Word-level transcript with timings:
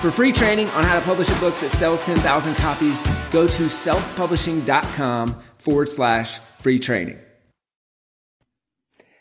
For 0.00 0.10
free 0.10 0.30
training 0.30 0.68
on 0.70 0.84
how 0.84 0.98
to 0.98 1.04
publish 1.04 1.30
a 1.30 1.40
book 1.40 1.58
that 1.60 1.70
sells 1.70 2.02
10,000 2.02 2.54
copies, 2.56 3.02
go 3.30 3.46
to 3.46 3.62
selfpublishing.com 3.64 5.34
forward 5.56 5.88
slash 5.88 6.38
free 6.58 6.78
training. 6.78 7.18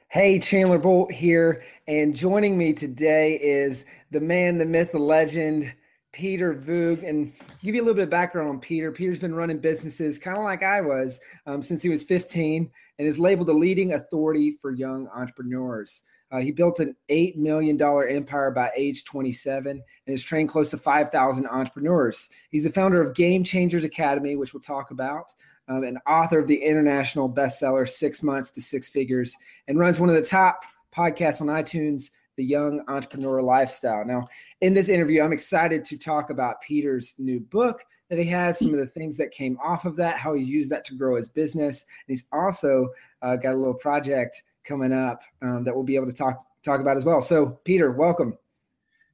Hey, 0.09 0.38
Chandler 0.40 0.77
Bolt 0.77 1.14
here, 1.14 1.64
and 1.88 2.14
joining 2.14 2.58
me 2.58 2.73
today 2.73 3.40
is 3.41 3.86
the 4.12 4.20
man, 4.20 4.58
the 4.58 4.66
myth, 4.66 4.91
the 4.91 5.00
legend, 5.00 5.73
Peter 6.12 6.53
Voogd. 6.53 7.08
And 7.08 7.31
give 7.64 7.73
you 7.73 7.81
a 7.81 7.86
little 7.86 7.95
bit 7.95 8.03
of 8.03 8.09
background 8.09 8.50
on 8.50 8.59
Peter. 8.59 8.92
Peter's 8.92 9.20
been 9.20 9.34
running 9.34 9.59
businesses 9.59 10.20
kind 10.20 10.38
of 10.38 10.44
like 10.44 10.62
I 10.62 10.81
was 10.81 11.22
um, 11.45 11.62
since 11.62 11.81
he 11.81 11.89
was 11.89 12.03
15 12.03 12.70
and 13.00 13.08
is 13.08 13.17
labeled 13.17 13.48
the 13.48 13.53
leading 13.53 13.94
authority 13.94 14.58
for 14.62 14.72
young 14.72 15.08
entrepreneurs. 15.08 16.03
Uh, 16.35 16.39
he 16.39 16.52
built 16.52 16.81
an 16.81 16.94
$8 17.09 17.38
million 17.38 17.81
empire 17.81 18.52
by 18.52 18.70
age 18.75 19.05
27 19.05 19.71
and 19.71 19.81
has 20.07 20.21
trained 20.21 20.49
close 20.49 20.70
to 20.71 20.77
5,000 20.77 21.48
entrepreneurs. 21.48 22.30
He's 22.49 22.66
the 22.66 22.71
founder 22.71 23.02
of 23.02 23.16
Game 23.16 23.45
Changers 23.45 23.85
Academy, 23.85 24.35
which 24.35 24.53
we'll 24.53 24.59
talk 24.59 24.91
about, 24.91 25.31
um, 25.69 25.86
and 25.86 25.97
author 26.05 26.39
of 26.39 26.47
the 26.47 26.61
international 26.61 27.30
bestseller 27.30 27.88
Six 27.88 28.22
Months 28.22 28.52
to 28.52 28.61
Six 28.61 28.89
Figures, 28.89 29.33
and 29.69 29.80
runs 29.80 29.97
one 29.97 30.09
of 30.09 30.16
the 30.16 30.22
top 30.22 30.64
podcasts 30.94 31.39
on 31.39 31.47
iTunes, 31.47 32.09
The 32.36 32.44
Young 32.44 32.83
Entrepreneur 32.89 33.42
Lifestyle. 33.42 34.03
Now, 34.03 34.27
in 34.59 34.73
this 34.73 34.89
interview, 34.89 35.23
I'm 35.23 35.31
excited 35.31 35.86
to 35.86 35.97
talk 35.97 36.31
about 36.31 36.59
Peter's 36.59 37.16
new 37.17 37.39
book 37.39 37.86
that 38.09 38.20
he 38.20 38.25
has, 38.25 38.59
some 38.59 38.73
of 38.73 38.80
the 38.80 38.86
things 38.86 39.16
that 39.17 39.31
came 39.31 39.58
off 39.64 39.86
of 39.86 39.95
that, 39.95 40.17
how 40.17 40.33
he's 40.33 40.49
used 40.49 40.70
that 40.70 40.83
to 40.86 40.95
grow 40.95 41.16
his 41.16 41.30
business. 41.30 41.83
And 41.83 42.14
he's 42.14 42.25
also 42.33 42.89
uh, 43.22 43.38
got 43.38 43.53
a 43.53 43.58
little 43.58 43.73
project 43.73 44.44
coming 44.66 44.91
up 44.91 45.21
um, 45.41 45.63
that 45.63 45.73
we'll 45.73 45.83
be 45.83 45.95
able 45.95 46.08
to 46.08 46.13
talk 46.13 46.44
talk 46.63 46.81
about 46.81 46.97
as 46.97 47.05
well. 47.05 47.21
So, 47.21 47.59
Peter, 47.63 47.91
welcome. 47.91 48.38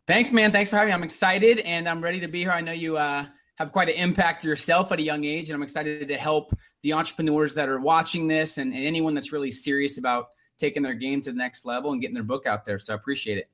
Thanks, 0.08 0.32
man. 0.32 0.52
Thanks 0.52 0.70
for 0.70 0.78
having 0.78 0.90
me. 0.90 0.94
I'm 0.94 1.04
excited 1.04 1.60
and 1.60 1.88
I'm 1.88 2.02
ready 2.02 2.20
to 2.22 2.28
be 2.28 2.42
here. 2.42 2.52
I 2.52 2.62
know 2.62 2.72
you 2.72 2.98
uh, 2.98 3.26
have 3.56 3.72
quite 3.72 3.90
an 3.90 3.96
impact 3.96 4.44
yourself 4.44 4.92
at 4.92 5.00
a 5.00 5.02
young 5.04 5.24
age, 5.26 5.50
and 5.50 5.56
I'm 5.56 5.64
excited 5.64 6.08
to 6.08 6.18
help 6.18 6.54
the 6.82 6.94
entrepreneurs 6.94 7.54
that 7.54 7.70
are 7.70 7.80
watching 7.80 8.28
this 8.28 8.58
and, 8.58 8.74
and 8.74 8.84
anyone 8.84 9.14
that's 9.14 9.32
really 9.32 9.52
serious 9.52 9.98
about 9.98 10.28
taking 10.58 10.82
their 10.82 10.94
game 10.94 11.22
to 11.22 11.32
the 11.32 11.38
next 11.38 11.66
level 11.66 11.92
and 11.92 12.02
getting 12.02 12.14
their 12.14 12.24
book 12.24 12.46
out 12.46 12.66
there. 12.66 12.80
So 12.80 12.94
I 12.94 12.96
appreciate 12.96 13.38
it. 13.38 13.50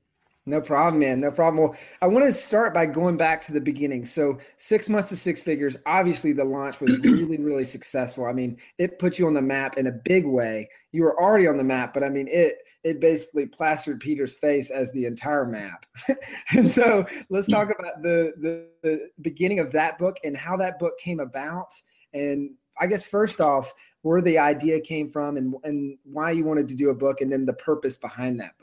No 0.48 0.62
problem, 0.62 1.00
man. 1.00 1.20
No 1.20 1.30
problem. 1.30 1.62
Well, 1.62 1.78
I 2.00 2.06
want 2.06 2.24
to 2.24 2.32
start 2.32 2.72
by 2.72 2.86
going 2.86 3.18
back 3.18 3.42
to 3.42 3.52
the 3.52 3.60
beginning. 3.60 4.06
So, 4.06 4.38
six 4.56 4.88
months 4.88 5.10
to 5.10 5.16
six 5.16 5.42
figures. 5.42 5.76
Obviously, 5.84 6.32
the 6.32 6.44
launch 6.44 6.80
was 6.80 6.98
really, 7.04 7.36
really 7.36 7.64
successful. 7.64 8.24
I 8.24 8.32
mean, 8.32 8.56
it 8.78 8.98
put 8.98 9.18
you 9.18 9.26
on 9.26 9.34
the 9.34 9.42
map 9.42 9.76
in 9.76 9.88
a 9.88 9.92
big 9.92 10.24
way. 10.24 10.70
You 10.90 11.02
were 11.02 11.20
already 11.20 11.46
on 11.46 11.58
the 11.58 11.64
map, 11.64 11.92
but 11.92 12.02
I 12.02 12.08
mean, 12.08 12.28
it 12.28 12.56
it 12.82 12.98
basically 12.98 13.44
plastered 13.44 14.00
Peter's 14.00 14.34
face 14.34 14.70
as 14.70 14.90
the 14.92 15.04
entire 15.04 15.44
map. 15.44 15.84
and 16.52 16.70
so, 16.70 17.04
let's 17.28 17.46
talk 17.46 17.68
about 17.78 18.02
the, 18.02 18.32
the 18.40 18.68
the 18.82 19.10
beginning 19.20 19.58
of 19.58 19.70
that 19.72 19.98
book 19.98 20.16
and 20.24 20.34
how 20.34 20.56
that 20.56 20.78
book 20.78 20.98
came 20.98 21.20
about. 21.20 21.74
And 22.14 22.52
I 22.80 22.86
guess 22.86 23.04
first 23.04 23.42
off, 23.42 23.74
where 24.00 24.22
the 24.22 24.38
idea 24.38 24.80
came 24.80 25.10
from 25.10 25.36
and 25.36 25.54
and 25.64 25.98
why 26.04 26.30
you 26.30 26.46
wanted 26.46 26.68
to 26.68 26.74
do 26.74 26.88
a 26.88 26.94
book, 26.94 27.20
and 27.20 27.30
then 27.30 27.44
the 27.44 27.52
purpose 27.52 27.98
behind 27.98 28.40
that. 28.40 28.54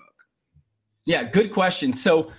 Yeah, 1.06 1.24
good 1.24 1.52
question. 1.52 1.94
So, 1.94 2.32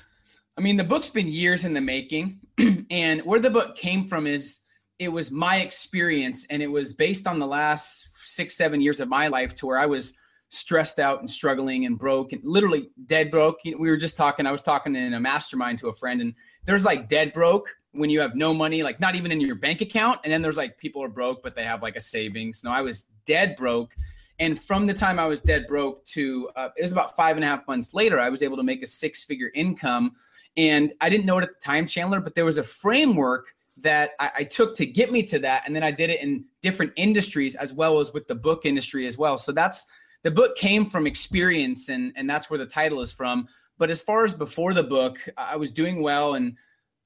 I 0.59 0.60
mean, 0.60 0.77
the 0.77 0.84
book's 0.84 1.09
been 1.09 1.28
years 1.28 1.65
in 1.65 1.72
the 1.72 1.81
making, 1.81 2.41
and 2.91 3.22
where 3.22 3.38
the 3.38 3.50
book 3.50 3.77
came 3.77 4.09
from 4.09 4.27
is 4.27 4.60
it 4.99 5.09
was 5.09 5.31
my 5.31 5.56
experience, 5.56 6.47
and 6.50 6.62
it 6.62 6.66
was 6.66 6.94
based 6.94 7.27
on 7.27 7.38
the 7.38 7.47
last 7.47 8.09
six, 8.15 8.56
seven 8.56 8.81
years 8.81 9.00
of 9.00 9.09
my 9.09 9.28
life 9.28 9.54
to 9.56 9.66
where 9.66 9.78
I 9.78 9.87
was 9.87 10.15
stressed 10.49 10.99
out 10.99 11.21
and 11.21 11.31
struggling 11.31 11.87
and 11.87 11.99
broke 11.99 12.32
and 12.32 12.41
literally 12.44 12.88
dead 13.06 13.31
broke. 13.31 13.59
We 13.65 13.75
were 13.75 13.97
just 13.97 14.16
talking, 14.16 14.47
I 14.47 14.53
was 14.53 14.62
talking 14.62 14.97
in 14.97 15.15
a 15.15 15.21
mastermind 15.21 15.78
to 15.81 15.88
a 15.88 15.93
friend, 15.93 16.21
and 16.21 16.34
there's 16.65 16.84
like 16.84 17.09
dead 17.09 17.33
broke 17.33 17.72
when 17.93 18.10
you 18.10 18.21
have 18.21 18.34
no 18.34 18.53
money, 18.53 18.83
like 18.83 18.98
not 18.98 19.15
even 19.15 19.31
in 19.31 19.41
your 19.41 19.54
bank 19.54 19.81
account. 19.81 20.21
And 20.25 20.33
then 20.33 20.43
there's 20.43 20.56
like 20.56 20.77
people 20.78 21.03
are 21.04 21.09
broke, 21.09 21.43
but 21.43 21.54
they 21.54 21.65
have 21.65 21.83
like 21.83 21.97
a 21.97 22.00
savings. 22.00 22.62
No, 22.65 22.72
I 22.72 22.83
was 22.83 23.06
dead 23.27 23.54
broke 23.56 23.94
and 24.38 24.60
from 24.60 24.86
the 24.86 24.94
time 24.94 25.19
I 25.19 25.26
was 25.26 25.41
dead 25.41 25.66
broke 25.66 26.04
to 26.06 26.50
uh, 26.56 26.69
it 26.76 26.82
was 26.82 26.92
about 26.92 27.16
five 27.16 27.36
and 27.36 27.44
a 27.44 27.48
half 27.48 27.66
months 27.66 27.94
later, 27.94 28.20
I 28.20 28.28
was 28.28 28.42
able 28.42 28.56
to 28.56 28.62
make 28.62 28.82
a 28.82 28.86
six 28.86 29.24
figure 29.24 29.50
income. 29.54 30.12
And 30.56 30.92
I 31.00 31.08
didn't 31.08 31.26
know 31.26 31.38
it 31.38 31.44
at 31.44 31.50
the 31.50 31.64
time, 31.64 31.86
Chandler, 31.86 32.20
but 32.20 32.34
there 32.34 32.44
was 32.44 32.58
a 32.58 32.62
framework 32.62 33.54
that 33.78 34.12
I, 34.19 34.30
I, 34.38 34.44
took 34.44 34.74
to 34.76 34.86
get 34.86 35.12
me 35.12 35.22
to 35.24 35.38
that. 35.41 35.64
And 35.66 35.76
then 35.76 35.82
I 35.82 35.91
did 35.91 36.08
it 36.08 36.22
in 36.22 36.47
different 36.62 36.92
industries 36.97 37.54
as 37.56 37.74
well 37.74 38.00
as 38.00 38.12
with 38.12 38.26
the 38.26 38.34
book 38.34 38.64
industry 38.64 39.06
as 39.06 39.19
well. 39.19 39.36
So 39.36 39.52
that's 39.52 39.84
the 40.22 40.30
book 40.30 40.56
came 40.56 40.86
from 40.86 41.06
experience, 41.06 41.91
and, 41.91 42.12
and 42.16 42.28
that's 42.28 42.48
where 42.48 42.58
the 42.58 42.66
title 42.66 43.03
is 43.03 43.12
from. 43.12 43.48
But 43.78 43.91
as 43.91 44.00
far 44.00 44.24
as 44.24 44.32
before 44.32 44.72
the 44.72 44.82
book, 44.82 45.18
I 45.36 45.56
was 45.56 45.72
doing 45.72 46.03
well 46.03 46.34
and 46.34 46.56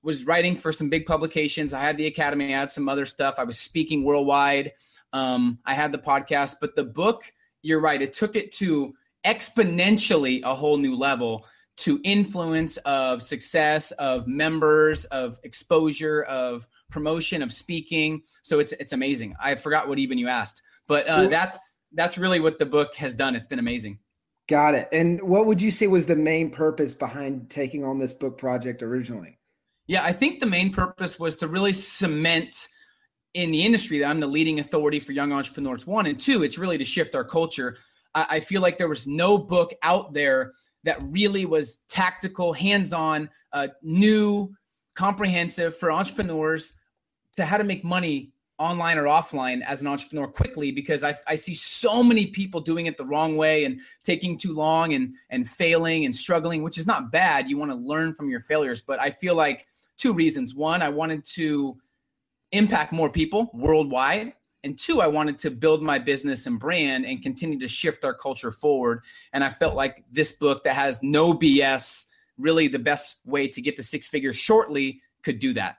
was 0.02 0.24
writing 0.24 0.54
for 0.54 0.72
some 0.72 0.88
big 0.88 1.06
publications. 1.06 1.74
I 1.74 1.80
had 1.80 1.96
the 1.96 2.06
Academy, 2.06 2.54
I 2.54 2.60
had 2.60 2.70
some 2.70 2.88
other 2.88 3.04
stuff. 3.04 3.34
I 3.38 3.44
was 3.44 3.58
speaking 3.58 4.04
worldwide. 4.04 4.72
Um, 5.12 5.58
I 5.64 5.74
had 5.74 5.92
the 5.92 5.98
podcast, 5.98 6.56
but 6.60 6.76
the 6.76 6.84
book, 6.84 7.32
you're 7.62 7.80
right, 7.80 8.00
it 8.00 8.12
took 8.12 8.36
it 8.36 8.52
to 8.52 8.94
exponentially 9.26 10.42
a 10.42 10.54
whole 10.54 10.76
new 10.76 10.96
level 10.96 11.46
to 11.76 12.00
influence 12.04 12.76
of 12.78 13.22
success 13.22 13.90
of 13.92 14.26
members 14.26 15.04
of 15.06 15.38
exposure 15.44 16.22
of 16.22 16.66
promotion 16.90 17.42
of 17.42 17.52
speaking. 17.52 18.22
So 18.42 18.60
it's 18.60 18.72
it's 18.72 18.92
amazing. 18.92 19.34
I 19.42 19.54
forgot 19.54 19.88
what 19.88 19.98
even 19.98 20.18
you 20.18 20.28
asked 20.28 20.62
but 20.90 21.06
uh, 21.06 21.28
that's 21.28 21.78
that's 21.92 22.18
really 22.18 22.40
what 22.40 22.58
the 22.58 22.66
book 22.66 22.96
has 22.96 23.14
done. 23.14 23.36
It's 23.36 23.46
been 23.46 23.60
amazing. 23.60 24.00
Got 24.48 24.74
it. 24.74 24.88
And 24.90 25.22
what 25.22 25.46
would 25.46 25.62
you 25.62 25.70
say 25.70 25.86
was 25.86 26.04
the 26.04 26.16
main 26.16 26.50
purpose 26.50 26.94
behind 26.94 27.48
taking 27.48 27.84
on 27.84 28.00
this 28.00 28.12
book 28.12 28.36
project 28.36 28.82
originally? 28.82 29.38
Yeah 29.86 30.04
i 30.04 30.12
think 30.12 30.38
the 30.38 30.46
main 30.46 30.72
purpose 30.72 31.18
was 31.18 31.36
to 31.36 31.48
really 31.48 31.72
cement 31.72 32.68
in 33.34 33.50
the 33.50 33.64
industry 33.64 33.98
that 33.98 34.06
I'm 34.06 34.20
the 34.20 34.26
leading 34.26 34.60
authority 34.60 35.00
for 35.00 35.12
young 35.12 35.32
entrepreneurs. 35.32 35.86
One 35.86 36.06
and 36.06 36.18
two, 36.18 36.42
it's 36.42 36.58
really 36.58 36.78
to 36.78 36.84
shift 36.84 37.14
our 37.14 37.24
culture. 37.24 37.76
I, 38.14 38.26
I 38.30 38.40
feel 38.40 38.62
like 38.62 38.78
there 38.78 38.88
was 38.88 39.06
no 39.06 39.38
book 39.38 39.72
out 39.82 40.12
there 40.12 40.52
that 40.84 40.98
really 41.02 41.46
was 41.46 41.78
tactical, 41.88 42.52
hands-on, 42.52 43.28
uh, 43.52 43.68
new, 43.82 44.52
comprehensive 44.94 45.76
for 45.76 45.92
entrepreneurs 45.92 46.74
to 47.36 47.44
how 47.44 47.56
to 47.56 47.64
make 47.64 47.84
money 47.84 48.32
online 48.58 48.98
or 48.98 49.04
offline 49.04 49.62
as 49.64 49.80
an 49.80 49.86
entrepreneur 49.86 50.26
quickly 50.26 50.70
because 50.70 51.02
I, 51.02 51.14
I, 51.26 51.34
see 51.34 51.54
so 51.54 52.02
many 52.02 52.26
people 52.26 52.60
doing 52.60 52.84
it 52.84 52.98
the 52.98 53.06
wrong 53.06 53.38
way 53.38 53.64
and 53.64 53.80
taking 54.04 54.36
too 54.36 54.52
long 54.52 54.92
and 54.92 55.14
and 55.30 55.48
failing 55.48 56.04
and 56.04 56.14
struggling 56.14 56.62
which 56.62 56.76
is 56.76 56.86
not 56.86 57.10
bad 57.10 57.48
you 57.48 57.56
want 57.56 57.70
to 57.70 57.76
learn 57.76 58.14
from 58.14 58.28
your 58.28 58.40
failures 58.40 58.82
but 58.82 59.00
i 59.00 59.08
feel 59.08 59.34
like 59.34 59.66
two 59.96 60.12
reasons 60.12 60.54
one 60.54 60.82
i 60.82 60.90
wanted 60.90 61.24
to 61.24 61.78
impact 62.52 62.92
more 62.92 63.10
people 63.10 63.50
worldwide. 63.54 64.34
And 64.62 64.78
two, 64.78 65.00
I 65.00 65.06
wanted 65.06 65.38
to 65.40 65.50
build 65.50 65.82
my 65.82 65.98
business 65.98 66.46
and 66.46 66.58
brand 66.58 67.06
and 67.06 67.22
continue 67.22 67.58
to 67.60 67.68
shift 67.68 68.04
our 68.04 68.12
culture 68.14 68.52
forward. 68.52 69.02
And 69.32 69.42
I 69.42 69.48
felt 69.48 69.74
like 69.74 70.04
this 70.12 70.32
book 70.32 70.64
that 70.64 70.74
has 70.74 70.98
no 71.02 71.32
BS, 71.32 72.06
really 72.38 72.68
the 72.68 72.78
best 72.78 73.20
way 73.24 73.48
to 73.48 73.62
get 73.62 73.76
the 73.76 73.82
six 73.82 74.08
figures 74.08 74.36
shortly, 74.36 75.00
could 75.22 75.38
do 75.38 75.54
that. 75.54 75.76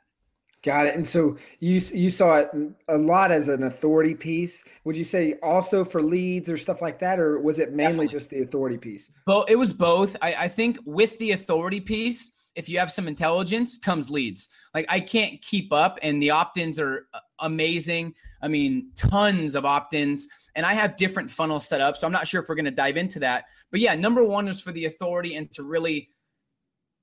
Got 0.63 0.85
it. 0.85 0.95
And 0.95 1.07
so 1.07 1.38
you 1.59 1.81
you 1.91 2.12
saw 2.12 2.35
it 2.35 2.51
a 2.88 2.97
lot 2.97 3.31
as 3.31 3.47
an 3.47 3.63
authority 3.63 4.13
piece. 4.13 4.63
Would 4.83 4.95
you 4.95 5.03
say 5.03 5.35
also 5.41 5.83
for 5.83 6.03
leads 6.03 6.51
or 6.51 6.57
stuff 6.57 6.83
like 6.83 7.00
that, 7.00 7.19
or 7.19 7.39
was 7.39 7.57
it 7.57 7.74
mainly 7.74 8.06
Definitely. 8.06 8.07
just 8.09 8.29
the 8.29 8.41
authority 8.44 8.77
piece? 8.77 9.12
Well, 9.25 9.44
it 9.47 9.56
was 9.56 9.74
both. 9.74 10.15
I, 10.21 10.35
I 10.41 10.47
think 10.47 10.77
with 10.85 11.17
the 11.17 11.31
authority 11.31 11.81
piece, 11.81 12.31
if 12.56 12.69
you 12.69 12.80
have 12.80 12.92
some 12.92 13.07
intelligence, 13.07 13.77
comes 13.77 14.09
leads. 14.09 14.50
Like 14.74 14.86
I 14.89 15.00
can't 15.00 15.42
keep 15.42 15.71
up, 15.71 16.00
and 16.01 16.21
the 16.21 16.31
opt-ins 16.31 16.80
are 16.80 17.07
uh, 17.13 17.19
amazing. 17.39 18.15
I 18.42 18.48
mean, 18.48 18.92
tons 18.95 19.56
of 19.56 19.65
opt-ins, 19.65 20.27
and 20.56 20.65
I 20.65 20.74
have 20.74 20.98
different 20.98 21.31
funnels 21.31 21.68
set 21.68 21.81
up. 21.81 21.98
So 21.98 22.07
I'm 22.07 22.13
not 22.13 22.27
sure 22.27 22.42
if 22.42 22.50
we're 22.50 22.56
going 22.56 22.65
to 22.65 22.71
dive 22.71 22.98
into 22.98 23.19
that. 23.19 23.45
But 23.71 23.80
yeah, 23.80 23.95
number 23.95 24.24
one 24.24 24.48
is 24.48 24.62
for 24.62 24.71
the 24.71 24.86
authority 24.86 25.36
and 25.36 25.51
to 25.53 25.63
really 25.63 26.09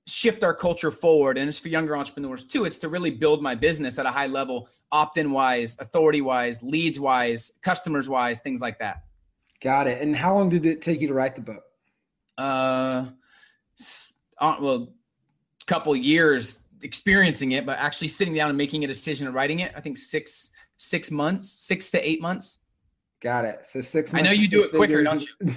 shift 0.07 0.43
our 0.43 0.55
culture 0.55 0.91
forward. 0.91 1.39
And 1.39 1.49
it's 1.49 1.59
for 1.59 1.69
younger 1.69 1.97
entrepreneurs 1.97 2.45
too. 2.45 2.65
It's 2.65 2.79
to 2.79 2.89
really 2.89 3.11
build 3.11 3.43
my 3.43 3.55
business 3.55 3.99
at 3.99 4.07
a 4.07 4.11
high 4.11 4.27
level, 4.27 4.69
opt-in 4.91 5.31
wise, 5.31 5.77
authority 5.81 6.23
wise, 6.23 6.63
leads 6.63 6.99
wise, 6.99 7.53
customers 7.63 8.09
wise, 8.09 8.41
things 8.41 8.61
like 8.61 8.79
that. 8.79 9.03
Got 9.61 9.87
it. 9.87 10.01
And 10.01 10.17
how 10.17 10.35
long 10.35 10.49
did 10.49 10.67
it 10.67 10.83
take 10.83 11.01
you 11.01 11.09
to 11.09 11.15
write 11.15 11.35
the 11.35 11.43
book? 11.43 11.65
Uh, 12.37 13.07
uh 14.41 14.57
well, 14.61 14.95
couple 15.69 15.95
years 15.95 16.59
experiencing 16.83 17.53
it, 17.53 17.67
but 17.67 17.79
actually 17.79 18.09
sitting 18.09 18.35
down 18.35 18.49
and 18.49 18.59
making 18.59 18.85
a 18.85 18.87
decision 18.87 19.27
and 19.27 19.35
writing 19.35 19.61
it, 19.61 19.73
I 19.77 19.81
think 19.81 19.99
six 19.99 20.51
six 20.79 21.11
months, 21.11 21.49
six 21.49 21.91
to 21.93 22.09
eight 22.09 22.21
months. 22.21 22.59
Got 23.21 23.45
it. 23.47 23.65
So 23.65 23.81
six 23.81 24.13
months. 24.13 24.29
I 24.29 24.33
know 24.33 24.41
you 24.41 24.49
do 24.49 24.63
it 24.63 24.71
quicker, 24.71 25.03
don't 25.03 25.21
you? 25.21 25.53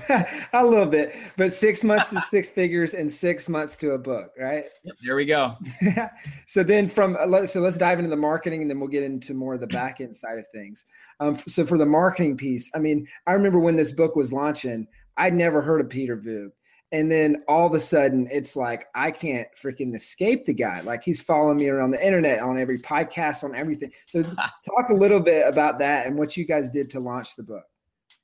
a 0.54 0.66
little 0.66 0.88
bit, 0.88 1.14
but 1.38 1.54
six 1.54 1.84
months 1.84 2.10
to 2.10 2.20
six 2.22 2.50
figures 2.50 2.96
and 2.96 3.12
six 3.12 3.48
months 3.48 3.76
to 3.78 3.92
a 3.92 4.00
book, 4.00 4.32
right? 4.40 4.66
Yep, 4.84 4.96
there 5.06 5.16
we 5.16 5.26
go. 5.26 5.56
so 6.48 6.64
then 6.64 6.90
from 6.90 7.16
uh, 7.20 7.46
so 7.46 7.62
let's 7.62 7.78
dive 7.78 8.00
into 8.00 8.10
the 8.10 8.16
marketing 8.16 8.62
and 8.62 8.70
then 8.70 8.80
we'll 8.80 8.90
get 8.90 9.04
into 9.04 9.36
more 9.36 9.54
of 9.54 9.60
the 9.60 9.68
back 9.68 10.02
end 10.02 10.16
side 10.16 10.40
of 10.40 10.46
things. 10.52 10.88
Um, 11.20 11.36
so 11.36 11.64
for 11.64 11.78
the 11.78 11.86
marketing 11.86 12.36
piece, 12.36 12.68
I 12.74 12.80
mean, 12.80 13.08
I 13.28 13.34
remember 13.34 13.60
when 13.60 13.76
this 13.76 13.92
book 13.92 14.16
was 14.16 14.34
launching, 14.34 14.88
I'd 15.18 15.36
never 15.36 15.62
heard 15.62 15.82
of 15.82 15.90
Peter 15.90 16.18
Voogd. 16.18 16.54
And 16.92 17.10
then 17.10 17.44
all 17.48 17.66
of 17.66 17.74
a 17.74 17.80
sudden, 17.80 18.28
it's 18.30 18.56
like 18.56 18.88
I 18.94 19.12
can't 19.12 19.48
freaking 19.56 19.96
escape 19.96 20.46
the 20.46 20.54
guy. 20.54 20.82
Like 20.82 21.04
he's 21.04 21.22
following 21.22 21.58
me 21.58 21.70
around 21.70 21.92
the 21.92 22.06
internet, 22.06 22.40
on 22.40 22.58
every 22.58 22.80
podcast, 22.80 23.44
on 23.44 23.56
everything. 23.56 23.92
So, 24.08 24.24
talk 24.66 24.90
a 24.90 24.94
little 24.94 25.22
bit 25.22 25.48
about 25.48 25.80
that 25.80 26.08
and 26.08 26.18
what 26.18 26.36
you 26.36 26.46
guys 26.46 26.70
did 26.72 26.90
to 26.92 27.00
launch 27.00 27.36
the 27.36 27.44
book. 27.44 27.64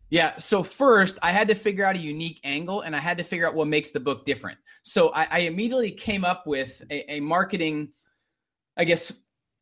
Yeah. 0.09 0.37
So 0.37 0.63
first, 0.63 1.19
I 1.21 1.31
had 1.31 1.49
to 1.49 1.55
figure 1.55 1.83
out 1.83 1.95
a 1.95 1.99
unique 1.99 2.39
angle, 2.43 2.81
and 2.81 2.95
I 2.95 2.99
had 2.99 3.17
to 3.17 3.23
figure 3.23 3.47
out 3.47 3.55
what 3.55 3.67
makes 3.67 3.91
the 3.91 3.99
book 3.99 4.25
different. 4.25 4.57
So 4.83 5.09
I, 5.09 5.27
I 5.29 5.39
immediately 5.39 5.91
came 5.91 6.23
up 6.23 6.47
with 6.47 6.81
a, 6.89 7.15
a 7.15 7.19
marketing, 7.19 7.89
I 8.77 8.85
guess, 8.85 9.11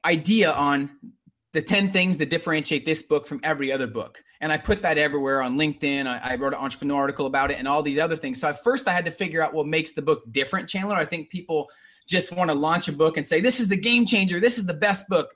idea 0.04 0.52
on 0.52 0.92
the 1.56 1.62
10 1.62 1.90
things 1.94 2.18
that 2.18 2.30
differentiate 2.30 2.84
this 2.84 3.02
book 3.02 3.26
from 3.26 3.40
every 3.42 3.72
other 3.72 3.88
book. 3.88 4.22
And 4.42 4.52
I 4.52 4.58
put 4.58 4.82
that 4.82 4.98
everywhere 4.98 5.42
on 5.42 5.56
LinkedIn. 5.58 6.06
I, 6.06 6.34
I, 6.34 6.36
wrote 6.36 6.52
an 6.52 6.60
entrepreneur 6.60 6.98
article 6.98 7.28
about 7.28 7.50
it 7.50 7.58
and 7.58 7.66
all 7.66 7.82
these 7.82 7.98
other 7.98 8.18
things. 8.18 8.42
So 8.42 8.50
at 8.50 8.62
first 8.62 8.90
I 8.90 8.92
had 8.92 9.06
to 9.06 9.12
figure 9.12 9.42
out 9.42 9.54
what 9.54 9.66
makes 9.66 9.94
the 9.94 10.02
book 10.02 10.24
different, 10.34 10.68
Chandler. 10.68 10.98
I 10.98 11.06
think 11.06 11.30
people 11.30 11.70
just 12.10 12.34
want 12.34 12.50
to 12.50 12.54
launch 12.54 12.90
a 12.90 12.92
book 12.92 13.16
and 13.16 13.26
say, 13.26 13.40
this 13.40 13.62
is 13.62 13.70
the 13.70 13.78
game 13.78 14.06
changer. 14.06 14.42
This 14.42 14.58
is 14.58 14.66
the 14.66 14.74
best 14.74 15.08
book. 15.08 15.30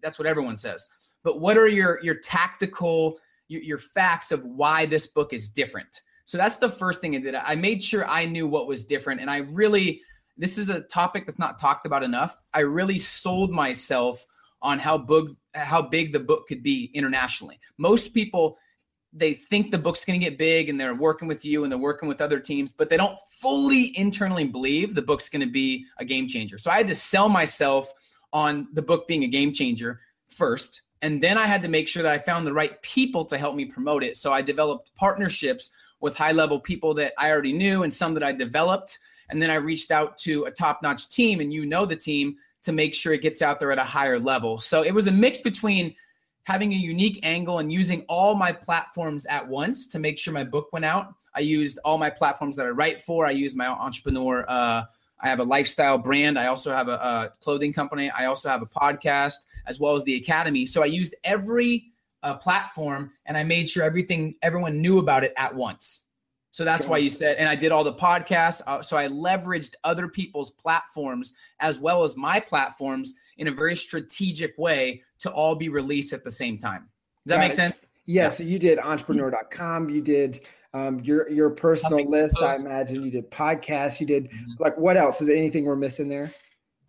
That's 0.00 0.16
what 0.16 0.28
everyone 0.28 0.56
says. 0.56 0.86
But 1.24 1.40
what 1.40 1.58
are 1.58 1.66
your, 1.66 1.98
your 2.04 2.14
tactical, 2.14 3.18
your, 3.48 3.62
your 3.62 3.78
facts 3.78 4.30
of 4.30 4.44
why 4.44 4.86
this 4.86 5.08
book 5.08 5.32
is 5.32 5.48
different? 5.48 6.02
So 6.24 6.38
that's 6.38 6.58
the 6.58 6.68
first 6.68 7.00
thing 7.00 7.16
I 7.16 7.18
did. 7.18 7.34
I 7.34 7.56
made 7.56 7.82
sure 7.82 8.06
I 8.06 8.26
knew 8.26 8.46
what 8.46 8.68
was 8.68 8.86
different. 8.86 9.22
And 9.22 9.28
I 9.28 9.38
really, 9.38 10.02
this 10.38 10.56
is 10.56 10.68
a 10.68 10.82
topic 10.82 11.26
that's 11.26 11.40
not 11.40 11.58
talked 11.58 11.84
about 11.84 12.04
enough. 12.04 12.36
I 12.52 12.60
really 12.60 12.98
sold 12.98 13.50
myself 13.50 14.24
on 14.62 14.78
how 14.78 14.98
big 14.98 15.34
how 15.54 15.80
big 15.80 16.12
the 16.12 16.20
book 16.20 16.46
could 16.48 16.62
be 16.62 16.90
internationally. 16.94 17.60
Most 17.78 18.14
people 18.14 18.58
they 19.16 19.32
think 19.32 19.70
the 19.70 19.78
book's 19.78 20.04
going 20.04 20.18
to 20.18 20.24
get 20.26 20.36
big 20.36 20.68
and 20.68 20.78
they're 20.78 20.94
working 20.94 21.28
with 21.28 21.44
you 21.44 21.62
and 21.62 21.70
they're 21.70 21.78
working 21.78 22.08
with 22.08 22.20
other 22.20 22.40
teams, 22.40 22.72
but 22.72 22.88
they 22.88 22.96
don't 22.96 23.16
fully 23.40 23.96
internally 23.96 24.44
believe 24.44 24.92
the 24.92 25.02
book's 25.02 25.28
going 25.28 25.46
to 25.46 25.52
be 25.52 25.86
a 25.98 26.04
game 26.04 26.26
changer. 26.26 26.58
So 26.58 26.70
I 26.70 26.78
had 26.78 26.88
to 26.88 26.96
sell 26.96 27.28
myself 27.28 27.92
on 28.32 28.66
the 28.72 28.82
book 28.82 29.06
being 29.06 29.22
a 29.22 29.28
game 29.28 29.52
changer 29.52 30.00
first. 30.28 30.82
And 31.00 31.22
then 31.22 31.38
I 31.38 31.46
had 31.46 31.62
to 31.62 31.68
make 31.68 31.86
sure 31.86 32.02
that 32.02 32.12
I 32.12 32.18
found 32.18 32.44
the 32.44 32.52
right 32.52 32.80
people 32.82 33.24
to 33.26 33.38
help 33.38 33.54
me 33.54 33.66
promote 33.66 34.02
it. 34.02 34.16
So 34.16 34.32
I 34.32 34.42
developed 34.42 34.90
partnerships 34.96 35.70
with 36.00 36.16
high 36.16 36.32
level 36.32 36.58
people 36.58 36.92
that 36.94 37.12
I 37.16 37.30
already 37.30 37.52
knew 37.52 37.84
and 37.84 37.94
some 37.94 38.14
that 38.14 38.24
I 38.24 38.32
developed. 38.32 38.98
And 39.30 39.40
then 39.40 39.50
I 39.50 39.54
reached 39.54 39.92
out 39.92 40.18
to 40.18 40.44
a 40.44 40.50
top 40.50 40.82
notch 40.82 41.08
team, 41.08 41.40
and 41.40 41.52
you 41.52 41.64
know 41.64 41.86
the 41.86 41.96
team 41.96 42.36
to 42.64 42.72
make 42.72 42.94
sure 42.94 43.12
it 43.12 43.22
gets 43.22 43.42
out 43.42 43.60
there 43.60 43.70
at 43.70 43.78
a 43.78 43.84
higher 43.84 44.18
level. 44.18 44.58
So 44.58 44.82
it 44.82 44.92
was 44.92 45.06
a 45.06 45.12
mix 45.12 45.40
between 45.40 45.94
having 46.44 46.72
a 46.72 46.76
unique 46.76 47.20
angle 47.22 47.58
and 47.58 47.72
using 47.72 48.04
all 48.08 48.34
my 48.34 48.52
platforms 48.52 49.26
at 49.26 49.46
once 49.46 49.86
to 49.88 49.98
make 49.98 50.18
sure 50.18 50.32
my 50.32 50.44
book 50.44 50.68
went 50.72 50.84
out. 50.84 51.14
I 51.34 51.40
used 51.40 51.78
all 51.84 51.98
my 51.98 52.10
platforms 52.10 52.56
that 52.56 52.66
I 52.66 52.70
write 52.70 53.00
for. 53.00 53.26
I 53.26 53.30
used 53.30 53.56
my 53.56 53.66
entrepreneur. 53.66 54.44
Uh, 54.48 54.84
I 55.20 55.28
have 55.28 55.40
a 55.40 55.44
lifestyle 55.44 55.98
brand. 55.98 56.38
I 56.38 56.46
also 56.46 56.72
have 56.72 56.88
a, 56.88 56.92
a, 56.92 57.32
clothing 57.40 57.72
company. 57.72 58.10
I 58.10 58.26
also 58.26 58.48
have 58.48 58.62
a 58.62 58.66
podcast 58.66 59.46
as 59.66 59.80
well 59.80 59.94
as 59.94 60.04
the 60.04 60.16
academy. 60.16 60.66
So 60.66 60.82
I 60.82 60.86
used 60.86 61.14
every 61.24 61.92
uh, 62.22 62.34
platform 62.34 63.12
and 63.26 63.36
I 63.36 63.44
made 63.44 63.68
sure 63.68 63.82
everything 63.82 64.34
everyone 64.42 64.80
knew 64.80 64.98
about 64.98 65.24
it 65.24 65.32
at 65.36 65.54
once. 65.54 66.03
So 66.54 66.64
that's 66.64 66.86
why 66.86 66.98
you 66.98 67.10
said, 67.10 67.38
and 67.38 67.48
I 67.48 67.56
did 67.56 67.72
all 67.72 67.82
the 67.82 67.94
podcasts. 67.94 68.62
Uh, 68.64 68.80
so 68.80 68.96
I 68.96 69.08
leveraged 69.08 69.72
other 69.82 70.06
people's 70.06 70.52
platforms 70.52 71.34
as 71.58 71.80
well 71.80 72.04
as 72.04 72.16
my 72.16 72.38
platforms 72.38 73.14
in 73.38 73.48
a 73.48 73.50
very 73.50 73.74
strategic 73.74 74.56
way 74.56 75.02
to 75.18 75.32
all 75.32 75.56
be 75.56 75.68
released 75.68 76.12
at 76.12 76.22
the 76.22 76.30
same 76.30 76.56
time. 76.56 76.88
Does 77.26 77.30
that 77.30 77.34
Got 77.34 77.40
make 77.40 77.52
it. 77.54 77.56
sense? 77.56 77.74
Yeah, 78.06 78.22
yeah. 78.22 78.28
So 78.28 78.44
you 78.44 78.60
did 78.60 78.78
entrepreneur.com. 78.78 79.90
You 79.90 80.00
did 80.00 80.46
um, 80.74 81.00
your 81.00 81.28
your 81.28 81.50
personal 81.50 81.98
Something 81.98 82.12
list. 82.12 82.40
I 82.40 82.54
imagine 82.54 83.02
you 83.02 83.10
did 83.10 83.32
podcasts. 83.32 83.98
You 83.98 84.06
did 84.06 84.30
mm-hmm. 84.30 84.52
like 84.60 84.78
what 84.78 84.96
else? 84.96 85.20
Is 85.20 85.26
there 85.26 85.36
anything 85.36 85.64
we're 85.64 85.74
missing 85.74 86.08
there? 86.08 86.32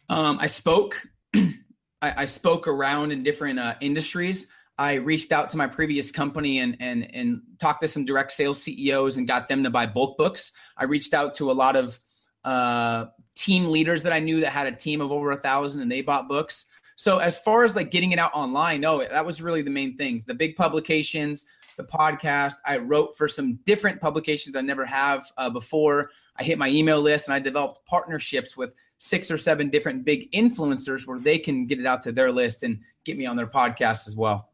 Um, 0.09 0.37
I 0.39 0.45
spoke. 0.45 1.01
I, 1.33 1.53
I, 2.01 2.25
spoke 2.25 2.67
around 2.67 3.13
in 3.13 3.23
different 3.23 3.57
uh, 3.57 3.73
industries. 3.81 4.47
I 4.77 4.95
reached 4.95 5.31
out 5.31 5.49
to 5.51 5.57
my 5.57 5.67
previous 5.67 6.11
company 6.11 6.59
and 6.59 6.75
and 6.79 7.09
and 7.15 7.41
talked 7.59 7.81
to 7.81 7.87
some 7.87 8.05
direct 8.05 8.31
sales 8.31 8.61
CEOs 8.61 9.17
and 9.17 9.27
got 9.27 9.47
them 9.47 9.63
to 9.63 9.69
buy 9.69 9.85
bulk 9.85 10.17
books. 10.17 10.51
I 10.77 10.83
reached 10.83 11.13
out 11.13 11.33
to 11.35 11.51
a 11.51 11.53
lot 11.53 11.75
of 11.75 11.99
uh, 12.43 13.05
team 13.35 13.67
leaders 13.67 14.03
that 14.03 14.13
I 14.13 14.19
knew 14.19 14.41
that 14.41 14.51
had 14.51 14.67
a 14.67 14.71
team 14.71 15.01
of 15.01 15.11
over 15.11 15.31
a 15.31 15.37
thousand 15.37 15.81
and 15.81 15.91
they 15.91 16.01
bought 16.01 16.27
books. 16.27 16.65
So 16.95 17.17
as 17.17 17.39
far 17.39 17.63
as 17.63 17.75
like 17.75 17.91
getting 17.91 18.11
it 18.11 18.19
out 18.19 18.31
online, 18.33 18.81
no, 18.81 18.99
that 19.05 19.25
was 19.25 19.41
really 19.41 19.61
the 19.61 19.69
main 19.69 19.97
things. 19.97 20.25
The 20.25 20.33
big 20.33 20.55
publications, 20.55 21.45
the 21.77 21.83
podcast. 21.83 22.53
I 22.65 22.77
wrote 22.77 23.17
for 23.17 23.27
some 23.27 23.59
different 23.65 23.99
publications 23.99 24.55
I 24.55 24.61
never 24.61 24.85
have 24.85 25.25
uh, 25.37 25.49
before. 25.49 26.11
I 26.37 26.43
hit 26.43 26.57
my 26.57 26.69
email 26.69 27.01
list 27.01 27.27
and 27.27 27.33
I 27.33 27.39
developed 27.39 27.85
partnerships 27.85 28.55
with 28.55 28.75
six 28.97 29.29
or 29.29 29.37
seven 29.37 29.69
different 29.69 30.05
big 30.05 30.31
influencers 30.31 31.05
where 31.05 31.19
they 31.19 31.37
can 31.37 31.65
get 31.65 31.79
it 31.79 31.85
out 31.85 32.01
to 32.03 32.11
their 32.11 32.31
list 32.31 32.63
and 32.63 32.79
get 33.03 33.17
me 33.17 33.25
on 33.25 33.35
their 33.35 33.47
podcast 33.47 34.07
as 34.07 34.15
well. 34.15 34.49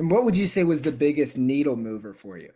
And 0.00 0.10
what 0.10 0.24
would 0.24 0.34
you 0.34 0.46
say 0.46 0.64
was 0.64 0.80
the 0.80 0.92
biggest 0.92 1.36
needle 1.36 1.76
mover 1.76 2.14
for 2.14 2.38
you? 2.38 2.52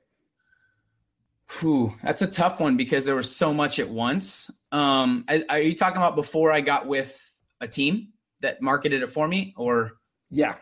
Whew, 1.60 1.92
that's 2.02 2.22
a 2.22 2.26
tough 2.26 2.58
one 2.58 2.78
because 2.78 3.04
there 3.04 3.16
was 3.16 3.36
so 3.36 3.52
much 3.52 3.78
at 3.78 3.90
once. 3.90 4.50
Um, 4.72 5.26
are 5.50 5.58
you 5.58 5.74
talking 5.76 5.98
about 5.98 6.16
before 6.16 6.52
I 6.52 6.62
got 6.62 6.86
with 6.86 7.20
a 7.60 7.68
team 7.68 8.14
that 8.40 8.62
marketed 8.62 9.02
it 9.02 9.10
for 9.10 9.28
me, 9.28 9.52
or 9.58 9.98
yeah, 10.30 10.54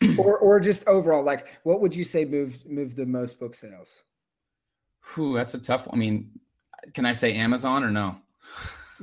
or 0.18 0.38
or 0.38 0.58
just 0.58 0.88
overall? 0.88 1.22
Like, 1.22 1.60
what 1.64 1.82
would 1.82 1.94
you 1.94 2.04
say 2.04 2.24
moved 2.24 2.66
moved 2.66 2.96
the 2.96 3.04
most 3.04 3.38
book 3.38 3.54
sales? 3.54 4.02
Whew, 5.14 5.34
that's 5.34 5.52
a 5.52 5.58
tough. 5.58 5.86
One. 5.86 5.96
I 5.96 5.98
mean, 5.98 6.30
can 6.94 7.04
I 7.04 7.12
say 7.12 7.34
Amazon 7.34 7.84
or 7.84 7.90
no? 7.90 8.16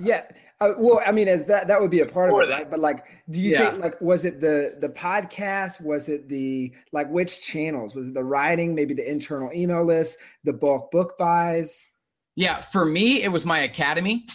Yeah, 0.02 0.24
uh, 0.60 0.74
well, 0.78 1.02
I 1.06 1.12
mean, 1.12 1.28
as 1.28 1.46
that 1.46 1.68
that 1.68 1.80
would 1.80 1.92
be 1.92 2.00
a 2.00 2.06
part 2.06 2.32
of 2.32 2.40
it, 2.40 2.52
right? 2.52 2.70
But 2.70 2.80
like, 2.80 3.06
do 3.30 3.42
you 3.42 3.52
yeah. 3.52 3.70
think 3.70 3.84
like 3.84 4.02
was 4.02 4.26
it 4.26 4.42
the 4.42 4.76
the 4.80 4.90
podcast? 4.90 5.82
Was 5.82 6.10
it 6.10 6.28
the 6.28 6.74
like 6.92 7.10
which 7.10 7.46
channels? 7.46 7.94
Was 7.94 8.08
it 8.08 8.14
the 8.16 8.24
writing? 8.24 8.74
Maybe 8.74 8.94
the 8.94 9.10
internal 9.10 9.52
email 9.54 9.84
list, 9.84 10.18
the 10.44 10.54
bulk 10.54 10.90
book 10.92 11.18
buys? 11.18 11.88
Yeah, 12.36 12.62
for 12.62 12.86
me, 12.86 13.24
it 13.24 13.32
was 13.32 13.46
my 13.46 13.60
academy 13.60 14.28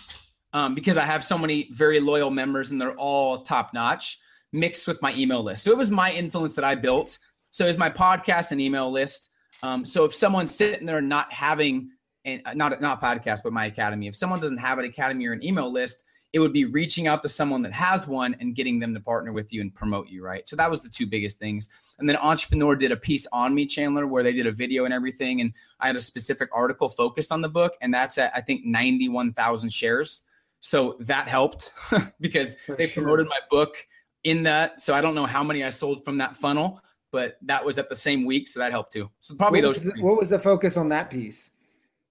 um, 0.52 0.75
because 0.75 0.96
I 0.96 1.04
have 1.04 1.25
so 1.25 1.37
many 1.37 1.68
very 1.73 2.00
loyal 2.00 2.30
members 2.30 2.70
and 2.70 2.80
they're 2.80 2.96
all 2.96 3.42
top 3.42 3.75
notch, 3.75 4.18
mixed 4.52 4.87
with 4.87 5.00
my 5.02 5.12
email 5.14 5.42
list. 5.42 5.64
So 5.64 5.70
it 5.70 5.76
was 5.76 5.90
my 5.90 6.12
influence 6.12 6.54
that 6.54 6.64
I 6.64 6.75
built. 6.75 7.18
So 7.50 7.66
it's 7.66 7.78
my 7.78 7.90
podcast 7.90 8.52
and 8.52 8.61
email 8.61 8.90
list. 8.90 9.30
Um, 9.62 9.85
so 9.85 10.04
if 10.04 10.14
someone's 10.14 10.54
sitting 10.54 10.87
there 10.87 11.00
not 11.00 11.32
having 11.32 11.90
and 12.25 12.42
not 12.54 12.80
not 12.80 13.00
podcast, 13.00 13.40
but 13.42 13.52
my 13.52 13.66
academy. 13.66 14.06
If 14.06 14.16
someone 14.16 14.40
doesn't 14.40 14.58
have 14.58 14.78
an 14.78 14.85
academy 14.85 15.26
or 15.26 15.32
an 15.32 15.44
email 15.44 15.70
list, 15.70 16.04
it 16.32 16.38
would 16.38 16.52
be 16.52 16.64
reaching 16.64 17.06
out 17.06 17.22
to 17.22 17.28
someone 17.28 17.62
that 17.62 17.72
has 17.72 18.06
one 18.06 18.34
and 18.40 18.54
getting 18.54 18.78
them 18.78 18.94
to 18.94 19.00
partner 19.00 19.32
with 19.32 19.52
you 19.52 19.60
and 19.60 19.74
promote 19.74 20.08
you, 20.08 20.24
right? 20.24 20.48
So 20.48 20.56
that 20.56 20.70
was 20.70 20.82
the 20.82 20.88
two 20.88 21.06
biggest 21.06 21.38
things. 21.38 21.68
And 21.98 22.08
then 22.08 22.16
Entrepreneur 22.16 22.74
did 22.74 22.90
a 22.90 22.96
piece 22.96 23.26
on 23.32 23.54
me, 23.54 23.66
Chandler, 23.66 24.06
where 24.06 24.22
they 24.22 24.32
did 24.32 24.46
a 24.46 24.52
video 24.52 24.86
and 24.86 24.94
everything. 24.94 25.42
And 25.42 25.52
I 25.78 25.88
had 25.88 25.96
a 25.96 26.00
specific 26.00 26.48
article 26.52 26.88
focused 26.88 27.32
on 27.32 27.42
the 27.42 27.50
book, 27.50 27.74
and 27.82 27.92
that's 27.92 28.16
at, 28.16 28.32
I 28.34 28.40
think, 28.40 28.64
91,000 28.64 29.70
shares. 29.70 30.22
So 30.60 30.96
that 31.00 31.28
helped 31.28 31.72
because 32.20 32.56
For 32.66 32.76
they 32.76 32.88
sure. 32.88 33.02
promoted 33.02 33.28
my 33.28 33.38
book 33.50 33.76
in 34.24 34.44
that. 34.44 34.80
So 34.80 34.94
I 34.94 35.02
don't 35.02 35.14
know 35.14 35.26
how 35.26 35.44
many 35.44 35.64
I 35.64 35.70
sold 35.70 36.02
from 36.02 36.18
that 36.18 36.36
funnel, 36.36 36.80
but 37.10 37.36
that 37.42 37.62
was 37.62 37.78
at 37.78 37.90
the 37.90 37.96
same 37.96 38.24
week. 38.24 38.48
So 38.48 38.60
that 38.60 38.70
helped 38.70 38.92
too. 38.92 39.10
So 39.20 39.34
probably 39.34 39.60
what 39.60 39.74
those. 39.74 39.84
Was 39.84 39.94
the, 39.94 40.02
what 40.02 40.18
was 40.18 40.30
the 40.30 40.38
focus 40.38 40.78
on 40.78 40.88
that 40.90 41.10
piece? 41.10 41.50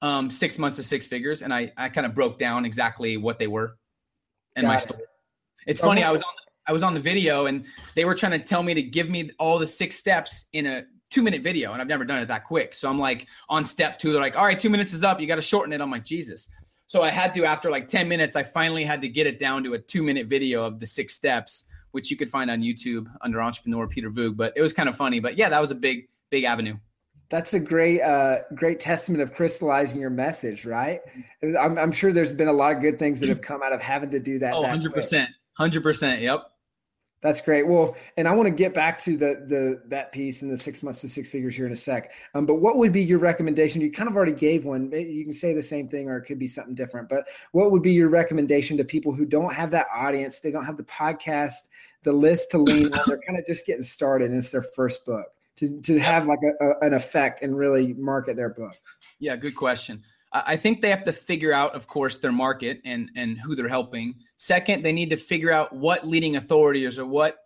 Um, 0.03 0.29
six 0.29 0.59
months 0.59 0.77
to 0.77 0.83
six 0.83 1.07
figures. 1.07 1.41
And 1.41 1.53
I, 1.53 1.71
I 1.77 1.89
kind 1.89 2.05
of 2.05 2.13
broke 2.13 2.37
down 2.37 2.65
exactly 2.65 3.17
what 3.17 3.39
they 3.39 3.47
were 3.47 3.77
and 4.55 4.67
my 4.67 4.77
story. 4.77 5.03
It's 5.67 5.81
funny. 5.81 6.03
I 6.03 6.11
was 6.11 6.21
on 6.21 6.33
I 6.67 6.73
was 6.73 6.83
on 6.83 6.93
the 6.93 6.99
video 6.99 7.47
and 7.47 7.65
they 7.95 8.05
were 8.05 8.15
trying 8.15 8.39
to 8.39 8.39
tell 8.39 8.63
me 8.63 8.73
to 8.73 8.81
give 8.81 9.09
me 9.09 9.31
all 9.39 9.57
the 9.59 9.67
six 9.67 9.95
steps 9.95 10.45
in 10.53 10.67
a 10.67 10.85
two 11.09 11.21
minute 11.21 11.41
video, 11.41 11.73
and 11.73 11.81
I've 11.81 11.87
never 11.87 12.05
done 12.05 12.19
it 12.19 12.27
that 12.29 12.45
quick. 12.45 12.73
So 12.73 12.89
I'm 12.89 12.99
like 12.99 13.27
on 13.49 13.65
step 13.65 13.99
two. 13.99 14.11
They're 14.11 14.21
like, 14.21 14.37
"All 14.37 14.45
right, 14.45 14.59
two 14.59 14.69
minutes 14.69 14.93
is 14.93 15.03
up. 15.03 15.19
You 15.19 15.27
got 15.27 15.35
to 15.35 15.41
shorten 15.41 15.73
it." 15.73 15.81
I'm 15.81 15.91
like, 15.91 16.05
Jesus. 16.05 16.49
So 16.87 17.03
I 17.03 17.09
had 17.09 17.33
to 17.35 17.45
after 17.45 17.69
like 17.69 17.87
ten 17.87 18.07
minutes. 18.07 18.35
I 18.35 18.43
finally 18.43 18.83
had 18.83 19.01
to 19.01 19.09
get 19.09 19.27
it 19.27 19.39
down 19.39 19.63
to 19.65 19.73
a 19.73 19.79
two 19.79 20.03
minute 20.03 20.27
video 20.27 20.63
of 20.63 20.79
the 20.79 20.85
six 20.85 21.13
steps, 21.13 21.65
which 21.91 22.09
you 22.09 22.17
could 22.17 22.29
find 22.29 22.49
on 22.49 22.61
YouTube 22.61 23.07
under 23.21 23.41
Entrepreneur 23.41 23.87
Peter 23.87 24.09
Voogd. 24.09 24.37
But 24.37 24.53
it 24.55 24.61
was 24.61 24.73
kind 24.73 24.89
of 24.89 24.95
funny. 24.95 25.19
But 25.19 25.37
yeah, 25.37 25.49
that 25.49 25.61
was 25.61 25.71
a 25.71 25.75
big 25.75 26.07
big 26.29 26.45
avenue. 26.45 26.77
That's 27.31 27.53
a 27.53 27.59
great, 27.59 28.01
uh, 28.01 28.39
great 28.53 28.81
testament 28.81 29.23
of 29.23 29.33
crystallizing 29.33 30.01
your 30.01 30.09
message, 30.09 30.65
right? 30.65 30.99
I'm, 31.41 31.77
I'm, 31.77 31.91
sure 31.93 32.11
there's 32.11 32.35
been 32.35 32.49
a 32.49 32.53
lot 32.53 32.75
of 32.75 32.81
good 32.81 32.99
things 32.99 33.21
that 33.21 33.29
have 33.29 33.41
come 33.41 33.63
out 33.63 33.71
of 33.71 33.81
having 33.81 34.11
to 34.11 34.19
do 34.19 34.37
that. 34.39 34.53
Oh, 34.53 34.63
100%. 34.63 35.27
100%. 35.57 36.21
Yep. 36.21 36.47
That's 37.21 37.39
great. 37.39 37.67
Well, 37.67 37.95
and 38.17 38.27
I 38.27 38.33
want 38.33 38.47
to 38.47 38.53
get 38.53 38.73
back 38.73 38.97
to 39.01 39.15
the 39.15 39.45
the 39.47 39.81
that 39.89 40.11
piece 40.11 40.41
in 40.41 40.49
the 40.49 40.57
six 40.57 40.81
months 40.81 41.01
to 41.01 41.09
six 41.09 41.29
figures 41.29 41.55
here 41.55 41.67
in 41.67 41.71
a 41.71 41.75
sec. 41.75 42.11
Um, 42.33 42.47
but 42.47 42.55
what 42.55 42.77
would 42.77 42.91
be 42.91 43.03
your 43.03 43.19
recommendation? 43.19 43.79
You 43.79 43.91
kind 43.91 44.09
of 44.09 44.15
already 44.15 44.33
gave 44.33 44.65
one. 44.65 44.91
You 44.91 45.23
can 45.23 45.33
say 45.33 45.53
the 45.53 45.61
same 45.61 45.87
thing, 45.87 46.09
or 46.09 46.17
it 46.17 46.23
could 46.23 46.39
be 46.39 46.47
something 46.47 46.73
different. 46.73 47.09
But 47.09 47.25
what 47.51 47.71
would 47.71 47.83
be 47.83 47.93
your 47.93 48.09
recommendation 48.09 48.75
to 48.77 48.83
people 48.83 49.13
who 49.13 49.25
don't 49.25 49.53
have 49.53 49.69
that 49.69 49.85
audience? 49.95 50.39
They 50.39 50.49
don't 50.49 50.65
have 50.65 50.77
the 50.77 50.83
podcast, 50.83 51.67
the 52.01 52.11
list 52.11 52.49
to 52.51 52.57
lean 52.57 52.91
on. 52.91 52.99
They're 53.05 53.21
kind 53.25 53.37
of 53.37 53.45
just 53.45 53.67
getting 53.67 53.83
started. 53.83 54.31
and 54.31 54.37
It's 54.39 54.49
their 54.49 54.63
first 54.63 55.05
book 55.05 55.27
to 55.57 55.81
to 55.81 55.99
have 55.99 56.27
like 56.27 56.39
a, 56.43 56.65
a, 56.65 56.79
an 56.79 56.93
effect 56.93 57.41
and 57.41 57.57
really 57.57 57.93
market 57.93 58.35
their 58.35 58.49
book. 58.49 58.73
Yeah, 59.19 59.35
good 59.35 59.55
question. 59.55 60.01
I 60.33 60.55
think 60.55 60.81
they 60.81 60.89
have 60.89 61.03
to 61.03 61.11
figure 61.11 61.51
out, 61.51 61.75
of 61.75 61.87
course, 61.87 62.19
their 62.19 62.31
market 62.31 62.79
and 62.85 63.09
and 63.15 63.37
who 63.37 63.55
they're 63.55 63.67
helping. 63.67 64.15
Second, 64.37 64.83
they 64.83 64.93
need 64.93 65.09
to 65.09 65.17
figure 65.17 65.51
out 65.51 65.73
what 65.73 66.07
leading 66.07 66.37
authorities 66.37 66.97
or 66.97 67.05
what 67.05 67.39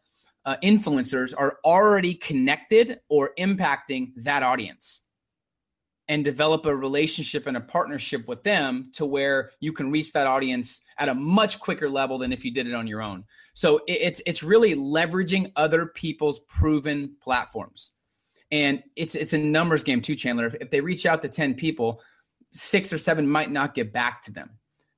uh, 0.45 0.55
influencers 0.63 1.33
are 1.35 1.57
already 1.65 2.13
connected 2.13 2.99
or 3.09 3.31
impacting 3.39 4.11
that 4.17 4.43
audience, 4.43 5.01
and 6.07 6.23
develop 6.23 6.65
a 6.65 6.75
relationship 6.75 7.47
and 7.47 7.57
a 7.57 7.61
partnership 7.61 8.27
with 8.27 8.43
them 8.43 8.91
to 8.93 9.05
where 9.05 9.51
you 9.59 9.73
can 9.73 9.91
reach 9.91 10.13
that 10.13 10.27
audience 10.27 10.81
at 10.99 11.09
a 11.09 11.13
much 11.13 11.59
quicker 11.59 11.89
level 11.89 12.17
than 12.17 12.31
if 12.31 12.45
you 12.45 12.51
did 12.51 12.67
it 12.67 12.73
on 12.73 12.87
your 12.87 13.01
own. 13.01 13.23
So 13.53 13.81
it's 13.87 14.21
it's 14.25 14.43
really 14.43 14.75
leveraging 14.75 15.51
other 15.55 15.87
people's 15.87 16.41
proven 16.41 17.15
platforms, 17.21 17.93
and 18.51 18.83
it's 18.95 19.15
it's 19.15 19.33
a 19.33 19.37
numbers 19.37 19.83
game 19.83 20.01
too, 20.01 20.15
Chandler. 20.15 20.45
If, 20.45 20.55
if 20.55 20.69
they 20.69 20.81
reach 20.81 21.05
out 21.05 21.21
to 21.23 21.29
ten 21.29 21.53
people 21.53 22.01
six 22.51 22.93
or 22.93 22.97
seven 22.97 23.27
might 23.27 23.51
not 23.51 23.75
get 23.75 23.91
back 23.91 24.21
to 24.23 24.31
them. 24.31 24.49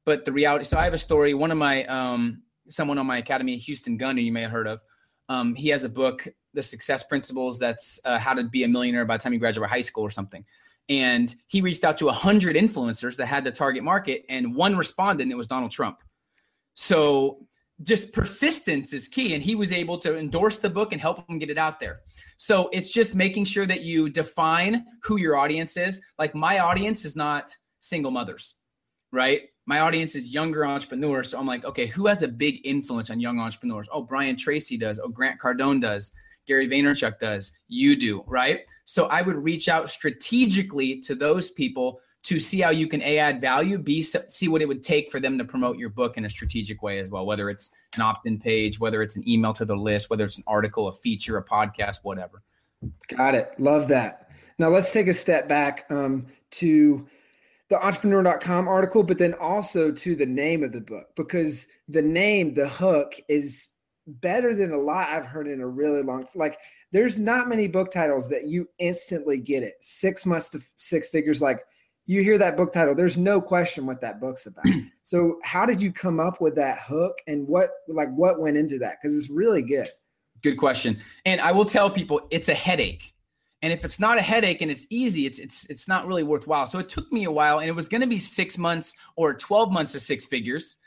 But 0.05 0.25
the 0.25 0.31
reality, 0.31 0.63
so 0.63 0.77
I 0.77 0.83
have 0.83 0.93
a 0.93 0.99
story. 0.99 1.33
One 1.33 1.51
of 1.51 1.57
my, 1.57 1.83
um, 1.85 2.43
someone 2.69 2.97
on 2.97 3.05
my 3.05 3.17
academy, 3.17 3.57
Houston 3.57 3.97
Gunn, 3.97 4.15
who 4.15 4.23
you 4.23 4.31
may 4.31 4.43
have 4.43 4.51
heard 4.51 4.67
of, 4.67 4.81
um, 5.27 5.55
he 5.55 5.69
has 5.69 5.83
a 5.83 5.89
book, 5.89 6.27
The 6.53 6.63
Success 6.63 7.03
Principles, 7.03 7.59
that's 7.59 7.99
uh, 8.05 8.19
how 8.19 8.33
to 8.35 8.43
be 8.43 8.63
a 8.63 8.67
millionaire 8.67 9.05
by 9.05 9.17
the 9.17 9.23
time 9.23 9.33
you 9.33 9.39
graduate 9.39 9.69
high 9.69 9.81
school 9.81 10.03
or 10.03 10.09
something. 10.09 10.45
And 10.89 11.33
he 11.47 11.61
reached 11.61 11.83
out 11.83 11.97
to 11.97 12.05
100 12.05 12.55
influencers 12.55 13.17
that 13.17 13.25
had 13.25 13.43
the 13.43 13.51
target 13.51 13.83
market, 13.83 14.25
and 14.29 14.55
one 14.55 14.77
responded, 14.77 15.23
and 15.23 15.31
it 15.31 15.35
was 15.35 15.47
Donald 15.47 15.71
Trump. 15.71 15.97
So 16.75 17.47
just 17.83 18.11
persistence 18.11 18.93
is 18.93 19.07
key. 19.07 19.33
And 19.33 19.43
he 19.43 19.55
was 19.55 19.71
able 19.71 19.99
to 19.99 20.17
endorse 20.17 20.57
the 20.57 20.69
book 20.69 20.91
and 20.91 21.01
help 21.01 21.29
him 21.29 21.39
get 21.39 21.49
it 21.49 21.57
out 21.57 21.79
there. 21.79 22.01
So 22.37 22.69
it's 22.71 22.91
just 22.91 23.15
making 23.15 23.45
sure 23.45 23.65
that 23.65 23.81
you 23.81 24.09
define 24.09 24.85
who 25.03 25.17
your 25.17 25.35
audience 25.37 25.77
is. 25.77 26.01
Like 26.17 26.33
my 26.35 26.59
audience 26.59 27.05
is 27.05 27.15
not 27.15 27.55
single 27.79 28.11
mothers, 28.11 28.55
right? 29.11 29.41
My 29.65 29.81
audience 29.81 30.15
is 30.15 30.33
younger 30.33 30.65
entrepreneurs. 30.65 31.29
So 31.29 31.39
I'm 31.39 31.45
like, 31.45 31.65
okay, 31.65 31.87
who 31.87 32.07
has 32.07 32.23
a 32.23 32.27
big 32.27 32.65
influence 32.65 33.09
on 33.09 33.19
young 33.19 33.39
entrepreneurs? 33.39 33.87
Oh, 33.91 34.01
Brian 34.01 34.35
Tracy 34.35 34.77
does. 34.77 34.99
Oh, 34.99 35.09
Grant 35.09 35.39
Cardone 35.39 35.81
does. 35.81 36.11
Gary 36.47 36.67
Vaynerchuk 36.67 37.19
does. 37.19 37.51
You 37.67 37.95
do, 37.95 38.23
right? 38.25 38.61
So 38.85 39.05
I 39.07 39.21
would 39.21 39.35
reach 39.35 39.67
out 39.67 39.89
strategically 39.89 41.01
to 41.01 41.13
those 41.15 41.51
people 41.51 41.99
to 42.27 42.39
see 42.39 42.59
how 42.59 42.71
you 42.71 42.87
can 42.87 43.01
a 43.03 43.17
add 43.19 43.39
value 43.39 43.77
b 43.77 44.01
see 44.01 44.49
what 44.49 44.61
it 44.61 44.67
would 44.67 44.83
take 44.83 45.09
for 45.09 45.21
them 45.21 45.37
to 45.37 45.45
promote 45.45 45.77
your 45.77 45.87
book 45.87 46.17
in 46.17 46.25
a 46.25 46.29
strategic 46.29 46.83
way 46.83 46.99
as 46.99 47.07
well 47.07 47.25
whether 47.25 47.49
it's 47.49 47.71
an 47.95 48.01
opt-in 48.01 48.37
page 48.37 48.81
whether 48.81 49.01
it's 49.01 49.15
an 49.15 49.27
email 49.29 49.53
to 49.53 49.63
the 49.63 49.75
list 49.75 50.09
whether 50.09 50.25
it's 50.25 50.37
an 50.37 50.43
article 50.45 50.89
a 50.89 50.91
feature 50.91 51.37
a 51.37 51.43
podcast 51.43 51.99
whatever 52.03 52.41
got 53.07 53.33
it 53.33 53.53
love 53.59 53.87
that 53.87 54.29
now 54.59 54.67
let's 54.67 54.91
take 54.91 55.07
a 55.07 55.13
step 55.13 55.47
back 55.47 55.85
um, 55.89 56.25
to 56.51 57.07
the 57.69 57.81
entrepreneur.com 57.81 58.67
article 58.67 59.03
but 59.03 59.17
then 59.17 59.33
also 59.35 59.89
to 59.89 60.13
the 60.13 60.25
name 60.25 60.63
of 60.63 60.73
the 60.73 60.81
book 60.81 61.07
because 61.15 61.67
the 61.87 62.01
name 62.01 62.53
the 62.53 62.67
hook 62.67 63.15
is 63.29 63.69
better 64.07 64.55
than 64.55 64.71
a 64.71 64.77
lot 64.77 65.09
i've 65.09 65.25
heard 65.25 65.47
in 65.47 65.61
a 65.61 65.67
really 65.67 66.01
long 66.01 66.25
like 66.35 66.57
there's 66.91 67.19
not 67.19 67.49
many 67.49 67.67
book 67.67 67.91
titles 67.91 68.29
that 68.29 68.47
you 68.47 68.67
instantly 68.79 69.37
get 69.37 69.63
it 69.63 69.75
six 69.81 70.25
months 70.25 70.49
to 70.49 70.61
six 70.77 71.09
figures 71.09 71.41
like 71.41 71.59
you 72.07 72.23
hear 72.23 72.37
that 72.37 72.55
book 72.55 72.71
title, 72.71 72.95
there's 72.95 73.17
no 73.17 73.39
question 73.39 73.85
what 73.85 74.01
that 74.01 74.19
book's 74.19 74.45
about. 74.45 74.65
so 75.03 75.39
how 75.43 75.65
did 75.65 75.79
you 75.79 75.91
come 75.91 76.19
up 76.19 76.41
with 76.41 76.55
that 76.55 76.79
hook 76.79 77.17
and 77.27 77.47
what 77.47 77.69
like 77.89 78.09
what 78.15 78.39
went 78.39 78.57
into 78.57 78.79
that? 78.79 78.97
Because 78.99 79.15
it's 79.15 79.29
really 79.29 79.61
good. 79.61 79.91
Good 80.41 80.55
question. 80.55 80.99
And 81.25 81.41
I 81.41 81.51
will 81.51 81.65
tell 81.65 81.89
people 81.89 82.21
it's 82.31 82.49
a 82.49 82.53
headache. 82.53 83.13
And 83.61 83.73
if 83.73 83.83
it's 83.83 83.99
not 83.99 84.17
a 84.17 84.21
headache 84.21 84.61
and 84.61 84.71
it's 84.71 84.87
easy, 84.89 85.25
it's 85.25 85.39
it's 85.39 85.65
it's 85.65 85.87
not 85.87 86.07
really 86.07 86.23
worthwhile. 86.23 86.65
So 86.65 86.79
it 86.79 86.89
took 86.89 87.11
me 87.11 87.25
a 87.25 87.31
while, 87.31 87.59
and 87.59 87.67
it 87.67 87.73
was 87.73 87.89
going 87.89 88.01
to 88.01 88.07
be 88.07 88.19
six 88.19 88.57
months 88.57 88.95
or 89.15 89.33
twelve 89.33 89.71
months 89.71 89.91
to 89.93 89.99
six 89.99 90.25
figures. 90.25 90.77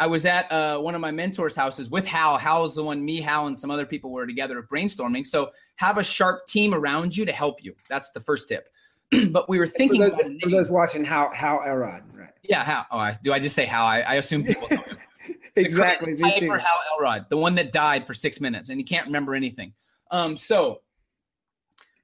I 0.00 0.06
was 0.06 0.26
at 0.26 0.50
uh, 0.50 0.78
one 0.78 0.94
of 0.94 1.00
my 1.00 1.12
mentors' 1.12 1.54
houses 1.54 1.88
with 1.88 2.04
Hal. 2.04 2.36
Hal 2.36 2.58
Hal's 2.58 2.74
the 2.74 2.82
one 2.82 3.04
me, 3.04 3.20
Hal, 3.20 3.46
and 3.46 3.58
some 3.58 3.70
other 3.70 3.86
people 3.86 4.10
were 4.10 4.26
together 4.26 4.62
brainstorming. 4.62 5.26
So 5.26 5.50
have 5.76 5.98
a 5.98 6.04
sharp 6.04 6.46
team 6.46 6.74
around 6.74 7.16
you 7.16 7.24
to 7.24 7.32
help 7.32 7.62
you. 7.62 7.74
That's 7.88 8.10
the 8.10 8.20
first 8.20 8.48
tip. 8.48 8.68
but 9.30 9.48
we 9.48 9.58
were 9.58 9.68
thinking 9.68 10.02
for 10.02 10.10
those, 10.10 10.36
for 10.42 10.50
those, 10.50 10.70
watching 10.70 11.04
how 11.04 11.30
Hal 11.32 11.62
Elrod, 11.64 12.02
right? 12.12 12.30
Yeah, 12.42 12.64
how? 12.64 12.86
Oh, 12.90 12.98
I, 12.98 13.14
do 13.22 13.32
I 13.32 13.38
just 13.38 13.54
say 13.54 13.66
how? 13.66 13.84
I, 13.84 14.00
I 14.00 14.14
assume 14.14 14.44
people 14.44 14.66
know. 14.70 14.82
exactly. 15.56 16.16
For 16.16 16.58
Hal 16.58 16.78
Elrod, 16.94 17.26
the 17.28 17.36
one 17.36 17.54
that 17.56 17.72
died 17.72 18.06
for 18.06 18.14
six 18.14 18.40
minutes 18.40 18.70
and 18.70 18.78
he 18.78 18.84
can't 18.84 19.06
remember 19.06 19.34
anything. 19.34 19.74
Um, 20.10 20.36
so 20.36 20.80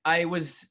I 0.05 0.25
was 0.27 0.69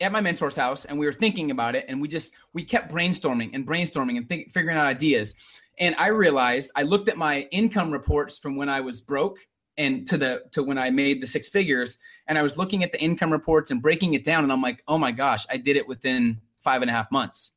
at 0.00 0.12
my 0.12 0.20
mentor's 0.20 0.56
house 0.56 0.84
and 0.84 0.98
we 0.98 1.06
were 1.06 1.12
thinking 1.12 1.50
about 1.50 1.74
it 1.74 1.86
and 1.88 2.00
we 2.00 2.08
just 2.08 2.34
we 2.52 2.64
kept 2.64 2.92
brainstorming 2.92 3.50
and 3.54 3.66
brainstorming 3.66 4.16
and 4.16 4.28
think, 4.28 4.52
figuring 4.52 4.76
out 4.76 4.86
ideas. 4.86 5.34
And 5.78 5.94
I 5.96 6.08
realized 6.08 6.70
I 6.74 6.82
looked 6.82 7.08
at 7.08 7.16
my 7.16 7.42
income 7.50 7.90
reports 7.90 8.38
from 8.38 8.56
when 8.56 8.68
I 8.68 8.80
was 8.80 9.00
broke 9.00 9.38
and 9.76 10.06
to 10.06 10.16
the 10.16 10.42
to 10.52 10.62
when 10.62 10.78
I 10.78 10.90
made 10.90 11.22
the 11.22 11.26
six 11.26 11.48
figures, 11.48 11.98
and 12.26 12.38
I 12.38 12.42
was 12.42 12.56
looking 12.56 12.82
at 12.82 12.92
the 12.92 13.00
income 13.00 13.30
reports 13.30 13.70
and 13.70 13.82
breaking 13.82 14.14
it 14.14 14.24
down, 14.24 14.42
and 14.42 14.52
I'm 14.52 14.62
like, 14.62 14.82
oh 14.88 14.98
my 14.98 15.12
gosh, 15.12 15.46
I 15.50 15.58
did 15.58 15.76
it 15.76 15.86
within 15.86 16.40
five 16.58 16.82
and 16.82 16.90
a 16.90 16.94
half 16.94 17.10
months. 17.12 17.52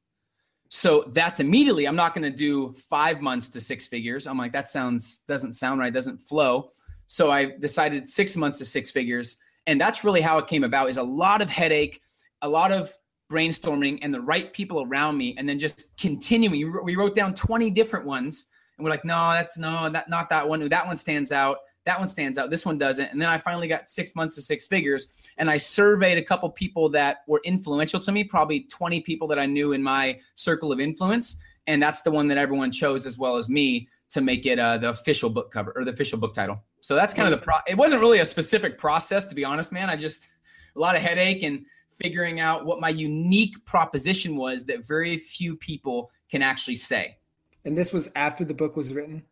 So 0.68 1.06
that's 1.08 1.40
immediately 1.40 1.86
I'm 1.86 1.96
not 1.96 2.14
going 2.14 2.30
to 2.30 2.38
do 2.38 2.74
five 2.74 3.22
months 3.22 3.48
to 3.50 3.62
six 3.62 3.88
figures. 3.88 4.28
I'm 4.28 4.38
like, 4.38 4.52
that 4.52 4.70
sounds 4.70 5.20
doesn't 5.28 5.54
sound 5.54 5.80
right, 5.80 5.94
doesn't 5.94 6.20
flow. 6.20 6.72
So 7.08 7.32
I 7.32 7.58
decided 7.58 8.08
six 8.08 8.36
months 8.36 8.60
to 8.60 8.66
six 8.66 8.92
figures, 8.92 9.38
and 9.66 9.80
that's 9.80 10.04
really 10.04 10.22
how 10.22 10.38
it 10.40 10.48
came 10.48 10.64
about. 10.64 10.90
Is 10.90 10.98
a 10.98 11.04
lot 11.04 11.42
of 11.42 11.50
headache, 11.50 12.02
a 12.42 12.50
lot 12.50 12.72
of 12.72 12.92
brainstorming, 13.30 14.00
and 14.02 14.14
the 14.14 14.22
right 14.22 14.52
people 14.54 14.82
around 14.82 15.18
me, 15.18 15.36
and 15.38 15.48
then 15.48 15.60
just 15.60 15.96
continuing. 15.98 16.84
We 16.84 16.96
wrote 16.96 17.16
down 17.16 17.34
20 17.34 17.70
different 17.72 18.06
ones, 18.06 18.48
and 18.78 18.84
we're 18.84 18.92
like, 18.92 19.06
no, 19.06 19.32
that's 19.32 19.58
no, 19.58 19.90
that 19.90 20.10
not 20.10 20.30
that 20.30 20.48
one. 20.48 20.68
That 20.68 20.88
one 20.88 20.98
stands 20.98 21.32
out 21.32 21.58
that 21.90 22.00
one 22.00 22.08
stands 22.08 22.38
out. 22.38 22.50
This 22.50 22.66
one 22.66 22.78
doesn't. 22.78 23.12
And 23.12 23.20
then 23.20 23.30
I 23.30 23.38
finally 23.38 23.68
got 23.68 23.90
six 23.90 24.16
months 24.16 24.36
to 24.36 24.42
six 24.42 24.68
figures. 24.68 25.08
And 25.38 25.50
I 25.50 25.58
surveyed 25.58 26.18
a 26.18 26.22
couple 26.22 26.50
people 26.50 26.90
that 26.90 27.24
were 27.28 27.42
influential 27.44 28.00
to 28.02 28.12
me, 28.12 28.24
probably 28.24 28.62
20 28.62 29.02
people 29.02 29.28
that 29.30 29.40
I 29.40 29.46
knew 29.46 29.72
in 29.72 29.82
my 29.82 30.20
circle 30.36 30.72
of 30.72 30.80
influence. 30.80 31.38
And 31.68 31.82
that's 31.82 32.02
the 32.02 32.12
one 32.12 32.28
that 32.28 32.38
everyone 32.38 32.72
chose 32.72 33.06
as 33.06 33.18
well 33.18 33.38
as 33.38 33.50
me 33.50 33.88
to 34.10 34.22
make 34.22 34.46
it 34.46 34.60
uh, 34.60 34.78
the 34.78 34.90
official 34.90 35.30
book 35.30 35.52
cover 35.52 35.74
or 35.76 35.84
the 35.84 35.92
official 35.92 36.20
book 36.20 36.34
title. 36.34 36.62
So 36.82 36.96
that's 36.96 37.14
kind 37.14 37.32
of 37.32 37.40
the 37.40 37.44
pro. 37.44 37.56
It 37.68 37.76
wasn't 37.76 38.02
really 38.02 38.20
a 38.20 38.26
specific 38.26 38.78
process, 38.78 39.26
to 39.28 39.36
be 39.36 39.46
honest, 39.46 39.72
man. 39.72 39.90
I 39.90 39.96
just 39.96 40.28
a 40.76 40.80
lot 40.80 40.96
of 40.96 41.02
headache 41.02 41.44
and 41.44 41.66
figuring 42.02 42.40
out 42.40 42.66
what 42.66 42.80
my 42.80 42.90
unique 42.90 43.64
proposition 43.66 44.36
was 44.36 44.66
that 44.66 44.86
very 44.86 45.18
few 45.18 45.56
people 45.56 46.12
can 46.32 46.42
actually 46.42 46.76
say. 46.76 47.18
And 47.66 47.78
this 47.78 47.92
was 47.92 48.10
after 48.16 48.46
the 48.46 48.54
book 48.54 48.76
was 48.76 48.90
written. 48.90 49.24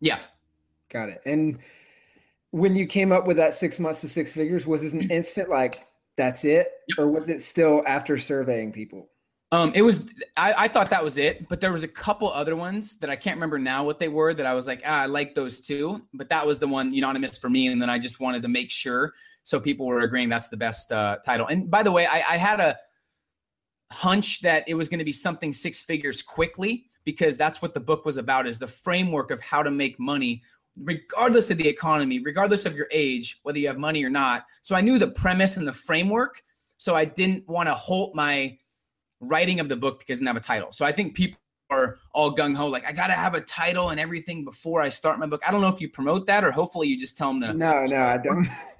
Yeah, 0.00 0.18
got 0.90 1.08
it. 1.08 1.22
And 1.24 1.58
when 2.50 2.76
you 2.76 2.86
came 2.86 3.12
up 3.12 3.26
with 3.26 3.36
that 3.36 3.54
six 3.54 3.78
months 3.78 4.00
to 4.02 4.08
six 4.08 4.32
figures, 4.32 4.66
was 4.66 4.82
it 4.82 4.92
an 4.92 5.10
instant 5.10 5.48
like 5.48 5.86
that's 6.16 6.44
it, 6.44 6.72
yep. 6.88 6.98
or 6.98 7.08
was 7.08 7.28
it 7.28 7.42
still 7.42 7.82
after 7.86 8.18
surveying 8.18 8.72
people? 8.72 9.08
Um, 9.52 9.72
it 9.74 9.82
was. 9.82 10.08
I, 10.36 10.54
I, 10.64 10.68
thought 10.68 10.90
that 10.90 11.04
was 11.04 11.18
it, 11.18 11.48
but 11.48 11.60
there 11.60 11.70
was 11.70 11.84
a 11.84 11.88
couple 11.88 12.28
other 12.32 12.56
ones 12.56 12.98
that 12.98 13.10
I 13.10 13.16
can't 13.16 13.36
remember 13.36 13.58
now 13.58 13.84
what 13.84 14.00
they 14.00 14.08
were. 14.08 14.34
That 14.34 14.44
I 14.44 14.54
was 14.54 14.66
like, 14.66 14.82
ah, 14.84 15.02
I 15.02 15.06
like 15.06 15.34
those 15.34 15.60
too, 15.60 16.02
but 16.12 16.30
that 16.30 16.46
was 16.46 16.58
the 16.58 16.66
one 16.66 16.92
unanimous 16.92 17.38
for 17.38 17.48
me. 17.48 17.68
And 17.68 17.80
then 17.80 17.88
I 17.88 17.98
just 17.98 18.18
wanted 18.18 18.42
to 18.42 18.48
make 18.48 18.70
sure 18.70 19.14
so 19.46 19.60
people 19.60 19.86
were 19.86 20.00
agreeing 20.00 20.28
that's 20.28 20.48
the 20.48 20.56
best 20.56 20.90
uh, 20.90 21.18
title. 21.24 21.46
And 21.46 21.70
by 21.70 21.84
the 21.84 21.92
way, 21.92 22.04
I, 22.04 22.16
I 22.16 22.36
had 22.36 22.58
a 22.58 22.76
hunch 23.92 24.40
that 24.40 24.64
it 24.66 24.74
was 24.74 24.88
going 24.88 24.98
to 24.98 25.04
be 25.04 25.12
something 25.12 25.52
six 25.52 25.84
figures 25.84 26.20
quickly 26.20 26.86
because 27.04 27.36
that's 27.36 27.62
what 27.62 27.72
the 27.72 27.78
book 27.78 28.04
was 28.04 28.16
about 28.16 28.48
is 28.48 28.58
the 28.58 28.66
framework 28.66 29.30
of 29.30 29.40
how 29.40 29.62
to 29.62 29.70
make 29.70 30.00
money 30.00 30.42
regardless 30.82 31.48
of 31.48 31.58
the 31.58 31.68
economy, 31.68 32.18
regardless 32.18 32.66
of 32.66 32.74
your 32.74 32.88
age, 32.90 33.38
whether 33.44 33.58
you 33.58 33.68
have 33.68 33.78
money 33.78 34.04
or 34.04 34.10
not. 34.10 34.44
So 34.62 34.74
I 34.74 34.80
knew 34.80 34.98
the 34.98 35.08
premise 35.08 35.56
and 35.56 35.66
the 35.66 35.72
framework. 35.72 36.42
So 36.78 36.96
I 36.96 37.04
didn't 37.04 37.48
want 37.48 37.68
to 37.68 37.74
halt 37.74 38.16
my 38.16 38.58
writing 39.20 39.60
of 39.60 39.68
the 39.68 39.76
book 39.76 40.00
because 40.00 40.18
it 40.18 40.24
didn't 40.24 40.34
have 40.34 40.42
a 40.42 40.44
title. 40.44 40.72
So 40.72 40.84
I 40.84 40.90
think 40.90 41.14
people 41.14 41.38
are 41.70 41.98
all 42.12 42.34
gung 42.34 42.56
ho, 42.56 42.66
like 42.66 42.86
I 42.86 42.92
got 42.92 43.06
to 43.06 43.14
have 43.14 43.34
a 43.34 43.40
title 43.40 43.90
and 43.90 44.00
everything 44.00 44.44
before 44.44 44.82
I 44.82 44.88
start 44.88 45.20
my 45.20 45.26
book. 45.26 45.42
I 45.46 45.52
don't 45.52 45.60
know 45.60 45.68
if 45.68 45.80
you 45.80 45.88
promote 45.88 46.26
that 46.26 46.44
or 46.44 46.50
hopefully 46.50 46.88
you 46.88 46.98
just 46.98 47.16
tell 47.16 47.28
them 47.28 47.40
to. 47.42 47.54
No, 47.54 47.84
no, 47.84 48.02
I 48.02 48.18
don't. 48.18 48.48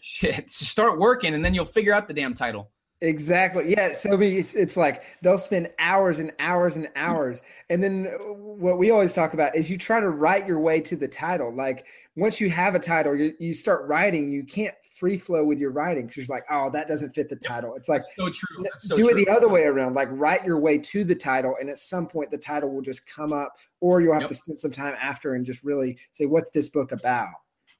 Shit, 0.00 0.50
start 0.50 0.98
working 0.98 1.34
and 1.34 1.44
then 1.44 1.54
you'll 1.54 1.64
figure 1.64 1.92
out 1.92 2.08
the 2.08 2.14
damn 2.14 2.34
title. 2.34 2.70
Exactly. 3.00 3.70
Yeah. 3.70 3.94
So 3.94 4.20
it's, 4.20 4.54
it's 4.54 4.76
like 4.76 5.04
they'll 5.22 5.38
spend 5.38 5.70
hours 5.78 6.18
and 6.18 6.32
hours 6.40 6.74
and 6.74 6.88
hours. 6.96 7.42
And 7.70 7.82
then 7.82 8.06
what 8.06 8.76
we 8.76 8.90
always 8.90 9.12
talk 9.12 9.34
about 9.34 9.54
is 9.54 9.70
you 9.70 9.78
try 9.78 10.00
to 10.00 10.10
write 10.10 10.48
your 10.48 10.58
way 10.58 10.80
to 10.80 10.96
the 10.96 11.06
title. 11.06 11.54
Like 11.54 11.86
once 12.16 12.40
you 12.40 12.50
have 12.50 12.74
a 12.74 12.80
title, 12.80 13.14
you, 13.14 13.34
you 13.38 13.54
start 13.54 13.86
writing, 13.86 14.32
you 14.32 14.42
can't 14.42 14.74
free 14.98 15.16
flow 15.16 15.44
with 15.44 15.60
your 15.60 15.70
writing 15.70 16.08
because 16.08 16.26
you're 16.26 16.36
like, 16.36 16.46
oh, 16.50 16.70
that 16.70 16.88
doesn't 16.88 17.14
fit 17.14 17.28
the 17.28 17.36
title. 17.36 17.76
It's 17.76 17.88
like, 17.88 18.02
so 18.16 18.30
true. 18.30 18.66
So 18.78 18.96
do 18.96 19.08
true. 19.08 19.16
it 19.16 19.24
the 19.24 19.30
other 19.30 19.48
way 19.48 19.62
around. 19.62 19.94
Like 19.94 20.08
write 20.10 20.44
your 20.44 20.58
way 20.58 20.78
to 20.78 21.04
the 21.04 21.14
title. 21.14 21.54
And 21.60 21.70
at 21.70 21.78
some 21.78 22.08
point, 22.08 22.32
the 22.32 22.38
title 22.38 22.70
will 22.70 22.82
just 22.82 23.06
come 23.06 23.32
up, 23.32 23.54
or 23.80 24.00
you'll 24.00 24.14
have 24.14 24.22
yep. 24.22 24.28
to 24.28 24.34
spend 24.34 24.58
some 24.58 24.72
time 24.72 24.96
after 25.00 25.34
and 25.34 25.46
just 25.46 25.62
really 25.62 25.98
say, 26.10 26.26
what's 26.26 26.50
this 26.50 26.68
book 26.68 26.90
about? 26.90 27.28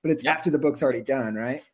But 0.03 0.13
it's 0.13 0.23
yep. 0.23 0.37
after 0.37 0.51
the 0.51 0.59
book's 0.59 0.81
already 0.81 1.03
done, 1.03 1.35
right? 1.35 1.65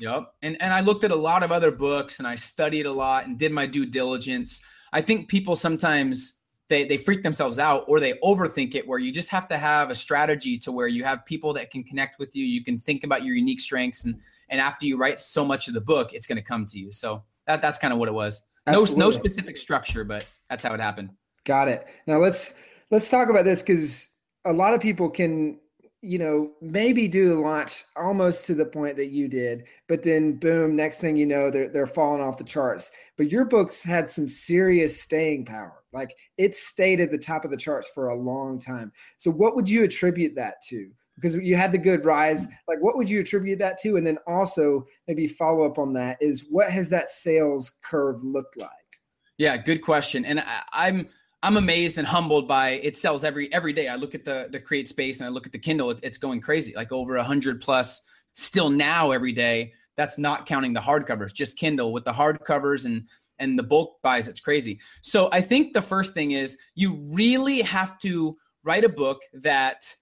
Yep. 0.00 0.34
And 0.42 0.60
and 0.60 0.72
I 0.72 0.80
looked 0.80 1.04
at 1.04 1.10
a 1.10 1.16
lot 1.16 1.42
of 1.42 1.52
other 1.52 1.70
books 1.70 2.18
and 2.18 2.28
I 2.28 2.36
studied 2.36 2.86
a 2.86 2.92
lot 2.92 3.26
and 3.26 3.38
did 3.38 3.52
my 3.52 3.66
due 3.66 3.86
diligence. 3.86 4.60
I 4.92 5.00
think 5.00 5.28
people 5.28 5.56
sometimes 5.56 6.40
they 6.68 6.84
they 6.84 6.96
freak 6.96 7.22
themselves 7.22 7.58
out 7.58 7.84
or 7.88 8.00
they 8.00 8.14
overthink 8.14 8.74
it 8.74 8.86
where 8.86 8.98
you 8.98 9.12
just 9.12 9.30
have 9.30 9.48
to 9.48 9.58
have 9.58 9.90
a 9.90 9.94
strategy 9.94 10.58
to 10.58 10.72
where 10.72 10.88
you 10.88 11.04
have 11.04 11.24
people 11.26 11.52
that 11.54 11.70
can 11.70 11.84
connect 11.84 12.18
with 12.18 12.34
you, 12.34 12.44
you 12.44 12.64
can 12.64 12.78
think 12.78 13.04
about 13.04 13.24
your 13.24 13.34
unique 13.34 13.60
strengths 13.60 14.04
and 14.04 14.20
and 14.48 14.60
after 14.60 14.86
you 14.86 14.96
write 14.96 15.18
so 15.18 15.44
much 15.44 15.68
of 15.68 15.74
the 15.74 15.80
book, 15.80 16.12
it's 16.12 16.26
going 16.26 16.36
to 16.36 16.42
come 16.42 16.66
to 16.66 16.78
you. 16.78 16.92
So 16.92 17.22
that 17.46 17.62
that's 17.62 17.78
kind 17.78 17.92
of 17.92 17.98
what 17.98 18.08
it 18.08 18.14
was. 18.14 18.42
Absolutely. 18.66 18.96
No 18.96 19.06
no 19.06 19.10
specific 19.10 19.56
structure, 19.56 20.04
but 20.04 20.26
that's 20.48 20.64
how 20.64 20.74
it 20.74 20.80
happened. 20.80 21.10
Got 21.44 21.68
it. 21.68 21.86
Now 22.06 22.18
let's 22.18 22.54
let's 22.90 23.08
talk 23.08 23.28
about 23.28 23.44
this 23.44 23.62
cuz 23.62 24.08
a 24.44 24.52
lot 24.52 24.74
of 24.74 24.80
people 24.80 25.10
can 25.10 25.58
you 26.04 26.18
know, 26.18 26.52
maybe 26.60 27.08
do 27.08 27.30
the 27.30 27.40
launch 27.40 27.84
almost 27.96 28.44
to 28.46 28.54
the 28.54 28.64
point 28.64 28.96
that 28.96 29.10
you 29.10 29.26
did, 29.26 29.64
but 29.88 30.02
then 30.02 30.38
boom, 30.38 30.76
next 30.76 30.98
thing 30.98 31.16
you 31.16 31.24
know, 31.24 31.50
they're 31.50 31.68
they're 31.68 31.86
falling 31.86 32.20
off 32.20 32.36
the 32.36 32.44
charts. 32.44 32.90
But 33.16 33.30
your 33.30 33.46
books 33.46 33.80
had 33.80 34.10
some 34.10 34.28
serious 34.28 35.00
staying 35.00 35.46
power. 35.46 35.82
Like 35.92 36.14
it 36.36 36.54
stayed 36.54 37.00
at 37.00 37.10
the 37.10 37.18
top 37.18 37.44
of 37.44 37.50
the 37.50 37.56
charts 37.56 37.90
for 37.94 38.08
a 38.08 38.16
long 38.16 38.58
time. 38.58 38.92
So 39.16 39.30
what 39.30 39.56
would 39.56 39.68
you 39.68 39.82
attribute 39.82 40.34
that 40.36 40.56
to? 40.68 40.90
Because 41.14 41.36
you 41.36 41.56
had 41.56 41.72
the 41.72 41.78
good 41.78 42.04
rise. 42.04 42.46
Like 42.68 42.82
what 42.82 42.96
would 42.96 43.08
you 43.08 43.20
attribute 43.20 43.58
that 43.60 43.78
to? 43.80 43.96
And 43.96 44.06
then 44.06 44.18
also 44.26 44.84
maybe 45.08 45.26
follow 45.26 45.64
up 45.64 45.78
on 45.78 45.94
that 45.94 46.18
is 46.20 46.44
what 46.50 46.70
has 46.70 46.90
that 46.90 47.08
sales 47.08 47.72
curve 47.82 48.22
looked 48.22 48.58
like? 48.58 48.70
Yeah, 49.38 49.56
good 49.56 49.80
question. 49.80 50.24
And 50.24 50.40
I, 50.40 50.62
I'm 50.72 51.08
I'm 51.44 51.58
amazed 51.58 51.98
and 51.98 52.06
humbled 52.06 52.48
by 52.48 52.70
it 52.70 52.96
sells 52.96 53.22
every 53.22 53.52
every 53.52 53.74
day. 53.74 53.88
I 53.88 53.96
look 53.96 54.14
at 54.14 54.24
the 54.24 54.48
the 54.50 54.58
CreateSpace 54.58 55.18
and 55.18 55.26
I 55.26 55.28
look 55.28 55.44
at 55.44 55.52
the 55.52 55.58
Kindle. 55.58 55.90
It, 55.90 56.00
it's 56.02 56.16
going 56.16 56.40
crazy, 56.40 56.72
like 56.74 56.90
over 56.90 57.16
a 57.16 57.22
hundred 57.22 57.60
plus 57.60 58.00
still 58.32 58.70
now 58.70 59.10
every 59.10 59.32
day. 59.32 59.74
That's 59.94 60.16
not 60.16 60.46
counting 60.46 60.72
the 60.72 60.80
hardcovers, 60.80 61.34
just 61.34 61.58
Kindle 61.58 61.92
with 61.92 62.04
the 62.04 62.14
hardcovers 62.14 62.86
and 62.86 63.06
and 63.38 63.58
the 63.58 63.62
bulk 63.62 64.00
buys. 64.02 64.26
It's 64.26 64.40
crazy. 64.40 64.80
So 65.02 65.28
I 65.32 65.42
think 65.42 65.74
the 65.74 65.82
first 65.82 66.14
thing 66.14 66.30
is 66.30 66.56
you 66.76 67.06
really 67.10 67.60
have 67.60 67.98
to 67.98 68.38
write 68.62 68.84
a 68.84 68.88
book 68.88 69.20
that 69.34 69.94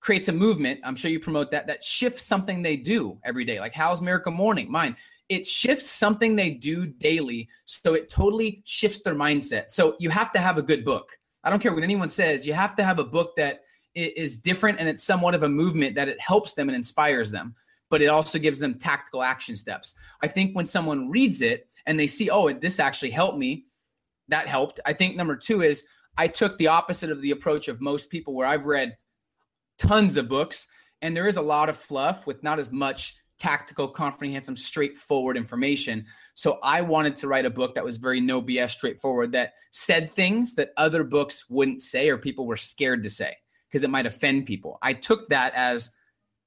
creates 0.00 0.28
a 0.28 0.32
movement. 0.32 0.80
I'm 0.82 0.96
sure 0.96 1.10
you 1.10 1.20
promote 1.20 1.50
that 1.50 1.66
that 1.66 1.84
shifts 1.84 2.24
something 2.24 2.62
they 2.62 2.78
do 2.78 3.18
every 3.22 3.44
day. 3.44 3.60
Like 3.60 3.74
Hal's 3.74 4.00
Miracle 4.00 4.32
Morning? 4.32 4.70
Mine 4.70 4.96
it 5.28 5.46
shifts 5.46 5.90
something 5.90 6.36
they 6.36 6.50
do 6.50 6.86
daily. 6.86 7.48
So 7.64 7.94
it 7.94 8.08
totally 8.08 8.62
shifts 8.64 9.02
their 9.02 9.14
mindset. 9.14 9.70
So 9.70 9.96
you 9.98 10.10
have 10.10 10.32
to 10.32 10.38
have 10.38 10.58
a 10.58 10.62
good 10.62 10.84
book. 10.84 11.18
I 11.42 11.50
don't 11.50 11.60
care 11.60 11.72
what 11.72 11.82
anyone 11.82 12.08
says, 12.08 12.46
you 12.46 12.54
have 12.54 12.74
to 12.76 12.84
have 12.84 12.98
a 12.98 13.04
book 13.04 13.36
that 13.36 13.60
is 13.94 14.36
different 14.36 14.78
and 14.78 14.88
it's 14.88 15.04
somewhat 15.04 15.34
of 15.34 15.42
a 15.42 15.48
movement 15.48 15.94
that 15.94 16.08
it 16.08 16.20
helps 16.20 16.52
them 16.54 16.68
and 16.68 16.76
inspires 16.76 17.30
them, 17.30 17.54
but 17.88 18.02
it 18.02 18.08
also 18.08 18.38
gives 18.38 18.58
them 18.58 18.74
tactical 18.74 19.22
action 19.22 19.56
steps. 19.56 19.94
I 20.22 20.28
think 20.28 20.54
when 20.54 20.66
someone 20.66 21.08
reads 21.08 21.40
it 21.40 21.68
and 21.86 21.98
they 21.98 22.06
see, 22.06 22.28
oh, 22.28 22.52
this 22.52 22.80
actually 22.80 23.10
helped 23.10 23.38
me, 23.38 23.66
that 24.28 24.48
helped. 24.48 24.80
I 24.84 24.92
think 24.92 25.16
number 25.16 25.36
two 25.36 25.62
is 25.62 25.86
I 26.18 26.26
took 26.28 26.58
the 26.58 26.66
opposite 26.66 27.10
of 27.10 27.22
the 27.22 27.30
approach 27.30 27.68
of 27.68 27.80
most 27.80 28.10
people 28.10 28.34
where 28.34 28.46
I've 28.46 28.66
read 28.66 28.96
tons 29.78 30.16
of 30.16 30.28
books 30.28 30.68
and 31.00 31.16
there 31.16 31.28
is 31.28 31.36
a 31.36 31.42
lot 31.42 31.68
of 31.68 31.76
fluff 31.76 32.26
with 32.26 32.42
not 32.42 32.58
as 32.58 32.72
much 32.72 33.16
tactical, 33.38 33.88
comprehensive, 33.88 34.58
straightforward 34.58 35.36
information. 35.36 36.06
So 36.34 36.58
I 36.62 36.80
wanted 36.80 37.16
to 37.16 37.28
write 37.28 37.46
a 37.46 37.50
book 37.50 37.74
that 37.74 37.84
was 37.84 37.98
very 37.98 38.20
no 38.20 38.40
BS, 38.40 38.70
straightforward, 38.70 39.32
that 39.32 39.54
said 39.72 40.08
things 40.08 40.54
that 40.54 40.72
other 40.76 41.04
books 41.04 41.48
wouldn't 41.48 41.82
say 41.82 42.08
or 42.08 42.18
people 42.18 42.46
were 42.46 42.56
scared 42.56 43.02
to 43.02 43.10
say 43.10 43.36
because 43.68 43.84
it 43.84 43.90
might 43.90 44.06
offend 44.06 44.46
people. 44.46 44.78
I 44.82 44.94
took 44.94 45.28
that 45.28 45.52
as 45.54 45.90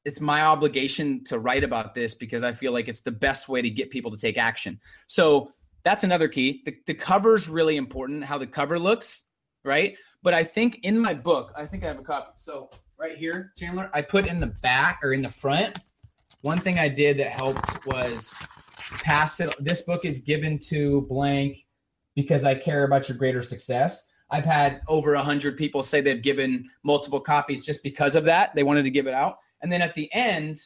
it's 0.06 0.22
my 0.22 0.42
obligation 0.42 1.24
to 1.26 1.40
write 1.40 1.64
about 1.64 1.94
this 1.94 2.16
because 2.16 2.44
I 2.44 2.52
feel 2.52 2.72
like 2.72 2.88
it's 2.88 3.02
the 3.02 3.12
best 3.12 3.50
way 3.50 3.62
to 3.62 3.70
get 3.70 3.92
people 3.92 4.12
to 4.12 4.18
take 4.18 4.38
action. 4.38 4.80
So 5.08 5.52
that's 5.84 6.04
another 6.04 6.28
key. 6.28 6.62
The, 6.66 6.76
the 6.88 6.94
cover 6.94 7.36
is 7.36 7.50
really 7.50 7.78
important, 7.78 8.24
how 8.24 8.38
the 8.38 8.48
cover 8.48 8.80
looks, 8.80 9.26
right? 9.64 9.96
But 10.24 10.34
I 10.34 10.44
think 10.44 10.80
in 10.84 10.98
my 10.98 11.14
book, 11.14 11.54
I 11.56 11.66
think 11.66 11.84
I 11.84 11.88
have 11.88 12.00
a 12.00 12.04
copy. 12.04 12.32
So 12.38 12.70
right 12.98 13.18
here, 13.18 13.54
Chandler, 13.58 13.90
I 13.94 14.02
put 14.02 14.28
in 14.28 14.40
the 14.40 14.54
back 14.62 15.00
or 15.04 15.14
in 15.14 15.22
the 15.22 15.30
front 15.30 15.78
one 16.42 16.60
thing 16.60 16.80
I 16.80 16.88
did 16.88 17.18
that 17.20 17.32
helped 17.32 17.86
was 17.86 18.36
pass 19.04 19.40
it. 19.40 19.54
This 19.60 19.82
book 19.82 20.06
is 20.06 20.20
given 20.20 20.60
to 20.70 21.02
blank 21.04 21.66
because 22.16 22.44
I 22.44 22.56
care 22.56 22.84
about 22.86 23.10
your 23.10 23.18
greater 23.18 23.44
success. 23.44 24.08
I've 24.32 24.46
had 24.46 24.82
over 24.88 25.16
a 25.16 25.22
hundred 25.22 25.58
people 25.58 25.84
say 25.84 26.02
they've 26.02 26.22
given 26.22 26.70
multiple 26.84 27.20
copies 27.20 27.66
just 27.66 27.84
because 27.84 28.16
of 28.16 28.26
that. 28.26 28.56
They 28.56 28.64
wanted 28.64 28.84
to 28.84 28.92
give 28.92 29.08
it 29.08 29.14
out. 29.14 29.38
And 29.62 29.72
then 29.72 29.82
at 29.82 29.96
the 29.96 30.12
end, 30.14 30.60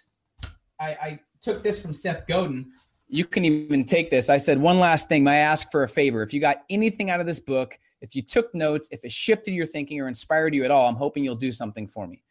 I, 0.79 0.87
I 0.89 1.19
took 1.41 1.63
this 1.63 1.81
from 1.81 1.93
Seth 1.93 2.27
Godin. 2.27 2.71
You 3.07 3.25
can 3.25 3.45
even 3.45 3.85
take 3.85 4.09
this. 4.09 4.29
I 4.29 4.37
said, 4.37 4.59
one 4.59 4.79
last 4.79 5.07
thing. 5.07 5.23
May 5.23 5.31
I 5.31 5.37
ask 5.37 5.71
for 5.71 5.83
a 5.83 5.87
favor. 5.87 6.21
If 6.23 6.33
you 6.33 6.39
got 6.39 6.63
anything 6.69 7.09
out 7.09 7.19
of 7.19 7.25
this 7.25 7.39
book, 7.39 7.77
if 8.01 8.15
you 8.15 8.21
took 8.21 8.53
notes, 8.53 8.89
if 8.91 9.05
it 9.05 9.11
shifted 9.11 9.53
your 9.53 9.65
thinking 9.65 9.99
or 10.01 10.07
inspired 10.07 10.53
you 10.53 10.65
at 10.65 10.71
all, 10.71 10.87
I'm 10.89 10.95
hoping 10.95 11.23
you'll 11.23 11.35
do 11.35 11.51
something 11.51 11.87
for 11.87 12.05
me. 12.05 12.21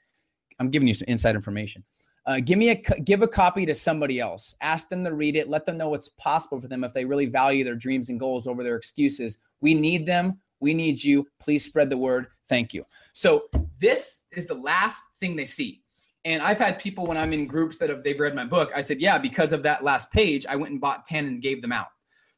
I'm 0.61 0.71
giving 0.71 0.87
you 0.87 0.95
some 0.95 1.07
inside 1.09 1.35
information. 1.35 1.83
Uh, 2.25 2.39
give 2.39 2.57
me 2.59 2.71
a 2.71 2.77
give 3.01 3.23
a 3.23 3.29
copy 3.29 3.67
to 3.67 3.75
somebody 3.75 4.21
else. 4.21 4.55
Ask 4.61 4.89
them 4.89 5.05
to 5.05 5.13
read 5.13 5.35
it. 5.35 5.49
Let 5.49 5.67
them 5.67 5.77
know 5.77 5.89
what's 5.89 6.09
possible 6.11 6.61
for 6.61 6.69
them 6.69 6.85
if 6.85 6.93
they 6.93 7.05
really 7.05 7.27
value 7.27 7.65
their 7.65 7.75
dreams 7.75 8.11
and 8.11 8.21
goals 8.21 8.47
over 8.47 8.63
their 8.63 8.77
excuses. 8.77 9.39
We 9.61 9.75
need 9.75 10.07
them. 10.07 10.39
We 10.61 10.75
need 10.75 11.03
you. 11.03 11.27
Please 11.41 11.65
spread 11.65 11.91
the 11.91 11.97
word. 11.97 12.29
Thank 12.49 12.73
you. 12.73 12.85
So 13.13 13.45
this 13.81 14.23
is 14.31 14.47
the 14.47 14.55
last 14.55 15.03
thing 15.19 15.35
they 15.35 15.47
see. 15.47 15.83
And 16.25 16.41
I've 16.41 16.59
had 16.59 16.79
people 16.79 17.07
when 17.07 17.17
I'm 17.17 17.33
in 17.33 17.49
groups 17.49 17.79
that 17.79 17.91
have 17.91 18.05
they've 18.05 18.19
read 18.19 18.37
my 18.37 18.45
book. 18.45 18.71
I 18.77 18.81
said, 18.81 19.01
yeah, 19.01 19.19
because 19.19 19.53
of 19.53 19.65
that 19.65 19.83
last 19.83 20.13
page, 20.13 20.47
I 20.47 20.55
went 20.55 20.71
and 20.71 20.81
bought 20.81 21.05
ten 21.05 21.27
and 21.27 21.43
gave 21.43 21.61
them 21.61 21.73
out. 21.73 21.89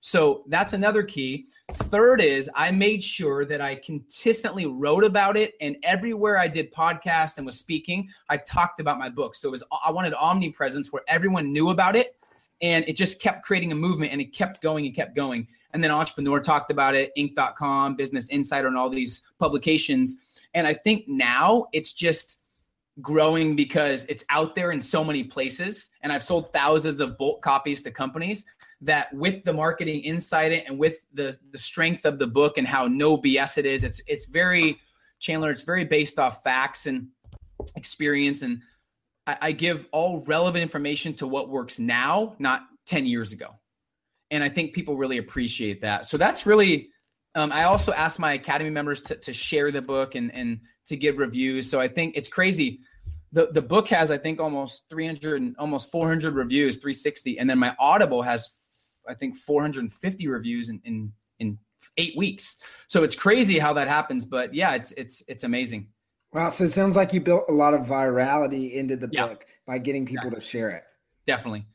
So 0.04 0.44
that's 0.48 0.74
another 0.74 1.02
key. 1.02 1.46
Third 1.72 2.20
is 2.20 2.50
I 2.54 2.70
made 2.70 3.02
sure 3.02 3.46
that 3.46 3.62
I 3.62 3.76
consistently 3.76 4.66
wrote 4.66 5.02
about 5.02 5.34
it 5.34 5.54
and 5.62 5.78
everywhere 5.82 6.36
I 6.36 6.46
did 6.46 6.70
podcast 6.74 7.38
and 7.38 7.46
was 7.46 7.58
speaking, 7.58 8.10
I 8.28 8.36
talked 8.36 8.80
about 8.80 8.98
my 8.98 9.08
book. 9.08 9.34
So 9.34 9.48
it 9.48 9.52
was 9.52 9.64
I 9.82 9.90
wanted 9.90 10.12
omnipresence 10.12 10.92
where 10.92 11.00
everyone 11.08 11.54
knew 11.54 11.70
about 11.70 11.96
it 11.96 12.18
and 12.60 12.86
it 12.86 12.96
just 12.96 13.18
kept 13.18 13.46
creating 13.46 13.72
a 13.72 13.74
movement 13.74 14.12
and 14.12 14.20
it 14.20 14.34
kept 14.34 14.60
going 14.60 14.84
and 14.84 14.94
kept 14.94 15.16
going. 15.16 15.48
And 15.72 15.82
then 15.82 15.90
Entrepreneur 15.90 16.38
talked 16.38 16.70
about 16.70 16.94
it, 16.94 17.10
Inc.com, 17.16 17.96
Business 17.96 18.28
Insider, 18.28 18.68
and 18.68 18.76
all 18.76 18.90
these 18.90 19.22
publications. 19.38 20.18
And 20.52 20.66
I 20.66 20.74
think 20.74 21.08
now 21.08 21.68
it's 21.72 21.94
just 21.94 22.36
growing 23.00 23.56
because 23.56 24.04
it's 24.06 24.24
out 24.30 24.54
there 24.54 24.70
in 24.70 24.80
so 24.80 25.02
many 25.02 25.24
places. 25.24 25.90
And 26.02 26.12
i've 26.12 26.22
sold 26.22 26.52
thousands 26.52 27.00
of 27.00 27.18
bulk 27.18 27.42
copies 27.42 27.82
to 27.82 27.90
companies 27.90 28.44
that 28.80 29.12
with 29.14 29.44
the 29.44 29.52
marketing 29.52 30.04
inside 30.04 30.52
it 30.52 30.64
and 30.68 30.78
with 30.78 31.04
the 31.12 31.36
the 31.50 31.58
strength 31.58 32.04
of 32.04 32.18
the 32.18 32.26
book 32.26 32.58
and 32.58 32.66
how 32.66 32.86
no 32.86 33.16
bs 33.16 33.58
it 33.58 33.66
is 33.66 33.82
it's 33.82 34.00
it's 34.06 34.26
very 34.26 34.78
chandler 35.18 35.50
it's 35.50 35.62
very 35.62 35.84
based 35.84 36.18
off 36.18 36.42
facts 36.42 36.86
and 36.86 37.08
experience. 37.76 38.42
And 38.42 38.60
I, 39.26 39.36
I 39.40 39.52
give 39.52 39.88
all 39.92 40.24
relevant 40.26 40.62
information 40.62 41.14
to 41.14 41.26
what 41.26 41.48
works 41.48 41.78
now 41.78 42.34
not 42.38 42.62
10 42.86 43.06
years 43.06 43.32
ago. 43.32 43.48
And 44.30 44.42
i 44.42 44.48
think 44.48 44.72
people 44.72 44.96
really 44.96 45.18
appreciate 45.18 45.80
that. 45.82 46.06
So 46.06 46.16
that's 46.16 46.46
really 46.46 46.90
um, 47.34 47.52
i 47.52 47.64
also 47.64 47.92
asked 47.92 48.18
my 48.18 48.32
academy 48.32 48.70
members 48.70 49.02
to, 49.02 49.16
to 49.16 49.32
share 49.32 49.70
the 49.70 49.82
book 49.82 50.14
and 50.14 50.34
and 50.34 50.60
to 50.86 50.96
give 50.96 51.18
reviews. 51.18 51.70
So 51.70 51.80
I 51.80 51.88
think 51.88 52.16
it's 52.16 52.28
crazy. 52.28 52.80
The 53.32 53.48
the 53.50 53.62
book 53.62 53.88
has 53.88 54.10
I 54.10 54.18
think 54.18 54.40
almost 54.40 54.84
300 54.90 55.56
almost 55.58 55.90
400 55.90 56.34
reviews, 56.34 56.76
360, 56.76 57.38
and 57.38 57.48
then 57.48 57.58
my 57.58 57.74
Audible 57.78 58.22
has 58.22 58.50
I 59.08 59.14
think 59.14 59.36
450 59.36 60.28
reviews 60.28 60.68
in 60.68 60.80
in 60.84 61.12
in 61.38 61.58
eight 61.96 62.16
weeks. 62.16 62.56
So 62.88 63.02
it's 63.02 63.16
crazy 63.16 63.58
how 63.58 63.72
that 63.74 63.88
happens, 63.88 64.24
but 64.24 64.54
yeah, 64.54 64.74
it's 64.74 64.92
it's 64.92 65.22
it's 65.26 65.44
amazing. 65.44 65.88
Wow, 66.32 66.48
so 66.48 66.64
it 66.64 66.72
sounds 66.72 66.96
like 66.96 67.12
you 67.12 67.20
built 67.20 67.44
a 67.48 67.52
lot 67.52 67.74
of 67.74 67.82
virality 67.82 68.72
into 68.72 68.96
the 68.96 69.08
yeah. 69.12 69.28
book 69.28 69.46
by 69.66 69.78
getting 69.78 70.04
people 70.04 70.30
yeah. 70.30 70.38
to 70.38 70.40
share 70.40 70.70
it. 70.70 70.82
Definitely, 71.26 71.66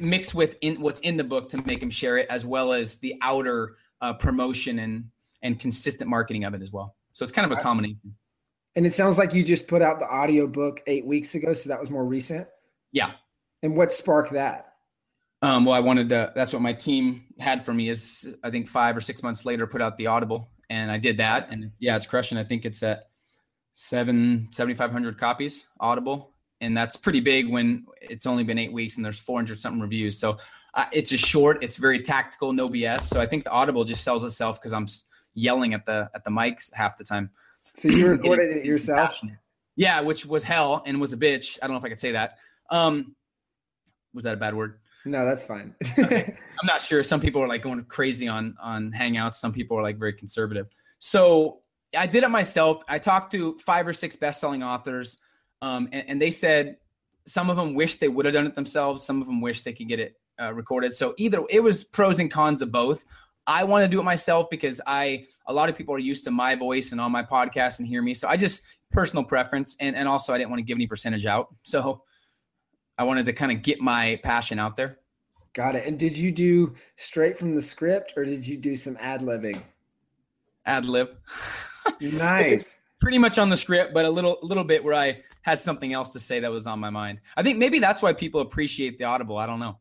mixed 0.00 0.34
with 0.34 0.56
in 0.60 0.80
what's 0.80 1.00
in 1.00 1.16
the 1.16 1.24
book 1.24 1.50
to 1.50 1.62
make 1.64 1.80
them 1.80 1.90
share 1.90 2.16
it, 2.16 2.26
as 2.30 2.44
well 2.44 2.72
as 2.72 2.98
the 2.98 3.16
outer 3.22 3.76
uh, 4.00 4.12
promotion 4.14 4.78
and 4.78 5.10
and 5.42 5.58
consistent 5.58 6.10
marketing 6.10 6.44
of 6.44 6.54
it 6.54 6.62
as 6.62 6.72
well. 6.72 6.96
So 7.12 7.22
it's 7.22 7.32
kind 7.32 7.50
of 7.50 7.56
a 7.56 7.60
combination. 7.60 8.14
And 8.76 8.86
it 8.86 8.94
sounds 8.94 9.18
like 9.18 9.34
you 9.34 9.42
just 9.42 9.66
put 9.66 9.82
out 9.82 9.98
the 9.98 10.08
audio 10.08 10.46
book 10.46 10.82
eight 10.86 11.04
weeks 11.04 11.34
ago, 11.34 11.52
so 11.54 11.68
that 11.68 11.80
was 11.80 11.90
more 11.90 12.04
recent. 12.04 12.46
Yeah. 12.92 13.12
And 13.62 13.76
what 13.76 13.92
sparked 13.92 14.32
that? 14.32 14.74
Um, 15.42 15.64
well, 15.64 15.74
I 15.74 15.80
wanted 15.80 16.08
to. 16.10 16.32
That's 16.34 16.52
what 16.52 16.62
my 16.62 16.72
team 16.72 17.24
had 17.38 17.64
for 17.64 17.72
me. 17.72 17.88
Is 17.88 18.28
I 18.42 18.50
think 18.50 18.68
five 18.68 18.96
or 18.96 19.00
six 19.00 19.22
months 19.22 19.44
later, 19.44 19.66
put 19.66 19.80
out 19.80 19.96
the 19.96 20.08
Audible, 20.08 20.50
and 20.68 20.90
I 20.90 20.98
did 20.98 21.18
that, 21.18 21.48
and 21.50 21.70
yeah, 21.78 21.96
it's 21.96 22.06
crushing. 22.06 22.38
I 22.38 22.44
think 22.44 22.64
it's 22.64 22.82
at 22.82 23.08
seven 23.74 24.48
seventy 24.50 24.74
five 24.74 24.90
hundred 24.90 25.18
copies 25.18 25.68
Audible, 25.78 26.32
and 26.60 26.76
that's 26.76 26.96
pretty 26.96 27.20
big 27.20 27.48
when 27.48 27.86
it's 28.00 28.26
only 28.26 28.42
been 28.42 28.58
eight 28.58 28.72
weeks 28.72 28.96
and 28.96 29.04
there's 29.04 29.20
four 29.20 29.38
hundred 29.38 29.58
something 29.60 29.80
reviews. 29.80 30.18
So 30.18 30.38
uh, 30.78 30.84
it's 30.92 31.10
just 31.10 31.26
short. 31.26 31.58
It's 31.60 31.76
very 31.76 31.98
tactical, 32.00 32.52
no 32.52 32.68
BS. 32.68 33.02
So 33.02 33.20
I 33.20 33.26
think 33.26 33.42
the 33.42 33.50
Audible 33.50 33.82
just 33.82 34.04
sells 34.04 34.22
itself 34.22 34.60
because 34.60 34.72
I'm 34.72 34.86
yelling 35.34 35.74
at 35.74 35.84
the 35.84 36.08
at 36.14 36.22
the 36.22 36.30
mics 36.30 36.72
half 36.72 36.96
the 36.96 37.02
time. 37.02 37.30
So 37.74 37.88
you 37.88 38.06
recorded 38.10 38.56
it 38.56 38.64
yourself? 38.64 39.20
Yeah, 39.74 40.00
which 40.02 40.24
was 40.24 40.44
hell 40.44 40.84
and 40.86 41.00
was 41.00 41.12
a 41.12 41.16
bitch. 41.16 41.58
I 41.60 41.66
don't 41.66 41.74
know 41.74 41.78
if 41.78 41.84
I 41.84 41.88
could 41.88 41.98
say 41.98 42.12
that. 42.12 42.38
Um, 42.70 43.16
was 44.14 44.22
that 44.22 44.34
a 44.34 44.36
bad 44.36 44.54
word? 44.54 44.78
No, 45.04 45.24
that's 45.24 45.42
fine. 45.42 45.74
I'm 45.96 46.66
not 46.66 46.80
sure. 46.80 47.02
Some 47.02 47.20
people 47.20 47.42
are 47.42 47.48
like 47.48 47.62
going 47.62 47.84
crazy 47.86 48.28
on 48.28 48.54
on 48.62 48.92
Hangouts. 48.92 49.34
Some 49.34 49.52
people 49.52 49.76
are 49.76 49.82
like 49.82 49.98
very 49.98 50.12
conservative. 50.12 50.68
So 51.00 51.62
I 51.96 52.06
did 52.06 52.22
it 52.22 52.28
myself. 52.28 52.84
I 52.86 53.00
talked 53.00 53.32
to 53.32 53.58
five 53.58 53.88
or 53.88 53.92
six 53.92 54.14
best-selling 54.14 54.62
authors, 54.62 55.18
um, 55.60 55.88
and, 55.90 56.04
and, 56.08 56.22
they 56.22 56.30
said 56.30 56.76
some 57.26 57.50
of 57.50 57.56
them 57.56 57.74
wish 57.74 57.96
they 57.96 58.08
would 58.08 58.26
have 58.26 58.34
done 58.34 58.46
it 58.46 58.54
themselves. 58.54 59.04
Some 59.04 59.20
of 59.20 59.26
them 59.26 59.40
wish 59.40 59.62
they 59.62 59.72
could 59.72 59.88
get 59.88 59.98
it 59.98 60.16
uh, 60.40 60.52
recorded. 60.54 60.94
So 60.94 61.14
either 61.18 61.42
it 61.50 61.62
was 61.62 61.84
pros 61.84 62.18
and 62.18 62.30
cons 62.30 62.62
of 62.62 62.70
both. 62.72 63.04
I 63.46 63.64
want 63.64 63.84
to 63.84 63.88
do 63.88 63.98
it 63.98 64.04
myself 64.04 64.50
because 64.50 64.80
I 64.86 65.24
a 65.46 65.52
lot 65.52 65.70
of 65.70 65.76
people 65.76 65.94
are 65.94 65.98
used 65.98 66.24
to 66.24 66.30
my 66.30 66.54
voice 66.54 66.92
and 66.92 67.00
on 67.00 67.10
my 67.10 67.22
podcast 67.22 67.78
and 67.78 67.88
hear 67.88 68.02
me. 68.02 68.12
So 68.12 68.28
I 68.28 68.36
just 68.36 68.62
personal 68.92 69.24
preference, 69.24 69.76
and 69.80 69.96
and 69.96 70.06
also 70.06 70.34
I 70.34 70.38
didn't 70.38 70.50
want 70.50 70.60
to 70.60 70.64
give 70.64 70.76
any 70.76 70.86
percentage 70.86 71.24
out. 71.26 71.48
So 71.62 72.02
I 72.98 73.04
wanted 73.04 73.26
to 73.26 73.32
kind 73.32 73.52
of 73.52 73.62
get 73.62 73.80
my 73.80 74.20
passion 74.22 74.58
out 74.58 74.76
there. 74.76 74.98
Got 75.54 75.76
it. 75.76 75.86
And 75.86 75.98
did 75.98 76.16
you 76.16 76.30
do 76.30 76.74
straight 76.96 77.38
from 77.38 77.54
the 77.54 77.62
script 77.62 78.12
or 78.16 78.24
did 78.24 78.46
you 78.46 78.56
do 78.56 78.76
some 78.76 78.96
ad 79.00 79.22
libbing? 79.22 79.62
Ad 80.66 80.84
lib. 80.84 81.08
nice. 82.00 82.80
Pretty 83.00 83.18
much 83.18 83.38
on 83.38 83.48
the 83.48 83.56
script, 83.56 83.94
but 83.94 84.04
a 84.04 84.10
little 84.10 84.38
little 84.42 84.64
bit 84.64 84.82
where 84.82 84.94
I 84.94 85.22
had 85.42 85.60
something 85.60 85.92
else 85.92 86.10
to 86.10 86.20
say 86.20 86.40
that 86.40 86.50
was 86.50 86.66
on 86.66 86.80
my 86.80 86.90
mind. 86.90 87.20
I 87.36 87.44
think 87.44 87.58
maybe 87.58 87.78
that's 87.78 88.02
why 88.02 88.12
people 88.12 88.40
appreciate 88.40 88.98
the 88.98 89.04
audible. 89.04 89.38
I 89.38 89.46
don't 89.46 89.60
know. 89.60 89.78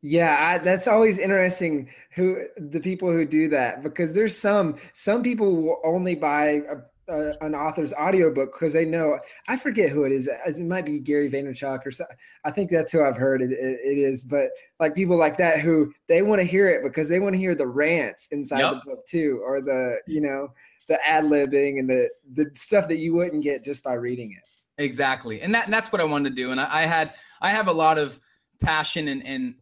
Yeah, 0.00 0.36
I, 0.38 0.58
that's 0.58 0.86
always 0.86 1.18
interesting. 1.18 1.90
Who 2.14 2.44
the 2.56 2.80
people 2.80 3.10
who 3.10 3.24
do 3.24 3.48
that 3.48 3.82
because 3.82 4.12
there's 4.12 4.38
some 4.38 4.76
some 4.92 5.22
people 5.22 5.56
will 5.56 5.80
only 5.84 6.14
buy 6.14 6.62
a 6.70 6.76
uh, 7.08 7.32
an 7.40 7.54
author's 7.54 7.92
audiobook 7.94 8.52
because 8.52 8.72
they 8.72 8.84
know 8.84 9.18
I 9.48 9.56
forget 9.56 9.88
who 9.88 10.04
it 10.04 10.12
is. 10.12 10.28
It 10.46 10.58
might 10.58 10.84
be 10.84 11.00
Gary 11.00 11.30
Vaynerchuk 11.30 11.86
or 11.86 11.90
so. 11.90 12.04
I 12.44 12.50
think 12.50 12.70
that's 12.70 12.92
who 12.92 13.02
I've 13.02 13.16
heard 13.16 13.40
it, 13.40 13.50
it, 13.50 13.80
it 13.82 13.98
is. 13.98 14.22
But 14.22 14.50
like 14.78 14.94
people 14.94 15.16
like 15.16 15.36
that 15.38 15.60
who 15.60 15.92
they 16.08 16.22
want 16.22 16.40
to 16.40 16.44
hear 16.44 16.68
it 16.68 16.82
because 16.82 17.08
they 17.08 17.18
want 17.18 17.34
to 17.34 17.38
hear 17.38 17.54
the 17.54 17.66
rants 17.66 18.28
inside 18.30 18.60
yep. 18.60 18.74
the 18.74 18.90
book 18.90 19.06
too, 19.06 19.40
or 19.44 19.60
the 19.60 19.98
you 20.06 20.20
know 20.20 20.52
the 20.88 20.98
ad 21.06 21.24
libbing 21.24 21.78
and 21.78 21.88
the 21.88 22.10
the 22.34 22.50
stuff 22.54 22.88
that 22.88 22.98
you 22.98 23.14
wouldn't 23.14 23.42
get 23.42 23.64
just 23.64 23.82
by 23.82 23.94
reading 23.94 24.32
it. 24.32 24.82
Exactly, 24.82 25.40
and 25.40 25.54
that 25.54 25.64
and 25.64 25.72
that's 25.72 25.90
what 25.90 26.00
I 26.00 26.04
wanted 26.04 26.30
to 26.30 26.34
do. 26.36 26.50
And 26.50 26.60
I, 26.60 26.82
I 26.82 26.82
had 26.82 27.14
I 27.40 27.50
have 27.50 27.68
a 27.68 27.72
lot 27.72 27.98
of 27.98 28.20
passion 28.60 29.08
and, 29.08 29.24
and 29.24 29.54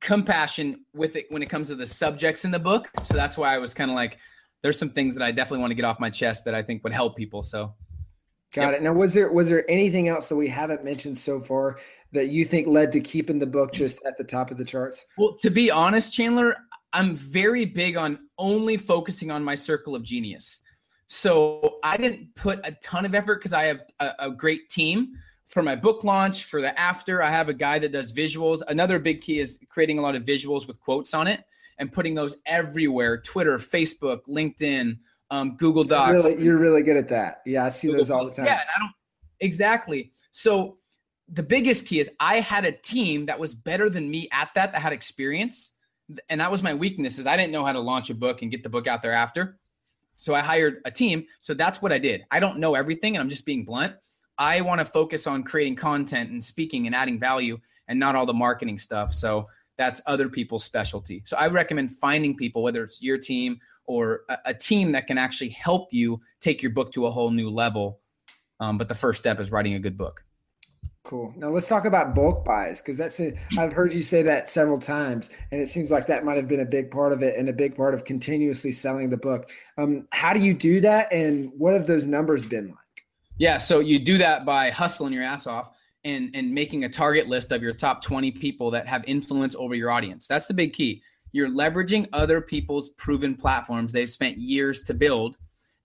compassion 0.00 0.84
with 0.94 1.16
it 1.16 1.26
when 1.30 1.42
it 1.42 1.50
comes 1.50 1.68
to 1.68 1.74
the 1.74 1.86
subjects 1.86 2.44
in 2.44 2.50
the 2.50 2.58
book. 2.58 2.88
So 3.04 3.14
that's 3.14 3.36
why 3.36 3.54
I 3.54 3.58
was 3.58 3.74
kind 3.74 3.90
of 3.90 3.94
like 3.94 4.18
there's 4.62 4.78
some 4.78 4.90
things 4.90 5.14
that 5.14 5.22
I 5.22 5.32
definitely 5.32 5.60
want 5.60 5.70
to 5.70 5.74
get 5.74 5.84
off 5.84 6.00
my 6.00 6.10
chest 6.10 6.44
that 6.44 6.54
I 6.54 6.62
think 6.62 6.84
would 6.84 6.92
help 6.92 7.16
people. 7.16 7.42
So 7.42 7.74
Got 8.52 8.72
yep. 8.72 8.80
it. 8.80 8.82
Now, 8.82 8.94
was 8.94 9.12
there 9.12 9.30
was 9.30 9.50
there 9.50 9.70
anything 9.70 10.08
else 10.08 10.28
that 10.30 10.36
we 10.36 10.48
haven't 10.48 10.82
mentioned 10.82 11.18
so 11.18 11.40
far 11.40 11.78
that 12.12 12.28
you 12.28 12.46
think 12.46 12.66
led 12.66 12.92
to 12.92 13.00
keeping 13.00 13.38
the 13.38 13.46
book 13.46 13.74
just 13.74 14.04
at 14.06 14.16
the 14.16 14.24
top 14.24 14.50
of 14.50 14.56
the 14.56 14.64
charts? 14.64 15.04
Well, 15.18 15.36
to 15.40 15.50
be 15.50 15.70
honest, 15.70 16.14
Chandler, 16.14 16.56
I'm 16.94 17.14
very 17.14 17.66
big 17.66 17.96
on 17.96 18.18
only 18.38 18.78
focusing 18.78 19.30
on 19.30 19.44
my 19.44 19.54
circle 19.54 19.94
of 19.94 20.02
genius. 20.02 20.60
So 21.08 21.78
I 21.82 21.98
didn't 21.98 22.34
put 22.34 22.60
a 22.64 22.72
ton 22.82 23.04
of 23.04 23.14
effort 23.14 23.36
because 23.36 23.52
I 23.52 23.64
have 23.64 23.82
a, 24.00 24.12
a, 24.18 24.30
great 24.30 24.68
team 24.68 25.14
for 25.48 25.62
my 25.62 25.74
book 25.74 26.04
launch. 26.04 26.44
For 26.44 26.60
the 26.60 26.78
after, 26.78 27.22
I 27.22 27.30
have 27.30 27.48
a 27.48 27.54
guy 27.54 27.78
that 27.80 27.90
does 27.90 28.12
visuals. 28.12 28.62
Another 28.68 28.98
big 28.98 29.20
key 29.20 29.40
is 29.40 29.58
creating 29.68 29.98
a 29.98 30.02
lot 30.02 30.14
of 30.14 30.22
visuals 30.22 30.68
with 30.68 30.78
quotes 30.78 31.14
on 31.14 31.26
it 31.26 31.42
and 31.78 31.90
putting 31.90 32.14
those 32.14 32.36
everywhere 32.46 33.18
Twitter, 33.18 33.56
Facebook, 33.56 34.20
LinkedIn, 34.28 34.98
um, 35.30 35.56
Google 35.56 35.84
Docs. 35.84 36.12
You're 36.12 36.22
really, 36.22 36.44
you're 36.44 36.58
really 36.58 36.82
good 36.82 36.96
at 36.96 37.08
that. 37.08 37.42
Yeah, 37.44 37.64
I 37.64 37.70
see 37.70 37.88
Google 37.88 38.00
those 38.00 38.10
all 38.10 38.26
the 38.26 38.32
time. 38.32 38.46
Yeah, 38.46 38.60
I 38.76 38.78
don't 38.78 38.92
exactly. 39.40 40.12
So 40.30 40.78
the 41.28 41.42
biggest 41.42 41.86
key 41.86 42.00
is 42.00 42.10
I 42.20 42.40
had 42.40 42.64
a 42.64 42.72
team 42.72 43.26
that 43.26 43.38
was 43.38 43.54
better 43.54 43.90
than 43.90 44.10
me 44.10 44.28
at 44.32 44.50
that, 44.54 44.72
that 44.72 44.80
had 44.80 44.92
experience. 44.92 45.72
And 46.30 46.40
that 46.40 46.50
was 46.50 46.62
my 46.62 46.72
weakness 46.72 47.18
is 47.18 47.26
I 47.26 47.36
didn't 47.36 47.52
know 47.52 47.64
how 47.64 47.72
to 47.72 47.80
launch 47.80 48.08
a 48.08 48.14
book 48.14 48.40
and 48.40 48.50
get 48.50 48.62
the 48.62 48.70
book 48.70 48.86
out 48.86 49.02
there 49.02 49.12
after. 49.12 49.58
So 50.16 50.34
I 50.34 50.40
hired 50.40 50.80
a 50.84 50.90
team. 50.90 51.26
So 51.40 51.52
that's 51.52 51.82
what 51.82 51.92
I 51.92 51.98
did. 51.98 52.24
I 52.30 52.40
don't 52.40 52.58
know 52.58 52.74
everything 52.74 53.14
and 53.14 53.22
I'm 53.22 53.28
just 53.28 53.44
being 53.44 53.64
blunt. 53.64 53.94
I 54.38 54.60
want 54.60 54.80
to 54.80 54.84
focus 54.84 55.26
on 55.26 55.42
creating 55.42 55.76
content 55.76 56.30
and 56.30 56.42
speaking 56.42 56.86
and 56.86 56.94
adding 56.94 57.18
value 57.18 57.58
and 57.88 57.98
not 57.98 58.14
all 58.14 58.26
the 58.26 58.34
marketing 58.34 58.78
stuff. 58.78 59.12
So 59.12 59.48
that's 59.76 60.00
other 60.06 60.28
people's 60.28 60.64
specialty. 60.64 61.22
So 61.26 61.36
I 61.36 61.48
recommend 61.48 61.90
finding 61.90 62.36
people, 62.36 62.62
whether 62.62 62.82
it's 62.82 63.02
your 63.02 63.18
team 63.18 63.60
or 63.86 64.22
a, 64.28 64.38
a 64.46 64.54
team 64.54 64.92
that 64.92 65.06
can 65.06 65.18
actually 65.18 65.50
help 65.50 65.88
you 65.92 66.20
take 66.40 66.62
your 66.62 66.72
book 66.72 66.92
to 66.92 67.06
a 67.06 67.10
whole 67.10 67.30
new 67.30 67.50
level. 67.50 68.00
Um, 68.60 68.76
but 68.78 68.88
the 68.88 68.94
first 68.94 69.18
step 69.20 69.40
is 69.40 69.52
writing 69.52 69.74
a 69.74 69.78
good 69.78 69.96
book. 69.96 70.24
Cool. 71.04 71.32
Now 71.36 71.48
let's 71.48 71.68
talk 71.68 71.86
about 71.86 72.14
bulk 72.14 72.44
buys 72.44 72.82
because 72.82 72.98
that's 72.98 73.18
a, 73.18 73.32
I've 73.56 73.72
heard 73.72 73.94
you 73.94 74.02
say 74.02 74.20
that 74.22 74.46
several 74.46 74.78
times, 74.78 75.30
and 75.50 75.62
it 75.62 75.68
seems 75.68 75.90
like 75.90 76.06
that 76.08 76.22
might 76.22 76.36
have 76.36 76.48
been 76.48 76.60
a 76.60 76.66
big 76.66 76.90
part 76.90 77.12
of 77.14 77.22
it 77.22 77.36
and 77.38 77.48
a 77.48 77.52
big 77.52 77.74
part 77.74 77.94
of 77.94 78.04
continuously 78.04 78.72
selling 78.72 79.08
the 79.08 79.16
book. 79.16 79.48
Um, 79.78 80.06
how 80.12 80.34
do 80.34 80.40
you 80.40 80.52
do 80.52 80.82
that, 80.82 81.10
and 81.10 81.50
what 81.56 81.72
have 81.72 81.86
those 81.86 82.04
numbers 82.04 82.44
been 82.44 82.68
like? 82.68 82.76
Yeah, 83.38 83.58
so 83.58 83.78
you 83.78 83.98
do 84.00 84.18
that 84.18 84.44
by 84.44 84.70
hustling 84.70 85.12
your 85.12 85.22
ass 85.22 85.46
off 85.46 85.70
and 86.04 86.30
and 86.34 86.52
making 86.52 86.84
a 86.84 86.88
target 86.88 87.28
list 87.28 87.52
of 87.52 87.62
your 87.62 87.72
top 87.72 88.02
20 88.02 88.32
people 88.32 88.70
that 88.72 88.86
have 88.86 89.04
influence 89.06 89.54
over 89.56 89.74
your 89.74 89.90
audience. 89.90 90.26
That's 90.26 90.46
the 90.46 90.54
big 90.54 90.72
key. 90.72 91.02
You're 91.32 91.48
leveraging 91.48 92.08
other 92.12 92.40
people's 92.40 92.90
proven 92.90 93.34
platforms 93.34 93.92
they've 93.92 94.08
spent 94.08 94.38
years 94.38 94.82
to 94.84 94.94
build 94.94 95.36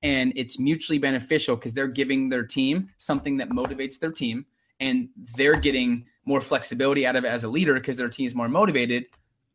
and 0.02 0.34
it's 0.36 0.60
mutually 0.60 1.00
beneficial 1.00 1.56
because 1.56 1.74
they're 1.74 1.88
giving 1.88 2.30
their 2.30 2.44
team 2.44 2.90
something 2.98 3.38
that 3.38 3.50
motivates 3.50 4.00
their 4.00 4.12
team 4.12 4.46
and 4.80 5.10
they're 5.38 5.56
getting 5.56 6.06
more 6.26 6.42
flexibility 6.42 7.06
out 7.06 7.16
of 7.16 7.24
it 7.24 7.28
as 7.28 7.44
a 7.44 7.48
leader 7.48 7.74
because 7.74 7.98
their 7.98 8.10
team's 8.10 8.36
more 8.36 8.50
motivated. 8.50 9.06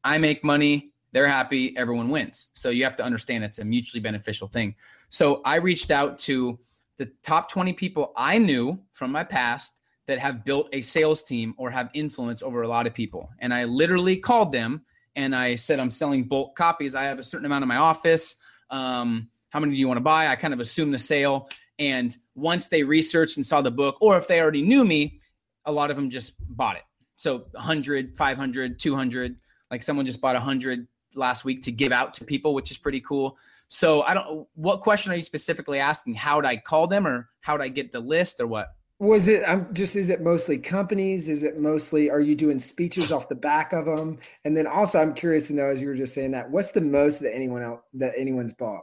I 0.04 0.18
make 0.18 0.42
money, 0.42 0.92
they're 1.12 1.28
happy, 1.28 1.76
everyone 1.76 2.08
wins. 2.08 2.48
So 2.54 2.70
you 2.70 2.84
have 2.84 2.96
to 2.96 3.04
understand 3.04 3.44
it's 3.44 3.58
a 3.58 3.64
mutually 3.64 4.00
beneficial 4.00 4.48
thing. 4.48 4.74
So 5.10 5.42
I 5.44 5.56
reached 5.56 5.90
out 5.90 6.18
to 6.20 6.58
the 6.98 7.10
top 7.22 7.50
20 7.50 7.72
people 7.72 8.12
I 8.16 8.38
knew 8.38 8.80
from 8.92 9.10
my 9.10 9.24
past 9.24 9.80
that 10.06 10.18
have 10.18 10.44
built 10.44 10.68
a 10.72 10.80
sales 10.80 11.22
team 11.22 11.54
or 11.56 11.70
have 11.70 11.90
influence 11.94 12.42
over 12.42 12.62
a 12.62 12.68
lot 12.68 12.86
of 12.86 12.94
people. 12.94 13.30
And 13.38 13.54
I 13.54 13.64
literally 13.64 14.16
called 14.16 14.52
them 14.52 14.82
and 15.14 15.34
I 15.34 15.56
said, 15.56 15.80
I'm 15.80 15.90
selling 15.90 16.24
bulk 16.24 16.56
copies. 16.56 16.94
I 16.94 17.04
have 17.04 17.18
a 17.18 17.22
certain 17.22 17.46
amount 17.46 17.62
in 17.62 17.68
my 17.68 17.76
office. 17.76 18.36
Um, 18.70 19.30
how 19.50 19.60
many 19.60 19.72
do 19.72 19.78
you 19.78 19.88
want 19.88 19.98
to 19.98 20.02
buy? 20.02 20.28
I 20.28 20.36
kind 20.36 20.54
of 20.54 20.60
assumed 20.60 20.92
the 20.92 20.98
sale. 20.98 21.48
And 21.78 22.16
once 22.34 22.66
they 22.66 22.82
researched 22.82 23.36
and 23.36 23.46
saw 23.46 23.60
the 23.60 23.70
book, 23.70 23.98
or 24.00 24.16
if 24.16 24.26
they 24.28 24.40
already 24.40 24.62
knew 24.62 24.84
me, 24.84 25.20
a 25.64 25.72
lot 25.72 25.90
of 25.90 25.96
them 25.96 26.10
just 26.10 26.34
bought 26.56 26.76
it. 26.76 26.82
So 27.16 27.46
100, 27.52 28.16
500, 28.16 28.78
200, 28.78 29.36
like 29.70 29.82
someone 29.82 30.06
just 30.06 30.20
bought 30.20 30.34
100 30.34 30.86
last 31.14 31.44
week 31.44 31.62
to 31.62 31.72
give 31.72 31.92
out 31.92 32.14
to 32.14 32.24
people, 32.24 32.54
which 32.54 32.70
is 32.70 32.78
pretty 32.78 33.00
cool. 33.00 33.36
So 33.68 34.02
I 34.02 34.14
don't, 34.14 34.46
what 34.54 34.80
question 34.80 35.12
are 35.12 35.16
you 35.16 35.22
specifically 35.22 35.78
asking? 35.78 36.14
How 36.14 36.36
would 36.36 36.46
I 36.46 36.56
call 36.56 36.86
them 36.86 37.06
or 37.06 37.28
how 37.40 37.54
would 37.54 37.62
I 37.62 37.68
get 37.68 37.92
the 37.92 38.00
list 38.00 38.40
or 38.40 38.46
what? 38.46 38.74
Was 39.00 39.28
it? 39.28 39.44
I'm 39.46 39.72
just. 39.74 39.94
Is 39.94 40.10
it 40.10 40.22
mostly 40.22 40.58
companies? 40.58 41.28
Is 41.28 41.44
it 41.44 41.56
mostly? 41.56 42.10
Are 42.10 42.20
you 42.20 42.34
doing 42.34 42.58
speeches 42.58 43.12
off 43.12 43.28
the 43.28 43.36
back 43.36 43.72
of 43.72 43.84
them? 43.84 44.18
And 44.44 44.56
then 44.56 44.66
also, 44.66 45.00
I'm 45.00 45.14
curious 45.14 45.46
to 45.46 45.54
know, 45.54 45.66
as 45.66 45.80
you 45.80 45.86
were 45.86 45.94
just 45.94 46.14
saying 46.14 46.32
that, 46.32 46.50
what's 46.50 46.72
the 46.72 46.80
most 46.80 47.20
that 47.20 47.32
anyone 47.32 47.62
else 47.62 47.80
that 47.94 48.14
anyone's 48.16 48.54
bought? 48.54 48.82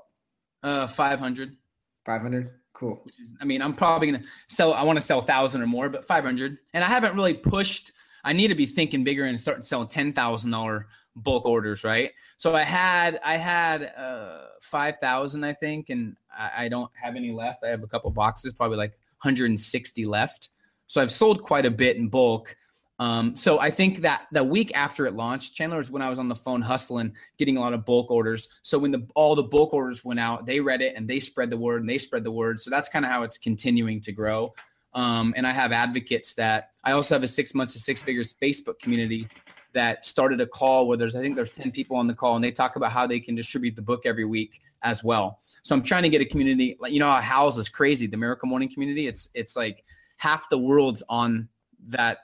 Uh, 0.63 0.87
five 0.87 1.19
hundred. 1.19 1.57
Five 2.05 2.21
hundred. 2.21 2.49
Cool. 2.71 3.01
Which 3.03 3.19
is, 3.19 3.27
I 3.41 3.43
mean, 3.43 3.61
I'm 3.61 3.73
probably 3.73 4.09
gonna 4.09 4.23
sell. 4.47 4.73
I 4.73 4.83
want 4.83 4.97
to 4.97 5.05
sell 5.05 5.21
thousand 5.21 5.61
or 5.61 5.67
more, 5.67 5.89
but 5.89 6.05
five 6.05 6.23
hundred. 6.23 6.59
And 6.73 6.81
I 6.81 6.87
haven't 6.87 7.15
really 7.15 7.33
pushed. 7.33 7.91
I 8.23 8.31
need 8.31 8.47
to 8.47 8.55
be 8.55 8.67
thinking 8.67 9.03
bigger 9.03 9.25
and 9.25 9.37
start 9.37 9.65
selling 9.65 9.89
ten 9.89 10.13
thousand 10.13 10.51
dollar 10.51 10.87
bulk 11.15 11.45
orders, 11.45 11.83
right? 11.83 12.11
So 12.37 12.55
I 12.55 12.63
had 12.63 13.19
I 13.23 13.37
had 13.37 13.93
uh, 13.97 14.47
five 14.61 14.97
thousand, 14.97 15.43
I 15.43 15.53
think, 15.53 15.89
and 15.89 16.15
I, 16.35 16.65
I 16.65 16.67
don't 16.69 16.91
have 17.01 17.15
any 17.15 17.31
left. 17.31 17.63
I 17.63 17.69
have 17.69 17.83
a 17.83 17.87
couple 17.87 18.09
boxes, 18.11 18.53
probably 18.53 18.77
like 18.77 18.91
160 19.21 20.05
left. 20.05 20.49
So 20.87 21.01
I've 21.01 21.11
sold 21.11 21.41
quite 21.41 21.65
a 21.65 21.71
bit 21.71 21.97
in 21.97 22.09
bulk. 22.09 22.55
Um, 22.97 23.35
so 23.35 23.59
I 23.59 23.71
think 23.71 24.01
that 24.01 24.27
the 24.31 24.43
week 24.43 24.71
after 24.75 25.05
it 25.05 25.13
launched, 25.13 25.53
Chandler 25.53 25.79
was 25.79 25.91
when 25.91 26.01
I 26.01 26.09
was 26.09 26.19
on 26.19 26.29
the 26.29 26.35
phone 26.35 26.61
hustling, 26.61 27.13
getting 27.37 27.57
a 27.57 27.59
lot 27.59 27.73
of 27.73 27.85
bulk 27.85 28.09
orders. 28.09 28.47
So 28.61 28.79
when 28.79 28.91
the 28.91 29.05
all 29.15 29.35
the 29.35 29.43
bulk 29.43 29.73
orders 29.73 30.05
went 30.05 30.19
out, 30.19 30.45
they 30.45 30.59
read 30.59 30.81
it 30.81 30.95
and 30.95 31.07
they 31.07 31.19
spread 31.19 31.49
the 31.49 31.57
word 31.57 31.81
and 31.81 31.89
they 31.89 31.97
spread 31.97 32.23
the 32.23 32.31
word. 32.31 32.61
So 32.61 32.69
that's 32.69 32.87
kind 32.87 33.03
of 33.03 33.11
how 33.11 33.23
it's 33.23 33.37
continuing 33.37 33.99
to 34.01 34.11
grow. 34.11 34.53
Um, 34.93 35.33
and 35.35 35.45
I 35.45 35.51
have 35.51 35.73
advocates 35.73 36.35
that 36.35 36.71
I 36.85 36.93
also 36.93 37.15
have 37.15 37.23
a 37.23 37.27
six 37.27 37.53
months 37.53 37.73
to 37.73 37.79
six 37.79 38.01
figures 38.01 38.33
Facebook 38.41 38.79
community 38.79 39.27
that 39.75 40.05
started 40.05 40.41
a 40.41 40.47
call 40.47 40.87
where 40.87 40.97
there's 40.97 41.15
I 41.15 41.21
think 41.21 41.35
there's 41.35 41.51
10 41.51 41.71
people 41.71 41.97
on 41.97 42.07
the 42.07 42.13
call 42.13 42.35
and 42.35 42.43
they 42.43 42.51
talk 42.51 42.77
about 42.77 42.91
how 42.91 43.05
they 43.05 43.19
can 43.19 43.35
distribute 43.35 43.75
the 43.75 43.81
book 43.81 44.05
every 44.05 44.25
week 44.25 44.61
as 44.81 45.03
well. 45.03 45.39
So 45.63 45.75
I'm 45.75 45.83
trying 45.83 46.03
to 46.03 46.09
get 46.09 46.21
a 46.21 46.25
community 46.25 46.77
like 46.79 46.93
you 46.93 46.99
know 46.99 47.11
how 47.11 47.21
Hal's 47.21 47.57
is 47.57 47.69
crazy, 47.69 48.07
the 48.07 48.17
Miracle 48.17 48.47
Morning 48.49 48.71
community. 48.71 49.05
It's 49.05 49.29
it's 49.35 49.55
like 49.55 49.83
half 50.17 50.49
the 50.49 50.57
world's 50.57 51.03
on 51.09 51.49
that 51.87 52.19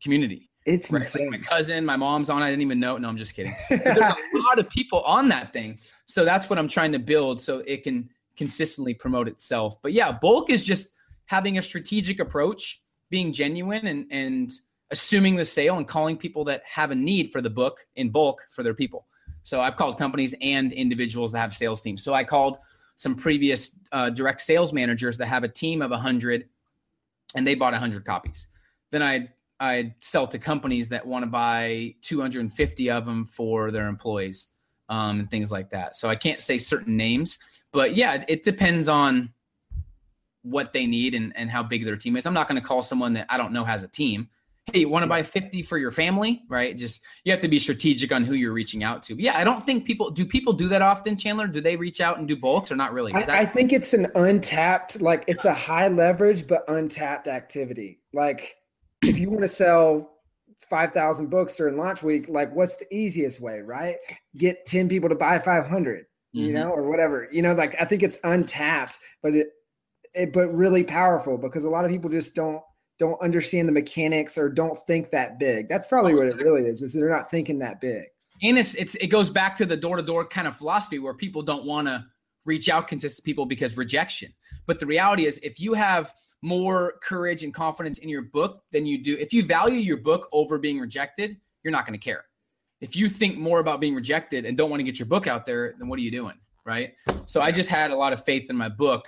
community. 0.00 0.48
It's 0.64 0.90
right? 0.90 1.00
insane. 1.00 1.30
Like 1.30 1.42
my 1.42 1.46
cousin, 1.46 1.84
my 1.84 1.96
mom's 1.96 2.30
on. 2.30 2.42
I 2.42 2.50
didn't 2.50 2.62
even 2.62 2.80
know. 2.80 2.96
No, 2.98 3.08
I'm 3.08 3.16
just 3.16 3.34
kidding. 3.34 3.54
There's 3.70 3.96
a 3.96 4.16
lot 4.34 4.58
of 4.58 4.68
people 4.68 5.00
on 5.02 5.28
that 5.28 5.52
thing. 5.52 5.78
So 6.06 6.24
that's 6.24 6.50
what 6.50 6.58
I'm 6.58 6.68
trying 6.68 6.92
to 6.92 6.98
build 6.98 7.40
so 7.40 7.62
it 7.66 7.84
can 7.84 8.08
consistently 8.36 8.94
promote 8.94 9.28
itself. 9.28 9.80
But 9.82 9.92
yeah, 9.92 10.12
bulk 10.12 10.50
is 10.50 10.64
just 10.64 10.90
having 11.26 11.58
a 11.58 11.62
strategic 11.62 12.20
approach, 12.20 12.82
being 13.10 13.32
genuine 13.32 13.86
and 13.86 14.06
and 14.10 14.52
assuming 14.90 15.36
the 15.36 15.44
sale 15.44 15.76
and 15.76 15.86
calling 15.86 16.16
people 16.16 16.44
that 16.44 16.62
have 16.64 16.90
a 16.90 16.94
need 16.94 17.30
for 17.30 17.40
the 17.40 17.50
book 17.50 17.86
in 17.96 18.10
bulk 18.10 18.44
for 18.48 18.62
their 18.62 18.74
people. 18.74 19.06
So 19.44 19.60
I've 19.60 19.76
called 19.76 19.98
companies 19.98 20.34
and 20.40 20.72
individuals 20.72 21.32
that 21.32 21.38
have 21.38 21.54
sales 21.54 21.80
teams. 21.80 22.02
So 22.02 22.14
I 22.14 22.24
called 22.24 22.58
some 22.96 23.14
previous 23.14 23.76
uh, 23.92 24.10
direct 24.10 24.40
sales 24.40 24.72
managers 24.72 25.16
that 25.18 25.26
have 25.26 25.44
a 25.44 25.48
team 25.48 25.82
of 25.82 25.90
100 25.90 26.48
and 27.34 27.46
they 27.46 27.54
bought 27.54 27.72
100 27.72 28.04
copies. 28.04 28.48
Then 28.90 29.02
I 29.02 29.30
I 29.60 29.94
sell 29.98 30.26
to 30.28 30.38
companies 30.38 30.88
that 30.90 31.04
want 31.04 31.24
to 31.24 31.26
buy 31.26 31.94
250 32.02 32.90
of 32.90 33.04
them 33.04 33.24
for 33.26 33.72
their 33.72 33.88
employees 33.88 34.48
um, 34.88 35.20
and 35.20 35.30
things 35.30 35.50
like 35.50 35.70
that. 35.70 35.96
So 35.96 36.08
I 36.08 36.14
can't 36.14 36.40
say 36.40 36.58
certain 36.58 36.96
names, 36.96 37.40
but 37.72 37.96
yeah, 37.96 38.24
it 38.28 38.44
depends 38.44 38.88
on 38.88 39.30
what 40.42 40.72
they 40.72 40.86
need 40.86 41.14
and, 41.14 41.36
and 41.36 41.50
how 41.50 41.64
big 41.64 41.84
their 41.84 41.96
team 41.96 42.16
is. 42.16 42.24
I'm 42.24 42.34
not 42.34 42.48
going 42.48 42.60
to 42.60 42.66
call 42.66 42.82
someone 42.82 43.14
that 43.14 43.26
I 43.28 43.36
don't 43.36 43.52
know 43.52 43.64
has 43.64 43.82
a 43.82 43.88
team 43.88 44.28
hey, 44.72 44.80
you 44.80 44.88
want 44.88 45.02
to 45.02 45.06
buy 45.06 45.22
50 45.22 45.62
for 45.62 45.78
your 45.78 45.90
family, 45.90 46.42
right? 46.48 46.76
Just 46.76 47.04
you 47.24 47.32
have 47.32 47.40
to 47.40 47.48
be 47.48 47.58
strategic 47.58 48.12
on 48.12 48.24
who 48.24 48.34
you're 48.34 48.52
reaching 48.52 48.84
out 48.84 49.02
to. 49.04 49.14
But 49.14 49.24
yeah, 49.24 49.38
I 49.38 49.44
don't 49.44 49.64
think 49.64 49.84
people 49.84 50.10
do 50.10 50.26
people 50.26 50.52
do 50.52 50.68
that 50.68 50.82
often, 50.82 51.16
Chandler? 51.16 51.46
Do 51.46 51.60
they 51.60 51.76
reach 51.76 52.00
out 52.00 52.18
and 52.18 52.28
do 52.28 52.36
bulks 52.36 52.70
or 52.70 52.76
not 52.76 52.92
really? 52.92 53.12
I, 53.14 53.40
I, 53.40 53.46
think 53.46 53.72
it's 53.72 53.94
an 53.94 54.08
untapped, 54.14 55.00
like 55.00 55.24
it's 55.26 55.44
a 55.44 55.54
high 55.54 55.88
leverage 55.88 56.46
but 56.46 56.64
untapped 56.68 57.28
activity. 57.28 58.00
Like 58.12 58.56
if 59.02 59.18
you 59.18 59.30
want 59.30 59.42
to 59.42 59.48
sell 59.48 60.10
5,000 60.68 61.30
books 61.30 61.56
during 61.56 61.76
launch 61.76 62.02
week, 62.02 62.28
like 62.28 62.54
what's 62.54 62.76
the 62.76 62.92
easiest 62.94 63.40
way, 63.40 63.60
right? 63.60 63.96
Get 64.36 64.66
10 64.66 64.88
people 64.88 65.08
to 65.08 65.14
buy 65.14 65.38
500, 65.38 66.00
mm-hmm. 66.00 66.38
you 66.38 66.52
know, 66.52 66.70
or 66.70 66.88
whatever. 66.88 67.28
You 67.30 67.42
know, 67.42 67.54
like 67.54 67.80
I 67.80 67.84
think 67.84 68.02
it's 68.02 68.18
untapped, 68.24 68.98
but 69.22 69.34
it, 69.34 69.48
it 70.14 70.32
but 70.32 70.54
really 70.54 70.84
powerful 70.84 71.38
because 71.38 71.64
a 71.64 71.70
lot 71.70 71.84
of 71.84 71.90
people 71.90 72.10
just 72.10 72.34
don't 72.34 72.62
don't 72.98 73.20
understand 73.22 73.68
the 73.68 73.72
mechanics 73.72 74.36
or 74.36 74.48
don't 74.48 74.78
think 74.86 75.10
that 75.10 75.38
big. 75.38 75.68
That's 75.68 75.88
probably 75.88 76.14
what 76.14 76.26
it 76.26 76.36
really 76.36 76.66
is. 76.66 76.82
Is 76.82 76.92
they're 76.92 77.08
not 77.08 77.30
thinking 77.30 77.58
that 77.60 77.80
big. 77.80 78.04
And 78.42 78.58
it's 78.58 78.74
it's 78.74 78.94
it 78.96 79.08
goes 79.08 79.30
back 79.30 79.56
to 79.56 79.66
the 79.66 79.76
door 79.76 79.96
to 79.96 80.02
door 80.02 80.26
kind 80.26 80.48
of 80.48 80.56
philosophy 80.56 80.98
where 80.98 81.14
people 81.14 81.42
don't 81.42 81.64
want 81.64 81.88
to 81.88 82.04
reach 82.44 82.68
out 82.68 82.88
consistent 82.88 83.24
people 83.24 83.46
because 83.46 83.76
rejection. 83.76 84.32
But 84.66 84.80
the 84.80 84.86
reality 84.86 85.26
is, 85.26 85.38
if 85.38 85.60
you 85.60 85.74
have 85.74 86.12
more 86.42 86.94
courage 87.02 87.42
and 87.42 87.52
confidence 87.52 87.98
in 87.98 88.08
your 88.08 88.22
book 88.22 88.62
than 88.72 88.86
you 88.86 89.02
do, 89.02 89.16
if 89.18 89.32
you 89.32 89.44
value 89.44 89.78
your 89.78 89.96
book 89.96 90.28
over 90.32 90.58
being 90.58 90.78
rejected, 90.78 91.36
you're 91.62 91.72
not 91.72 91.86
going 91.86 91.98
to 91.98 92.04
care. 92.04 92.24
If 92.80 92.94
you 92.94 93.08
think 93.08 93.38
more 93.38 93.58
about 93.58 93.80
being 93.80 93.94
rejected 93.94 94.44
and 94.44 94.56
don't 94.56 94.70
want 94.70 94.80
to 94.80 94.84
get 94.84 94.98
your 94.98 95.06
book 95.06 95.26
out 95.26 95.46
there, 95.46 95.74
then 95.78 95.88
what 95.88 95.98
are 95.98 96.02
you 96.02 96.12
doing? 96.12 96.36
Right. 96.64 96.94
So 97.26 97.40
I 97.40 97.50
just 97.50 97.68
had 97.68 97.90
a 97.90 97.96
lot 97.96 98.12
of 98.12 98.24
faith 98.24 98.50
in 98.50 98.56
my 98.56 98.68
book 98.68 99.06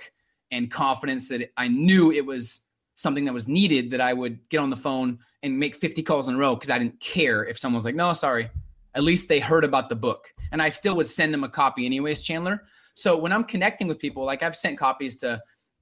and 0.49 0.69
confidence 0.69 1.29
that 1.29 1.51
I 1.57 1.67
knew 1.67 2.11
it 2.11 2.25
was 2.25 2.61
something 3.01 3.25
that 3.25 3.33
was 3.33 3.47
needed 3.47 3.91
that 3.91 4.01
I 4.01 4.13
would 4.13 4.47
get 4.49 4.59
on 4.59 4.69
the 4.69 4.77
phone 4.77 5.19
and 5.43 5.57
make 5.57 5.75
50 5.75 6.03
calls 6.03 6.27
in 6.27 6.35
a 6.35 6.37
row 6.37 6.55
because 6.55 6.69
I 6.69 6.77
didn't 6.77 6.99
care 6.99 7.45
if 7.45 7.57
someone's 7.57 7.85
like, 7.85 7.95
no, 7.95 8.13
sorry. 8.13 8.49
At 8.93 9.03
least 9.03 9.27
they 9.27 9.39
heard 9.39 9.63
about 9.63 9.89
the 9.89 9.95
book. 9.95 10.33
And 10.51 10.61
I 10.61 10.69
still 10.69 10.95
would 10.95 11.07
send 11.07 11.33
them 11.33 11.43
a 11.43 11.49
copy 11.49 11.85
anyways, 11.85 12.21
Chandler. 12.21 12.63
So 12.93 13.17
when 13.17 13.31
I'm 13.31 13.43
connecting 13.43 13.87
with 13.87 13.99
people, 13.99 14.25
like 14.25 14.43
I've 14.43 14.55
sent 14.55 14.77
copies 14.77 15.15
to 15.17 15.41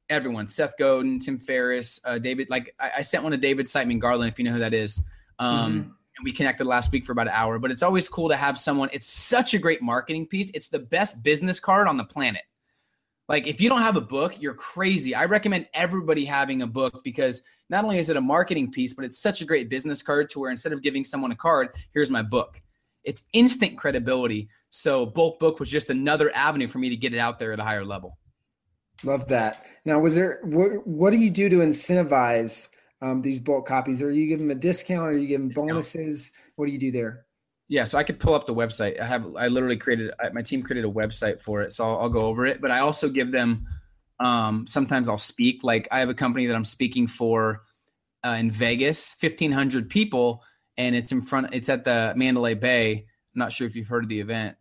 everyone, 0.10 0.47
Seth 0.47 0.77
Godin, 0.77 1.19
Tim 1.19 1.39
Ferriss, 1.39 1.99
uh, 2.05 2.19
David, 2.19 2.49
like 2.49 2.73
I, 2.79 2.91
I, 2.97 3.01
sent 3.01 3.23
one 3.23 3.32
to 3.32 3.38
David 3.38 3.65
Siteman 3.65 3.99
Garland, 3.99 4.32
if 4.32 4.39
you 4.39 4.45
know 4.45 4.53
who 4.53 4.60
that 4.60 4.73
is. 4.73 4.99
Um, 5.39 5.71
mm-hmm. 5.71 5.77
And 5.77 6.23
we 6.23 6.32
connected 6.32 6.65
last 6.65 6.91
week 6.91 7.05
for 7.05 7.13
about 7.13 7.27
an 7.27 7.34
hour, 7.34 7.60
but 7.60 7.71
it's 7.71 7.84
always 7.84 8.10
cool 8.10 8.29
to 8.29 8.36
have 8.36 8.58
someone. 8.58 8.89
It's 8.91 9.08
such 9.08 9.53
a 9.53 9.58
great 9.58 9.82
marketing 9.82 10.27
piece. 10.27 10.51
It's 10.53 10.67
the 10.67 10.79
best 10.79 11.23
business 11.23 11.60
card 11.60 11.88
on 11.88 11.97
the 11.97 12.03
planet. 12.03 12.43
Like 13.30 13.46
if 13.48 13.62
you 13.62 13.70
don't 13.70 13.84
have 13.84 13.96
a 13.96 14.02
book, 14.02 14.42
you're 14.42 14.56
crazy. 14.56 15.13
I 15.13 15.26
recommend 15.26 15.68
everybody 15.76 16.26
having 16.26 16.63
a 16.63 16.68
book 16.68 17.02
because 17.04 17.44
not 17.70 17.84
only 17.84 18.00
is 18.00 18.10
it 18.10 18.18
a 18.18 18.22
marketing 18.22 18.72
piece, 18.72 18.96
but 18.96 19.06
it's 19.06 19.20
such 19.20 19.42
a 19.42 19.46
great 19.46 19.70
business 19.70 20.02
card 20.02 20.32
to 20.32 20.39
where 20.39 20.50
instead 20.50 20.74
of 20.74 20.82
giving 20.82 21.06
someone 21.06 21.32
a 21.32 21.36
card, 21.36 21.70
here's 21.94 22.10
my 22.10 22.24
book. 22.24 22.60
It's 23.04 23.22
instant 23.34 23.78
credibility. 23.78 24.50
So 24.72 25.06
bulk 25.06 25.39
book 25.39 25.60
was 25.60 25.70
just 25.70 25.92
another 25.92 26.36
avenue 26.36 26.68
for 26.68 26.80
me 26.80 26.89
to 26.89 26.98
get 26.98 27.13
it 27.13 27.20
out 27.20 27.38
there 27.38 27.54
at 27.54 27.60
a 27.60 27.63
higher 27.63 27.86
level. 27.86 28.18
Love 29.04 29.28
that. 29.28 29.68
Now, 29.86 30.00
was 30.00 30.15
there 30.15 30.39
what? 30.44 30.86
What 30.86 31.12
do 31.12 31.18
you 31.18 31.30
do 31.30 31.48
to 31.50 31.58
incentivize 31.58 32.68
um, 33.02 33.22
these 33.22 33.39
bulk 33.39 33.65
copies? 33.65 34.02
Are 34.02 34.12
you 34.12 34.28
giving 34.28 34.48
them 34.48 34.58
a 34.58 34.60
discount? 34.60 35.08
Are 35.08 35.18
you 35.18 35.28
giving 35.28 35.50
bonuses? 35.50 36.34
What 36.56 36.65
do 36.65 36.74
you 36.74 36.80
do 36.80 36.92
there? 36.92 37.26
Yeah, 37.69 37.84
so 37.84 37.99
I 37.99 38.03
could 38.03 38.19
pull 38.19 38.34
up 38.34 38.47
the 38.47 38.53
website. 38.53 38.99
I 38.99 39.05
have 39.05 39.36
I 39.36 39.47
literally 39.47 39.77
created 39.77 40.12
my 40.34 40.41
team 40.41 40.63
created 40.63 40.89
a 40.89 40.91
website 40.91 41.39
for 41.39 41.62
it, 41.62 41.71
so 41.71 41.88
I'll, 41.88 41.99
I'll 42.01 42.10
go 42.10 42.21
over 42.21 42.47
it. 42.47 42.62
But 42.62 42.71
I 42.71 42.79
also 42.79 43.10
give 43.10 43.32
them 43.32 43.67
um, 44.19 44.65
sometimes 44.67 45.08
I'll 45.08 45.19
speak. 45.19 45.63
Like 45.63 45.88
I 45.91 45.99
have 45.99 46.10
a 46.10 46.15
company 46.15 46.47
that 46.47 46.55
I'm 46.55 46.65
speaking 46.65 47.05
for 47.08 47.62
uh, 48.25 48.38
in 48.39 48.49
Vegas, 48.49 49.13
fifteen 49.13 49.51
hundred 49.51 49.88
people, 49.88 50.43
and 50.77 50.95
it's 50.95 51.12
in 51.12 51.21
front. 51.21 51.53
It's 51.53 51.69
at 51.69 51.84
the 51.84 52.13
Mandalay 52.15 52.55
Bay. 52.55 53.05
I'm 53.36 53.39
not 53.39 53.53
sure 53.53 53.67
if 53.67 53.75
you've 53.75 53.88
heard 53.88 54.03
of 54.03 54.10
the 54.10 54.19
event. 54.19 54.58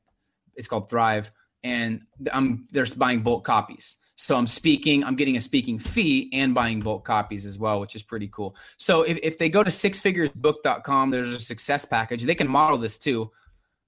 It's 0.54 0.68
called 0.68 0.90
Thrive, 0.90 1.32
and 1.64 2.02
I'm 2.30 2.66
they're 2.72 2.86
buying 2.94 3.22
bulk 3.22 3.42
copies. 3.42 3.96
So 4.20 4.36
I'm 4.36 4.48
speaking, 4.48 5.04
I'm 5.04 5.14
getting 5.14 5.36
a 5.36 5.40
speaking 5.40 5.78
fee 5.78 6.28
and 6.32 6.52
buying 6.52 6.80
bulk 6.80 7.04
copies 7.04 7.46
as 7.46 7.56
well, 7.56 7.78
which 7.78 7.94
is 7.94 8.02
pretty 8.02 8.26
cool. 8.26 8.56
So 8.76 9.02
if, 9.02 9.16
if 9.22 9.38
they 9.38 9.48
go 9.48 9.62
to 9.62 9.70
sixfiguresbook.com, 9.70 11.10
there's 11.10 11.30
a 11.30 11.38
success 11.38 11.84
package. 11.84 12.24
They 12.24 12.34
can 12.34 12.50
model 12.50 12.78
this 12.78 12.98
too. 12.98 13.30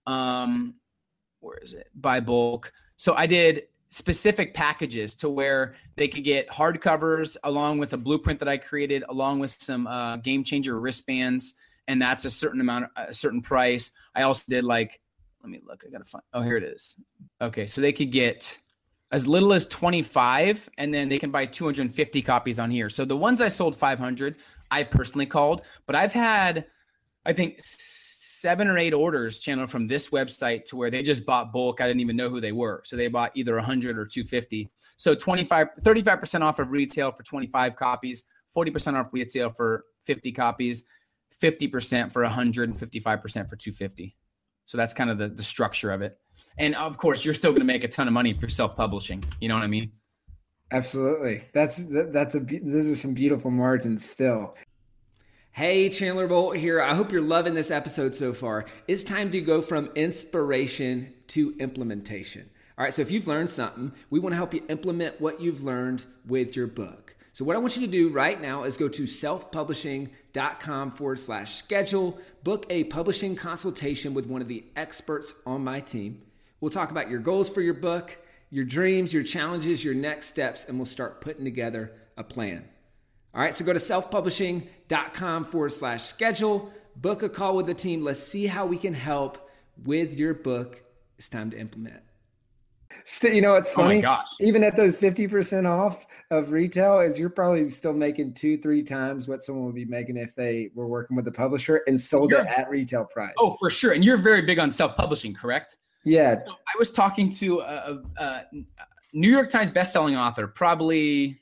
Um, 0.06 0.76
where 1.40 1.58
is 1.58 1.74
it? 1.74 1.88
Buy 1.96 2.20
bulk. 2.20 2.72
So 2.96 3.14
I 3.14 3.26
did 3.26 3.64
specific 3.88 4.54
packages 4.54 5.16
to 5.16 5.28
where 5.28 5.74
they 5.96 6.06
could 6.06 6.22
get 6.22 6.48
hardcovers 6.48 7.36
along 7.42 7.78
with 7.78 7.92
a 7.92 7.96
blueprint 7.96 8.38
that 8.38 8.48
I 8.48 8.56
created, 8.56 9.02
along 9.08 9.40
with 9.40 9.50
some 9.60 9.88
uh, 9.88 10.18
game 10.18 10.44
changer 10.44 10.78
wristbands, 10.78 11.54
and 11.88 12.00
that's 12.00 12.24
a 12.24 12.30
certain 12.30 12.60
amount, 12.60 12.86
a 12.94 13.12
certain 13.12 13.40
price. 13.40 13.90
I 14.14 14.22
also 14.22 14.44
did 14.48 14.62
like, 14.62 15.00
let 15.42 15.50
me 15.50 15.60
look. 15.66 15.82
I 15.84 15.90
gotta 15.90 16.04
find. 16.04 16.22
Oh, 16.32 16.42
here 16.42 16.56
it 16.56 16.62
is. 16.62 16.94
Okay, 17.40 17.66
so 17.66 17.80
they 17.80 17.92
could 17.92 18.12
get 18.12 18.58
as 19.12 19.26
little 19.26 19.52
as 19.52 19.66
25 19.66 20.70
and 20.78 20.94
then 20.94 21.08
they 21.08 21.18
can 21.18 21.30
buy 21.30 21.46
250 21.46 22.22
copies 22.22 22.58
on 22.58 22.70
here. 22.70 22.88
So 22.88 23.04
the 23.04 23.16
ones 23.16 23.40
i 23.40 23.48
sold 23.48 23.76
500 23.76 24.36
i 24.70 24.82
personally 24.84 25.26
called 25.26 25.62
but 25.86 25.96
i've 25.96 26.12
had 26.12 26.66
i 27.26 27.32
think 27.32 27.58
seven 27.60 28.68
or 28.68 28.78
eight 28.78 28.94
orders 28.94 29.40
Chandler 29.40 29.66
from 29.66 29.86
this 29.86 30.10
website 30.10 30.64
to 30.66 30.76
where 30.76 30.90
they 30.90 31.02
just 31.02 31.26
bought 31.26 31.52
bulk. 31.52 31.82
I 31.82 31.86
didn't 31.86 32.00
even 32.00 32.16
know 32.16 32.30
who 32.30 32.40
they 32.40 32.52
were. 32.52 32.80
So 32.86 32.96
they 32.96 33.08
bought 33.08 33.32
either 33.34 33.54
100 33.56 33.98
or 33.98 34.06
250 34.06 34.70
so 34.96 35.14
25 35.14 35.68
35% 35.82 36.42
off 36.42 36.58
of 36.58 36.70
retail 36.70 37.10
for 37.10 37.22
25 37.22 37.76
copies 37.76 38.24
40% 38.56 38.98
off 38.98 39.12
retail 39.12 39.50
for 39.50 39.84
50 40.04 40.32
copies 40.32 40.84
50% 41.40 42.12
for 42.12 42.22
100 42.22 42.70
and 42.70 42.78
55% 42.78 43.02
for 43.48 43.56
250 43.56 44.16
so 44.66 44.78
that's 44.78 44.94
kind 44.94 45.10
of 45.10 45.18
the, 45.18 45.28
the 45.28 45.42
structure 45.42 45.90
of 45.90 46.02
it 46.02 46.18
and 46.58 46.74
of 46.76 46.98
course 46.98 47.24
you're 47.24 47.34
still 47.34 47.50
going 47.50 47.60
to 47.60 47.66
make 47.66 47.84
a 47.84 47.88
ton 47.88 48.06
of 48.06 48.12
money 48.12 48.32
for 48.32 48.48
self-publishing 48.48 49.22
you 49.40 49.48
know 49.48 49.54
what 49.54 49.64
i 49.64 49.68
mean 49.68 49.90
absolutely 50.70 51.44
that's 51.52 51.80
that's 51.86 52.34
a 52.34 52.40
those 52.40 52.90
are 52.90 52.96
some 52.96 53.14
beautiful 53.14 53.50
margins 53.50 54.08
still 54.08 54.54
Hey, 55.52 55.88
Chandler 55.88 56.28
Bolt 56.28 56.56
here. 56.58 56.80
I 56.80 56.94
hope 56.94 57.10
you're 57.10 57.20
loving 57.20 57.54
this 57.54 57.72
episode 57.72 58.14
so 58.14 58.32
far. 58.32 58.64
It's 58.86 59.02
time 59.02 59.32
to 59.32 59.40
go 59.40 59.60
from 59.60 59.90
inspiration 59.96 61.12
to 61.26 61.56
implementation. 61.58 62.48
All 62.78 62.84
right, 62.84 62.94
so 62.94 63.02
if 63.02 63.10
you've 63.10 63.26
learned 63.26 63.50
something, 63.50 63.92
we 64.10 64.20
want 64.20 64.32
to 64.32 64.36
help 64.36 64.54
you 64.54 64.62
implement 64.68 65.20
what 65.20 65.40
you've 65.40 65.64
learned 65.64 66.06
with 66.24 66.54
your 66.54 66.68
book. 66.68 67.16
So, 67.32 67.44
what 67.44 67.56
I 67.56 67.58
want 67.58 67.76
you 67.76 67.84
to 67.84 67.92
do 67.92 68.08
right 68.08 68.40
now 68.40 68.62
is 68.62 68.76
go 68.76 68.88
to 68.88 69.02
selfpublishing.com 69.02 70.92
forward 70.92 71.18
slash 71.18 71.56
schedule, 71.56 72.18
book 72.44 72.64
a 72.70 72.84
publishing 72.84 73.34
consultation 73.34 74.14
with 74.14 74.26
one 74.26 74.40
of 74.40 74.48
the 74.48 74.64
experts 74.76 75.34
on 75.44 75.64
my 75.64 75.80
team. 75.80 76.22
We'll 76.60 76.70
talk 76.70 76.90
about 76.90 77.10
your 77.10 77.20
goals 77.20 77.48
for 77.48 77.60
your 77.60 77.74
book, 77.74 78.18
your 78.50 78.64
dreams, 78.64 79.14
your 79.14 79.22
challenges, 79.22 79.84
your 79.84 79.94
next 79.94 80.26
steps, 80.26 80.64
and 80.66 80.78
we'll 80.78 80.86
start 80.86 81.20
putting 81.20 81.44
together 81.44 81.92
a 82.16 82.24
plan. 82.24 82.68
All 83.34 83.40
right, 83.40 83.54
so 83.54 83.64
go 83.64 83.72
to 83.72 83.78
selfpublishing.com 83.78 85.44
forward 85.44 85.72
slash 85.72 86.04
schedule, 86.04 86.70
book 86.96 87.22
a 87.22 87.28
call 87.28 87.56
with 87.56 87.66
the 87.66 87.74
team. 87.74 88.02
Let's 88.02 88.20
see 88.20 88.46
how 88.46 88.66
we 88.66 88.76
can 88.76 88.92
help 88.92 89.48
with 89.84 90.18
your 90.18 90.34
book. 90.34 90.82
It's 91.16 91.28
time 91.28 91.50
to 91.50 91.58
implement. 91.58 92.02
Still, 93.04 93.32
you 93.32 93.40
know, 93.40 93.54
it's 93.54 93.72
oh 93.72 93.76
funny. 93.76 94.04
Oh 94.04 94.18
Even 94.40 94.64
at 94.64 94.76
those 94.76 94.96
50% 94.96 95.66
off 95.66 96.04
of 96.30 96.50
retail, 96.50 97.00
is 97.00 97.18
you're 97.18 97.30
probably 97.30 97.68
still 97.70 97.92
making 97.92 98.34
two, 98.34 98.58
three 98.58 98.82
times 98.82 99.28
what 99.28 99.42
someone 99.42 99.64
would 99.66 99.74
be 99.74 99.84
making 99.84 100.16
if 100.16 100.34
they 100.34 100.70
were 100.74 100.88
working 100.88 101.16
with 101.16 101.26
a 101.28 101.32
publisher 101.32 101.82
and 101.86 102.00
sold 102.00 102.32
you're, 102.32 102.40
it 102.40 102.46
at 102.48 102.68
retail 102.68 103.04
price. 103.04 103.34
Oh, 103.38 103.56
for 103.58 103.70
sure. 103.70 103.92
And 103.92 104.04
you're 104.04 104.16
very 104.16 104.42
big 104.42 104.58
on 104.58 104.72
self-publishing, 104.72 105.34
correct? 105.34 105.76
Yeah. 106.04 106.38
So 106.38 106.52
I 106.52 106.78
was 106.78 106.90
talking 106.90 107.30
to 107.34 107.60
a, 107.60 108.02
a 108.16 108.42
New 109.12 109.30
York 109.30 109.50
Times 109.50 109.70
best-selling 109.70 110.16
author 110.16 110.46
probably 110.46 111.40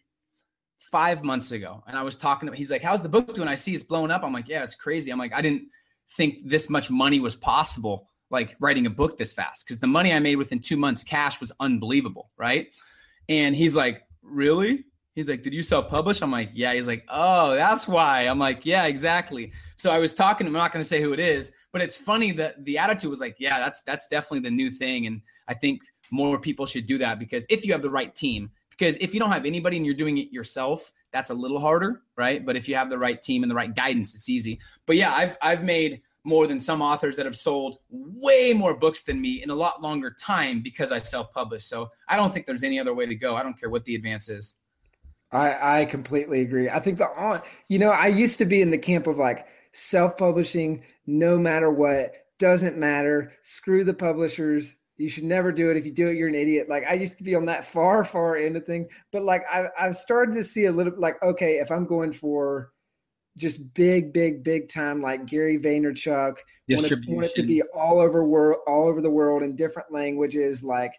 five 0.78 1.22
months 1.22 1.52
ago, 1.52 1.82
and 1.86 1.96
I 1.96 2.02
was 2.02 2.16
talking 2.16 2.46
to 2.46 2.52
him. 2.52 2.56
He's 2.56 2.70
like, 2.70 2.82
"How's 2.82 3.02
the 3.02 3.08
book 3.08 3.34
doing?" 3.34 3.48
I 3.48 3.54
see 3.54 3.74
it's 3.74 3.84
blowing 3.84 4.10
up. 4.10 4.22
I'm 4.24 4.32
like, 4.32 4.48
"Yeah, 4.48 4.64
it's 4.64 4.74
crazy." 4.74 5.10
I'm 5.10 5.18
like, 5.18 5.34
I 5.34 5.40
didn't 5.42 5.68
think 6.10 6.48
this 6.48 6.70
much 6.70 6.90
money 6.90 7.20
was 7.20 7.36
possible 7.36 8.08
like 8.30 8.56
writing 8.60 8.86
a 8.86 8.90
book 8.90 9.16
this 9.16 9.32
fast 9.32 9.66
because 9.66 9.80
the 9.80 9.86
money 9.86 10.12
I 10.12 10.18
made 10.18 10.36
within 10.36 10.60
two 10.60 10.76
months 10.76 11.02
cash 11.02 11.40
was 11.40 11.52
unbelievable, 11.60 12.30
right? 12.36 12.68
And 13.28 13.54
he's 13.54 13.76
like, 13.76 14.02
Really? 14.22 14.84
He's 15.14 15.28
like, 15.28 15.42
Did 15.42 15.54
you 15.54 15.62
self 15.62 15.88
publish? 15.88 16.20
I'm 16.20 16.30
like, 16.30 16.50
Yeah. 16.52 16.74
He's 16.74 16.86
like, 16.86 17.04
Oh, 17.08 17.54
that's 17.54 17.88
why. 17.88 18.22
I'm 18.22 18.38
like, 18.38 18.66
Yeah, 18.66 18.86
exactly. 18.86 19.52
So 19.78 19.92
I 19.92 20.00
was 20.00 20.12
talking, 20.12 20.46
I'm 20.46 20.52
not 20.52 20.72
going 20.72 20.82
to 20.82 20.88
say 20.88 21.00
who 21.00 21.12
it 21.12 21.20
is, 21.20 21.52
but 21.72 21.80
it's 21.80 21.96
funny 21.96 22.32
that 22.32 22.64
the 22.64 22.78
attitude 22.78 23.10
was 23.10 23.20
like, 23.20 23.36
Yeah, 23.38 23.60
that's 23.60 23.80
that's 23.82 24.08
definitely 24.08 24.40
the 24.40 24.54
new 24.54 24.70
thing. 24.70 25.06
And 25.06 25.22
I 25.46 25.54
think 25.54 25.80
more 26.10 26.38
people 26.38 26.66
should 26.66 26.86
do 26.86 26.98
that 26.98 27.18
because 27.18 27.46
if 27.48 27.64
you 27.64 27.72
have 27.72 27.82
the 27.82 27.90
right 27.90 28.14
team, 28.14 28.50
because 28.70 28.96
if 29.00 29.14
you 29.14 29.20
don't 29.20 29.30
have 29.30 29.46
anybody 29.46 29.76
and 29.76 29.86
you're 29.86 29.94
doing 29.94 30.18
it 30.18 30.32
yourself, 30.32 30.92
that's 31.12 31.30
a 31.30 31.34
little 31.34 31.60
harder, 31.60 32.02
right? 32.16 32.44
But 32.44 32.56
if 32.56 32.68
you 32.68 32.74
have 32.74 32.90
the 32.90 32.98
right 32.98 33.20
team 33.22 33.42
and 33.42 33.50
the 33.50 33.54
right 33.54 33.74
guidance, 33.74 34.14
it's 34.14 34.28
easy. 34.28 34.58
But 34.84 34.96
yeah, 34.96 35.14
I've 35.14 35.36
I've 35.40 35.62
made 35.62 36.02
more 36.24 36.48
than 36.48 36.58
some 36.58 36.82
authors 36.82 37.14
that 37.16 37.24
have 37.24 37.36
sold 37.36 37.78
way 37.88 38.52
more 38.52 38.74
books 38.74 39.02
than 39.02 39.20
me 39.20 39.42
in 39.42 39.50
a 39.50 39.54
lot 39.54 39.80
longer 39.80 40.10
time 40.10 40.60
because 40.60 40.90
I 40.90 40.98
self-publish. 40.98 41.64
So 41.64 41.88
I 42.08 42.16
don't 42.16 42.34
think 42.34 42.46
there's 42.46 42.64
any 42.64 42.80
other 42.80 42.92
way 42.92 43.06
to 43.06 43.14
go. 43.14 43.36
I 43.36 43.44
don't 43.44 43.58
care 43.58 43.70
what 43.70 43.84
the 43.84 43.94
advance 43.94 44.28
is. 44.28 44.56
I, 45.30 45.80
I 45.80 45.84
completely 45.84 46.40
agree. 46.40 46.68
I 46.68 46.80
think 46.80 46.98
the 46.98 47.08
on 47.08 47.42
you 47.68 47.78
know, 47.78 47.90
I 47.90 48.08
used 48.08 48.38
to 48.38 48.44
be 48.44 48.60
in 48.60 48.70
the 48.70 48.78
camp 48.78 49.06
of 49.06 49.18
like 49.18 49.46
self-publishing 49.78 50.82
no 51.06 51.38
matter 51.38 51.70
what, 51.70 52.12
doesn't 52.38 52.76
matter, 52.76 53.32
screw 53.42 53.84
the 53.84 53.94
publishers. 53.94 54.76
You 54.96 55.08
should 55.08 55.24
never 55.24 55.52
do 55.52 55.70
it. 55.70 55.76
If 55.76 55.86
you 55.86 55.92
do 55.92 56.08
it, 56.08 56.16
you're 56.16 56.28
an 56.28 56.34
idiot. 56.34 56.68
Like 56.68 56.84
I 56.88 56.94
used 56.94 57.18
to 57.18 57.24
be 57.24 57.34
on 57.34 57.46
that 57.46 57.64
far, 57.64 58.04
far 58.04 58.36
end 58.36 58.56
of 58.56 58.66
things. 58.66 58.86
But 59.12 59.22
like 59.22 59.42
I 59.50 59.68
I've 59.78 59.96
started 59.96 60.34
to 60.34 60.44
see 60.44 60.66
a 60.66 60.72
little 60.72 60.94
like, 60.96 61.22
okay, 61.22 61.58
if 61.58 61.70
I'm 61.70 61.86
going 61.86 62.12
for 62.12 62.72
just 63.36 63.72
big, 63.74 64.12
big, 64.12 64.42
big 64.42 64.68
time, 64.68 65.00
like 65.00 65.26
Gary 65.26 65.58
Vaynerchuk. 65.58 66.36
Want 66.68 66.92
it, 66.92 66.98
want 67.06 67.26
it 67.26 67.34
to 67.34 67.44
be 67.44 67.62
all 67.74 68.00
over 68.00 68.24
world, 68.24 68.60
all 68.66 68.88
over 68.88 69.00
the 69.00 69.10
world 69.10 69.42
in 69.42 69.54
different 69.54 69.92
languages. 69.92 70.64
Like, 70.64 70.92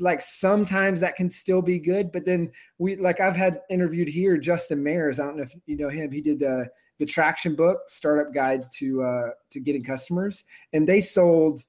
like 0.00 0.20
sometimes 0.20 1.00
that 1.00 1.14
can 1.14 1.30
still 1.30 1.62
be 1.62 1.78
good, 1.78 2.10
but 2.10 2.24
then 2.24 2.50
we 2.78 2.96
like 2.96 3.20
I've 3.20 3.36
had 3.36 3.60
interviewed 3.70 4.08
here 4.08 4.36
Justin 4.36 4.82
Mares. 4.82 5.20
I 5.20 5.26
don't 5.26 5.36
know 5.36 5.44
if 5.44 5.54
you 5.66 5.76
know 5.76 5.88
him. 5.88 6.10
He 6.10 6.20
did 6.20 6.42
uh, 6.42 6.64
the 6.98 7.06
Traction 7.06 7.54
book, 7.54 7.80
Startup 7.88 8.32
Guide 8.32 8.70
to 8.78 9.02
uh, 9.02 9.30
to 9.50 9.60
Getting 9.60 9.84
Customers, 9.84 10.44
and 10.72 10.88
they 10.88 11.00
sold 11.00 11.62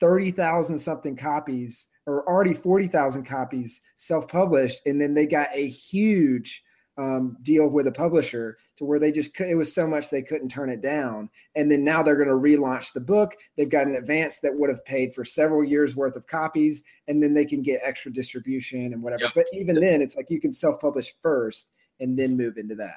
thirty 0.00 0.30
thousand 0.30 0.78
something 0.78 1.16
copies, 1.16 1.88
or 2.06 2.28
already 2.28 2.54
forty 2.54 2.86
thousand 2.86 3.24
copies 3.24 3.80
self 3.96 4.28
published, 4.28 4.80
and 4.86 5.00
then 5.00 5.14
they 5.14 5.26
got 5.26 5.48
a 5.52 5.68
huge 5.68 6.62
um, 6.98 7.38
deal 7.42 7.68
with 7.68 7.86
a 7.86 7.92
publisher 7.92 8.58
to 8.76 8.84
where 8.84 8.98
they 8.98 9.10
just 9.10 9.30
it 9.40 9.54
was 9.54 9.74
so 9.74 9.86
much 9.86 10.10
they 10.10 10.22
couldn't 10.22 10.50
turn 10.50 10.68
it 10.68 10.82
down. 10.82 11.30
And 11.54 11.70
then 11.70 11.84
now 11.84 12.02
they're 12.02 12.16
going 12.16 12.28
to 12.28 12.34
relaunch 12.34 12.92
the 12.92 13.00
book. 13.00 13.34
They've 13.56 13.68
got 13.68 13.86
an 13.86 13.96
advance 13.96 14.40
that 14.40 14.54
would 14.54 14.68
have 14.68 14.84
paid 14.84 15.14
for 15.14 15.24
several 15.24 15.64
years 15.64 15.96
worth 15.96 16.16
of 16.16 16.26
copies 16.26 16.82
and 17.08 17.22
then 17.22 17.32
they 17.32 17.46
can 17.46 17.62
get 17.62 17.80
extra 17.82 18.12
distribution 18.12 18.92
and 18.92 19.02
whatever. 19.02 19.24
Yep. 19.24 19.32
but 19.34 19.46
even 19.52 19.76
then 19.76 20.02
it's 20.02 20.16
like 20.16 20.30
you 20.30 20.40
can 20.40 20.52
self-publish 20.52 21.14
first 21.22 21.70
and 22.00 22.18
then 22.18 22.36
move 22.36 22.58
into 22.58 22.74
that 22.74 22.96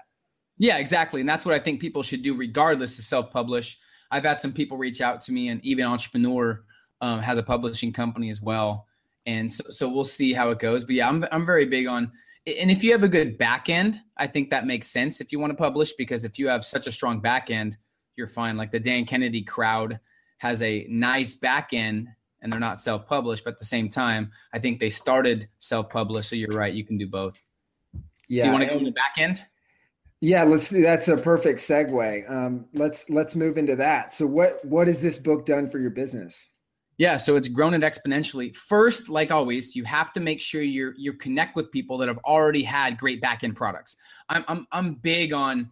yeah 0.58 0.78
exactly 0.78 1.20
and 1.20 1.30
that's 1.30 1.46
what 1.46 1.54
i 1.54 1.60
think 1.60 1.80
people 1.80 2.04
should 2.04 2.22
do 2.22 2.36
regardless 2.36 2.98
of 2.98 3.06
self-publish 3.06 3.78
i've 4.12 4.24
had 4.24 4.40
some 4.40 4.54
people 4.54 4.78
reach 4.78 5.02
out 5.02 5.22
to 5.22 5.32
me 5.32 5.50
and 5.50 5.64
even 5.64 5.86
entrepreneur 5.86 6.64
um, 7.02 7.20
has 7.20 7.38
a 7.38 7.44
publishing 7.44 7.92
company 7.92 8.30
as 8.30 8.42
well 8.42 8.88
and 9.26 9.52
so, 9.52 9.64
so 9.70 9.90
we'll 9.90 10.06
see 10.06 10.34
how 10.34 10.50
it 10.50 10.60
goes 10.60 10.84
but 10.84 10.96
yeah 10.96 11.08
i'm, 11.08 11.26
I'm 11.32 11.46
very 11.46 11.66
big 11.66 11.88
on 11.88 12.12
and 12.48 12.70
if 12.70 12.84
you 12.84 12.92
have 12.92 13.04
a 13.04 13.10
good 13.10 13.38
back 13.38 13.70
end, 13.70 14.02
I 14.18 14.28
think 14.28 14.52
that 14.52 14.68
makes 14.68 14.88
sense 14.88 15.20
if 15.20 15.32
you 15.32 15.40
want 15.40 15.52
to 15.52 15.58
publish 15.58 15.94
because 15.94 16.26
if 16.26 16.38
you 16.38 16.48
have 16.48 16.64
such 16.64 16.86
a 16.86 16.92
strong 16.92 17.20
back 17.20 17.50
end, 17.50 17.78
you're 18.16 18.28
fine. 18.28 18.56
Like 18.56 18.72
the 18.72 18.80
Dan 18.80 19.06
Kennedy 19.06 19.42
crowd 19.42 20.00
has 20.38 20.62
a 20.62 20.86
nice 20.88 21.34
back 21.34 21.70
end 21.74 22.08
and 22.42 22.52
they're 22.52 22.60
not 22.60 22.80
self 22.80 23.08
published, 23.08 23.44
but 23.44 23.54
at 23.54 23.60
the 23.60 23.66
same 23.66 23.90
time, 23.90 24.32
I 24.54 24.60
think 24.60 24.80
they 24.80 24.92
started 24.92 25.50
self 25.60 25.90
published. 25.90 26.30
So 26.30 26.36
you're 26.36 26.50
right, 26.50 26.74
you 26.74 26.86
can 26.86 27.00
do 27.00 27.08
both. 27.08 27.44
Yeah. 28.28 28.44
So 28.44 28.46
you 28.46 28.52
want 28.52 28.64
to 28.64 28.70
go 28.70 28.78
in 28.78 28.84
the 28.84 28.92
back 28.92 29.14
end? 29.18 29.42
Yeah, 30.26 30.44
let's 30.44 30.68
see. 30.70 30.82
That's 30.82 31.08
a 31.08 31.18
perfect 31.18 31.60
segue. 31.60 32.32
Um, 32.32 32.66
let's 32.74 33.12
let's 33.12 33.36
move 33.36 33.60
into 33.60 33.76
that. 33.76 34.12
So 34.12 34.26
what 34.26 34.66
what 34.66 34.88
has 34.88 35.00
this 35.00 35.20
book 35.20 35.46
done 35.46 35.70
for 35.70 35.78
your 35.78 35.92
business? 35.92 36.50
Yeah, 36.98 37.16
so 37.16 37.36
it's 37.36 37.48
grown 37.48 37.76
it 37.76 37.82
exponentially. 37.82 38.56
First, 38.56 39.08
like 39.08 39.30
always, 39.30 39.76
you 39.76 39.84
have 39.84 40.12
to 40.14 40.20
make 40.20 40.42
sure 40.42 40.64
you 40.64 40.94
you 40.98 41.14
connect 41.14 41.56
with 41.56 41.72
people 41.72 42.00
that 42.00 42.08
have 42.08 42.18
already 42.26 42.64
had 42.64 42.98
great 42.98 43.22
backend 43.22 43.54
products. 43.54 43.98
I'm 44.28 44.44
I'm 44.48 44.66
I'm 44.72 44.94
big 44.96 45.32
on 45.32 45.70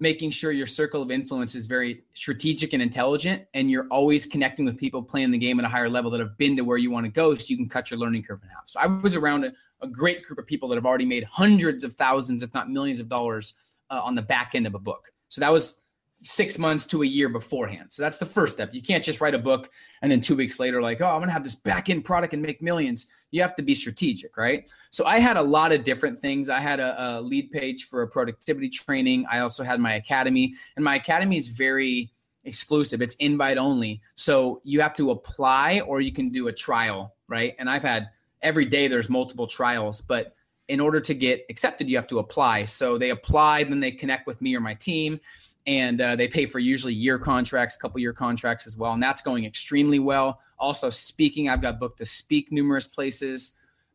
making 0.00 0.30
sure 0.30 0.50
your 0.50 0.66
circle 0.66 1.00
of 1.00 1.12
influence 1.12 1.54
is 1.54 1.66
very 1.66 2.02
strategic 2.14 2.72
and 2.72 2.82
intelligent, 2.82 3.44
and 3.54 3.70
you're 3.70 3.86
always 3.92 4.26
connecting 4.26 4.64
with 4.64 4.76
people 4.76 5.00
playing 5.00 5.30
the 5.30 5.38
game 5.38 5.60
at 5.60 5.64
a 5.64 5.68
higher 5.68 5.88
level 5.88 6.10
that 6.10 6.18
have 6.18 6.36
been 6.38 6.56
to 6.56 6.62
where 6.62 6.78
you 6.78 6.90
want 6.90 7.06
to 7.06 7.12
go, 7.12 7.36
so 7.36 7.46
you 7.46 7.56
can 7.56 7.68
cut 7.68 7.88
your 7.88 8.00
learning 8.00 8.24
curve 8.24 8.40
in 8.42 8.48
half. 8.48 8.64
So 8.68 8.80
I 8.80 8.86
was 8.86 9.14
around 9.14 9.44
a, 9.44 9.52
a 9.80 9.86
great 9.86 10.24
group 10.24 10.40
of 10.40 10.46
people 10.48 10.68
that 10.70 10.74
have 10.74 10.86
already 10.86 11.06
made 11.06 11.22
hundreds 11.22 11.84
of 11.84 11.92
thousands, 11.92 12.42
if 12.42 12.52
not 12.52 12.68
millions, 12.68 12.98
of 12.98 13.08
dollars 13.08 13.54
uh, 13.92 14.00
on 14.02 14.14
the 14.16 14.22
back 14.22 14.52
end 14.54 14.66
of 14.66 14.74
a 14.74 14.78
book. 14.78 15.12
So 15.28 15.40
that 15.40 15.52
was 15.52 15.76
six 16.24 16.58
months 16.58 16.84
to 16.86 17.02
a 17.02 17.06
year 17.06 17.28
beforehand. 17.28 17.92
So 17.92 18.02
that's 18.02 18.18
the 18.18 18.26
first 18.26 18.54
step. 18.54 18.72
You 18.72 18.80
can't 18.80 19.02
just 19.02 19.20
write 19.20 19.34
a 19.34 19.38
book 19.38 19.70
and 20.02 20.10
then 20.10 20.20
two 20.20 20.36
weeks 20.36 20.60
later, 20.60 20.80
like, 20.80 21.00
oh, 21.00 21.08
I'm 21.08 21.20
gonna 21.20 21.32
have 21.32 21.42
this 21.42 21.54
back 21.54 21.90
end 21.90 22.04
product 22.04 22.32
and 22.32 22.42
make 22.42 22.62
millions. 22.62 23.06
You 23.30 23.42
have 23.42 23.54
to 23.56 23.62
be 23.62 23.74
strategic, 23.74 24.36
right? 24.36 24.70
So 24.90 25.04
I 25.04 25.18
had 25.18 25.36
a 25.36 25.42
lot 25.42 25.72
of 25.72 25.84
different 25.84 26.18
things. 26.18 26.48
I 26.48 26.60
had 26.60 26.80
a, 26.80 27.18
a 27.18 27.20
lead 27.20 27.50
page 27.50 27.88
for 27.88 28.02
a 28.02 28.08
productivity 28.08 28.68
training. 28.68 29.26
I 29.30 29.40
also 29.40 29.64
had 29.64 29.80
my 29.80 29.94
academy, 29.94 30.54
and 30.76 30.84
my 30.84 30.96
academy 30.96 31.36
is 31.36 31.48
very 31.48 32.12
exclusive. 32.44 33.02
It's 33.02 33.14
invite 33.16 33.58
only. 33.58 34.00
So 34.16 34.60
you 34.64 34.80
have 34.80 34.94
to 34.96 35.10
apply 35.10 35.80
or 35.80 36.00
you 36.00 36.12
can 36.12 36.30
do 36.30 36.48
a 36.48 36.52
trial, 36.52 37.14
right? 37.28 37.54
And 37.58 37.70
I've 37.70 37.82
had 37.82 38.10
every 38.42 38.64
day 38.64 38.88
there's 38.88 39.08
multiple 39.08 39.46
trials, 39.46 40.02
but 40.02 40.34
in 40.68 40.80
order 40.80 41.00
to 41.00 41.14
get 41.14 41.44
accepted, 41.50 41.88
you 41.88 41.96
have 41.96 42.06
to 42.08 42.18
apply. 42.18 42.64
So 42.64 42.98
they 42.98 43.10
apply, 43.10 43.64
then 43.64 43.80
they 43.80 43.90
connect 43.90 44.26
with 44.26 44.40
me 44.40 44.54
or 44.56 44.60
my 44.60 44.74
team 44.74 45.20
and 45.66 46.00
uh, 46.00 46.16
they 46.16 46.26
pay 46.26 46.46
for 46.46 46.58
usually 46.58 46.94
year 46.94 47.18
contracts, 47.18 47.76
couple 47.76 48.00
year 48.00 48.12
contracts 48.12 48.66
as 48.66 48.76
well, 48.76 48.92
and 48.92 49.02
that's 49.02 49.22
going 49.22 49.44
extremely 49.44 49.98
well. 49.98 50.40
Also, 50.58 50.90
speaking, 50.90 51.48
I've 51.48 51.62
got 51.62 51.78
booked 51.78 51.98
to 51.98 52.06
speak 52.06 52.50
numerous 52.50 52.88
places, 52.88 53.52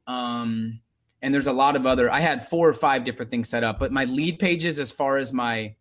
um, 0.07 0.79
and 1.21 1.33
there's 1.33 1.47
a 1.47 1.53
lot 1.53 1.75
of 1.75 1.85
other. 1.85 2.11
I 2.11 2.19
had 2.19 2.45
four 2.45 2.67
or 2.67 2.73
five 2.73 3.03
different 3.03 3.29
things 3.29 3.49
set 3.49 3.63
up, 3.63 3.79
but 3.79 3.91
my 3.91 4.05
lead 4.05 4.39
pages, 4.39 4.79
as 4.79 4.91
far 4.91 5.17
as 5.17 5.33
my 5.33 5.75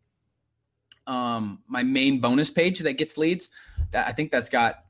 um, 1.06 1.62
my 1.68 1.84
main 1.84 2.20
bonus 2.20 2.50
page 2.50 2.80
that 2.80 2.94
gets 2.94 3.16
leads, 3.16 3.50
that 3.92 4.08
I 4.08 4.12
think 4.12 4.32
that's 4.32 4.48
got 4.48 4.84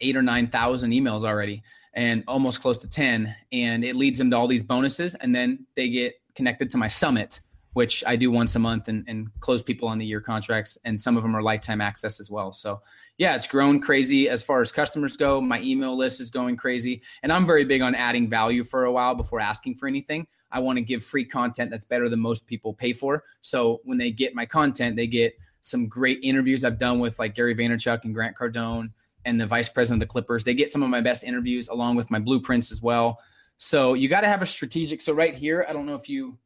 eight 0.00 0.16
or 0.16 0.22
nine 0.22 0.48
thousand 0.48 0.90
emails 0.90 1.24
already, 1.24 1.62
and 1.94 2.24
almost 2.28 2.60
close 2.60 2.78
to 2.78 2.88
ten, 2.88 3.34
and 3.52 3.84
it 3.84 3.96
leads 3.96 4.18
them 4.18 4.30
to 4.30 4.36
all 4.36 4.48
these 4.48 4.64
bonuses, 4.64 5.14
and 5.14 5.34
then 5.34 5.66
they 5.76 5.88
get 5.88 6.14
connected 6.34 6.70
to 6.70 6.78
my 6.78 6.88
summit 6.88 7.40
which 7.74 8.04
I 8.06 8.16
do 8.16 8.30
once 8.30 8.56
a 8.56 8.58
month 8.58 8.88
and, 8.88 9.04
and 9.06 9.28
close 9.40 9.62
people 9.62 9.88
on 9.88 9.98
the 9.98 10.06
year 10.06 10.20
contracts. 10.20 10.78
And 10.84 11.00
some 11.00 11.16
of 11.16 11.22
them 11.22 11.36
are 11.36 11.42
lifetime 11.42 11.80
access 11.80 12.20
as 12.20 12.30
well. 12.30 12.52
So, 12.52 12.80
yeah, 13.18 13.34
it's 13.34 13.48
grown 13.48 13.80
crazy 13.80 14.28
as 14.28 14.42
far 14.42 14.60
as 14.60 14.72
customers 14.72 15.16
go. 15.16 15.40
My 15.40 15.60
email 15.60 15.94
list 15.96 16.20
is 16.20 16.30
going 16.30 16.56
crazy. 16.56 17.02
And 17.22 17.32
I'm 17.32 17.46
very 17.46 17.64
big 17.64 17.82
on 17.82 17.94
adding 17.94 18.30
value 18.30 18.64
for 18.64 18.84
a 18.84 18.92
while 18.92 19.14
before 19.14 19.40
asking 19.40 19.74
for 19.74 19.88
anything. 19.88 20.26
I 20.52 20.60
want 20.60 20.76
to 20.76 20.82
give 20.82 21.02
free 21.02 21.24
content 21.24 21.72
that's 21.72 21.84
better 21.84 22.08
than 22.08 22.20
most 22.20 22.46
people 22.46 22.72
pay 22.72 22.92
for. 22.92 23.24
So, 23.40 23.80
when 23.84 23.98
they 23.98 24.12
get 24.12 24.34
my 24.34 24.46
content, 24.46 24.94
they 24.96 25.08
get 25.08 25.36
some 25.60 25.88
great 25.88 26.20
interviews 26.22 26.64
I've 26.64 26.78
done 26.78 27.00
with 27.00 27.18
like 27.18 27.34
Gary 27.34 27.56
Vaynerchuk 27.56 28.04
and 28.04 28.14
Grant 28.14 28.36
Cardone 28.36 28.90
and 29.24 29.40
the 29.40 29.46
vice 29.46 29.68
president 29.68 30.02
of 30.02 30.08
the 30.08 30.12
Clippers. 30.12 30.44
They 30.44 30.54
get 30.54 30.70
some 30.70 30.82
of 30.82 30.90
my 30.90 31.00
best 31.00 31.24
interviews 31.24 31.68
along 31.68 31.96
with 31.96 32.10
my 32.10 32.18
blueprints 32.18 32.70
as 32.70 32.82
well. 32.82 33.18
So, 33.56 33.94
you 33.94 34.08
got 34.08 34.22
to 34.22 34.28
have 34.28 34.42
a 34.42 34.46
strategic. 34.46 35.00
So, 35.00 35.12
right 35.12 35.34
here, 35.34 35.64
I 35.68 35.72
don't 35.72 35.86
know 35.86 35.94
if 35.94 36.08
you 36.08 36.38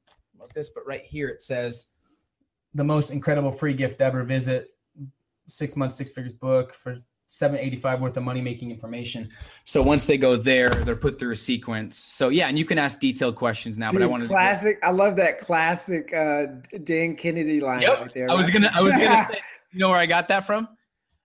about 0.48 0.54
this, 0.54 0.70
but 0.70 0.86
right 0.86 1.04
here 1.04 1.28
it 1.28 1.42
says 1.42 1.86
the 2.74 2.84
most 2.84 3.10
incredible 3.10 3.50
free 3.50 3.74
gift 3.74 4.00
ever. 4.00 4.22
Visit 4.24 4.68
six 5.46 5.76
months, 5.76 5.96
six 5.96 6.12
figures 6.12 6.34
book 6.34 6.74
for 6.74 6.96
785 7.26 8.00
worth 8.00 8.16
of 8.16 8.22
money 8.22 8.40
making 8.40 8.70
information. 8.70 9.28
So 9.64 9.82
once 9.82 10.06
they 10.06 10.16
go 10.16 10.36
there, 10.36 10.70
they're 10.70 10.96
put 10.96 11.18
through 11.18 11.32
a 11.32 11.36
sequence. 11.36 11.98
So 11.98 12.30
yeah, 12.30 12.48
and 12.48 12.58
you 12.58 12.64
can 12.64 12.78
ask 12.78 13.00
detailed 13.00 13.36
questions 13.36 13.76
now. 13.76 13.90
Dude, 13.90 14.00
but 14.00 14.04
I 14.04 14.08
wanted 14.08 14.28
classic. 14.28 14.78
I 14.82 14.90
love 14.90 15.16
that 15.16 15.38
classic 15.38 16.12
uh, 16.14 16.46
Dan 16.84 17.16
Kennedy 17.16 17.60
line 17.60 17.82
yep. 17.82 18.00
right 18.00 18.14
there. 18.14 18.30
I 18.30 18.34
was 18.34 18.50
gonna. 18.50 18.70
I 18.72 18.80
was 18.80 18.94
gonna 18.94 19.26
say. 19.30 19.40
You 19.72 19.80
know 19.80 19.90
where 19.90 19.98
I 19.98 20.06
got 20.06 20.28
that 20.28 20.46
from? 20.46 20.68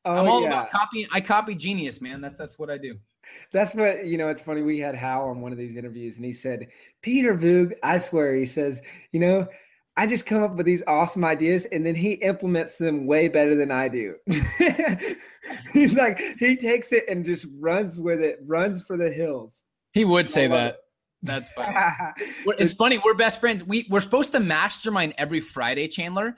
Oh, 0.06 0.12
I'm 0.12 0.28
all 0.28 0.42
yeah. 0.42 0.48
about 0.48 0.72
copying. 0.72 1.08
I 1.12 1.22
copy 1.22 1.56
genius, 1.56 2.02
man. 2.02 2.22
That's 2.22 2.38
that's 2.38 2.60
what 2.60 2.70
I 2.70 2.78
do. 2.78 2.96
That's 3.52 3.74
what 3.74 4.06
you 4.06 4.18
know. 4.18 4.30
It's 4.30 4.42
funny. 4.42 4.62
We 4.62 4.80
had 4.80 4.96
Hal 4.96 5.30
on 5.30 5.42
one 5.42 5.52
of 5.52 5.58
these 5.58 5.78
interviews, 5.78 6.18
and 6.18 6.26
he 6.26 6.34
said, 6.34 6.68
"Peter 7.02 7.36
Voogd, 7.36 7.74
I 7.84 7.98
swear," 8.00 8.36
he 8.36 8.46
says, 8.46 8.82
"You 9.14 9.22
know, 9.22 9.48
I 9.96 10.06
just 10.06 10.26
come 10.26 10.44
up 10.44 10.56
with 10.56 10.66
these 10.66 10.84
awesome 10.88 11.24
ideas, 11.24 11.66
and 11.66 11.86
then 11.86 11.96
he 11.96 12.14
implements 12.14 12.78
them 12.78 13.06
way 13.06 13.30
better 13.30 13.56
than 13.56 13.72
I 13.72 13.88
do." 13.88 14.16
He's 15.74 15.94
like, 15.94 16.20
he 16.40 16.56
takes 16.56 16.92
it 16.92 17.06
and 17.10 17.26
just 17.26 17.46
runs 17.60 18.00
with 18.00 18.22
it, 18.22 18.40
runs 18.46 18.84
for 18.84 18.98
the 18.98 19.12
hills. 19.12 19.64
He 19.94 20.06
would 20.06 20.30
say 20.30 20.48
that. 20.48 20.76
It. 20.76 20.80
That's 21.24 21.50
funny. 21.54 21.74
it's 22.60 22.74
funny. 22.74 23.00
We're 23.04 23.14
best 23.14 23.40
friends. 23.40 23.64
We 23.64 23.88
we're 23.90 24.02
supposed 24.02 24.34
to 24.34 24.40
mastermind 24.40 25.14
every 25.18 25.40
Friday, 25.40 25.88
Chandler, 25.88 26.28
and 26.28 26.36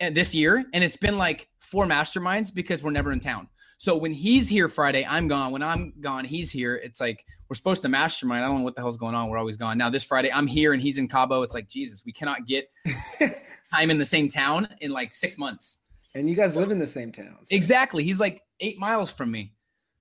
this 0.00 0.34
year, 0.34 0.64
and 0.72 0.84
it's 0.84 0.96
been 0.96 1.18
like 1.18 1.48
four 1.60 1.86
masterminds 1.86 2.54
because 2.54 2.82
we're 2.82 2.90
never 2.90 3.12
in 3.12 3.20
town. 3.20 3.48
So 3.78 3.96
when 3.96 4.12
he's 4.12 4.48
here 4.48 4.68
Friday, 4.68 5.06
I'm 5.08 5.28
gone. 5.28 5.52
When 5.52 5.62
I'm 5.62 5.92
gone, 6.00 6.24
he's 6.24 6.50
here. 6.50 6.74
It's 6.74 7.00
like 7.00 7.24
we're 7.48 7.54
supposed 7.54 7.82
to 7.82 7.88
mastermind. 7.88 8.44
I 8.44 8.48
don't 8.48 8.58
know 8.58 8.64
what 8.64 8.74
the 8.74 8.80
hell's 8.80 8.96
going 8.96 9.14
on. 9.14 9.28
We're 9.28 9.38
always 9.38 9.56
gone. 9.56 9.78
Now 9.78 9.88
this 9.88 10.02
Friday, 10.02 10.32
I'm 10.32 10.48
here 10.48 10.72
and 10.72 10.82
he's 10.82 10.98
in 10.98 11.06
Cabo. 11.06 11.42
It's 11.42 11.54
like 11.54 11.68
Jesus, 11.68 12.02
we 12.04 12.12
cannot 12.12 12.46
get 12.46 12.70
time 13.72 13.90
in 13.90 13.98
the 13.98 14.04
same 14.04 14.28
town 14.28 14.68
in 14.80 14.90
like 14.90 15.12
six 15.12 15.38
months. 15.38 15.78
And 16.14 16.28
you 16.28 16.34
guys 16.34 16.56
live 16.56 16.72
in 16.72 16.78
the 16.78 16.86
same 16.86 17.12
town. 17.12 17.36
So. 17.42 17.54
Exactly. 17.54 18.02
He's 18.02 18.18
like 18.18 18.42
eight 18.58 18.78
miles 18.78 19.10
from 19.10 19.30
me. 19.30 19.52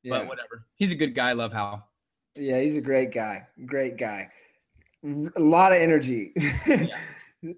Yeah. 0.01 0.19
But 0.19 0.27
whatever. 0.27 0.65
He's 0.75 0.91
a 0.91 0.95
good 0.95 1.13
guy. 1.13 1.29
I 1.29 1.33
love 1.33 1.53
Hal. 1.53 1.87
Yeah, 2.35 2.59
he's 2.59 2.77
a 2.77 2.81
great 2.81 3.11
guy. 3.11 3.47
Great 3.65 3.97
guy. 3.97 4.29
A 5.03 5.39
lot 5.39 5.71
of 5.71 5.77
energy. 5.77 6.33
yeah. 6.67 6.87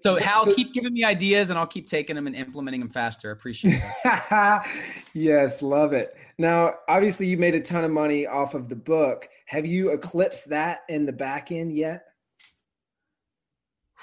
So 0.02 0.16
Hal, 0.16 0.44
so, 0.44 0.54
keep 0.54 0.74
giving 0.74 0.92
me 0.92 1.04
ideas, 1.04 1.48
and 1.48 1.58
I'll 1.58 1.66
keep 1.66 1.88
taking 1.88 2.14
them 2.14 2.26
and 2.26 2.36
implementing 2.36 2.80
them 2.80 2.90
faster. 2.90 3.30
I 3.30 3.32
appreciate 3.32 3.80
it. 4.04 4.62
yes, 5.14 5.62
love 5.62 5.94
it. 5.94 6.14
Now, 6.36 6.74
obviously, 6.86 7.26
you 7.26 7.38
made 7.38 7.54
a 7.54 7.60
ton 7.60 7.84
of 7.84 7.90
money 7.90 8.26
off 8.26 8.54
of 8.54 8.68
the 8.68 8.76
book. 8.76 9.28
Have 9.46 9.64
you 9.64 9.90
eclipsed 9.90 10.50
that 10.50 10.80
in 10.90 11.06
the 11.06 11.12
back 11.12 11.50
end 11.50 11.72
yet? 11.74 12.04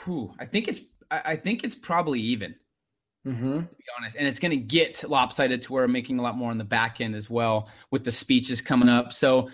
Whew, 0.03 0.34
I 0.39 0.45
think 0.45 0.67
it's. 0.67 0.82
I 1.09 1.38
think 1.38 1.63
it's 1.63 1.75
probably 1.75 2.19
even. 2.19 2.55
Mm-hmm. 3.25 3.59
To 3.59 3.61
be 3.61 3.84
honest, 3.97 4.17
and 4.17 4.28
it's 4.28 4.39
going 4.39 4.51
to 4.51 4.57
get 4.57 5.03
lopsided 5.07 5.61
to 5.63 5.73
where 5.73 5.84
I'm 5.84 5.91
making 5.91 6.17
a 6.17 6.21
lot 6.21 6.38
more 6.38 6.49
on 6.49 6.57
the 6.57 6.63
back 6.63 7.01
end 7.01 7.15
as 7.15 7.30
well 7.30 7.69
with 7.91 8.03
the 8.03 8.11
speeches 8.11 8.61
coming 8.61 8.89
up. 8.89 9.13
So 9.13 9.49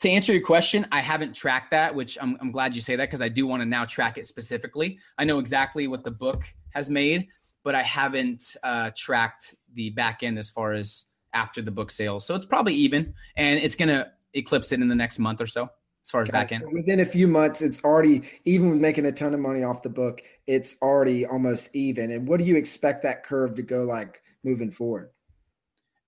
to 0.00 0.08
answer 0.08 0.32
your 0.32 0.42
question, 0.42 0.86
I 0.90 1.00
haven't 1.00 1.34
tracked 1.34 1.70
that, 1.72 1.94
which 1.94 2.16
I'm, 2.20 2.36
I'm 2.40 2.50
glad 2.50 2.74
you 2.74 2.80
say 2.80 2.96
that 2.96 3.04
because 3.04 3.20
I 3.20 3.28
do 3.28 3.46
want 3.46 3.60
to 3.62 3.66
now 3.66 3.84
track 3.84 4.18
it 4.18 4.26
specifically. 4.26 4.98
I 5.18 5.24
know 5.24 5.38
exactly 5.38 5.88
what 5.88 6.04
the 6.04 6.10
book 6.10 6.44
has 6.70 6.88
made, 6.88 7.28
but 7.64 7.74
I 7.74 7.82
haven't 7.82 8.56
uh, 8.62 8.90
tracked 8.96 9.54
the 9.74 9.90
back 9.90 10.22
end 10.22 10.38
as 10.38 10.48
far 10.50 10.72
as 10.72 11.04
after 11.34 11.60
the 11.62 11.70
book 11.70 11.90
sales. 11.90 12.24
So 12.24 12.34
it's 12.34 12.46
probably 12.46 12.74
even, 12.74 13.14
and 13.36 13.60
it's 13.60 13.74
going 13.76 13.88
to 13.88 14.10
eclipse 14.34 14.72
it 14.72 14.80
in 14.80 14.88
the 14.88 14.94
next 14.94 15.18
month 15.18 15.40
or 15.40 15.46
so 15.46 15.68
as 16.04 16.10
far 16.10 16.22
as 16.22 16.30
back 16.30 16.50
end. 16.50 16.64
So 16.64 16.70
within 16.72 17.00
a 17.00 17.04
few 17.04 17.28
months, 17.28 17.60
it's 17.60 17.82
already 17.84 18.22
even 18.44 18.70
with 18.70 18.80
making 18.80 19.06
a 19.06 19.12
ton 19.12 19.34
of 19.34 19.40
money 19.40 19.62
off 19.62 19.82
the 19.82 19.90
book, 19.90 20.22
it's 20.46 20.76
already 20.80 21.26
almost 21.26 21.70
even. 21.74 22.10
And 22.10 22.26
what 22.26 22.38
do 22.38 22.44
you 22.44 22.56
expect 22.56 23.02
that 23.02 23.24
curve 23.24 23.54
to 23.56 23.62
go 23.62 23.84
like 23.84 24.22
moving 24.42 24.70
forward? 24.70 25.10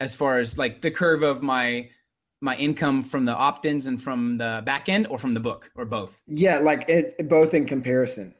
As 0.00 0.14
far 0.14 0.38
as 0.38 0.58
like 0.58 0.80
the 0.80 0.90
curve 0.90 1.22
of 1.22 1.42
my 1.42 1.88
my 2.42 2.56
income 2.56 3.02
from 3.04 3.24
the 3.24 3.34
opt-ins 3.34 3.86
and 3.86 4.02
from 4.02 4.36
the 4.36 4.62
back 4.66 4.88
end 4.88 5.06
or 5.06 5.16
from 5.16 5.32
the 5.32 5.40
book 5.40 5.70
or 5.76 5.84
both? 5.84 6.22
Yeah, 6.26 6.58
like 6.58 6.84
it 6.88 7.28
both 7.28 7.54
in 7.54 7.66
comparison. 7.66 8.34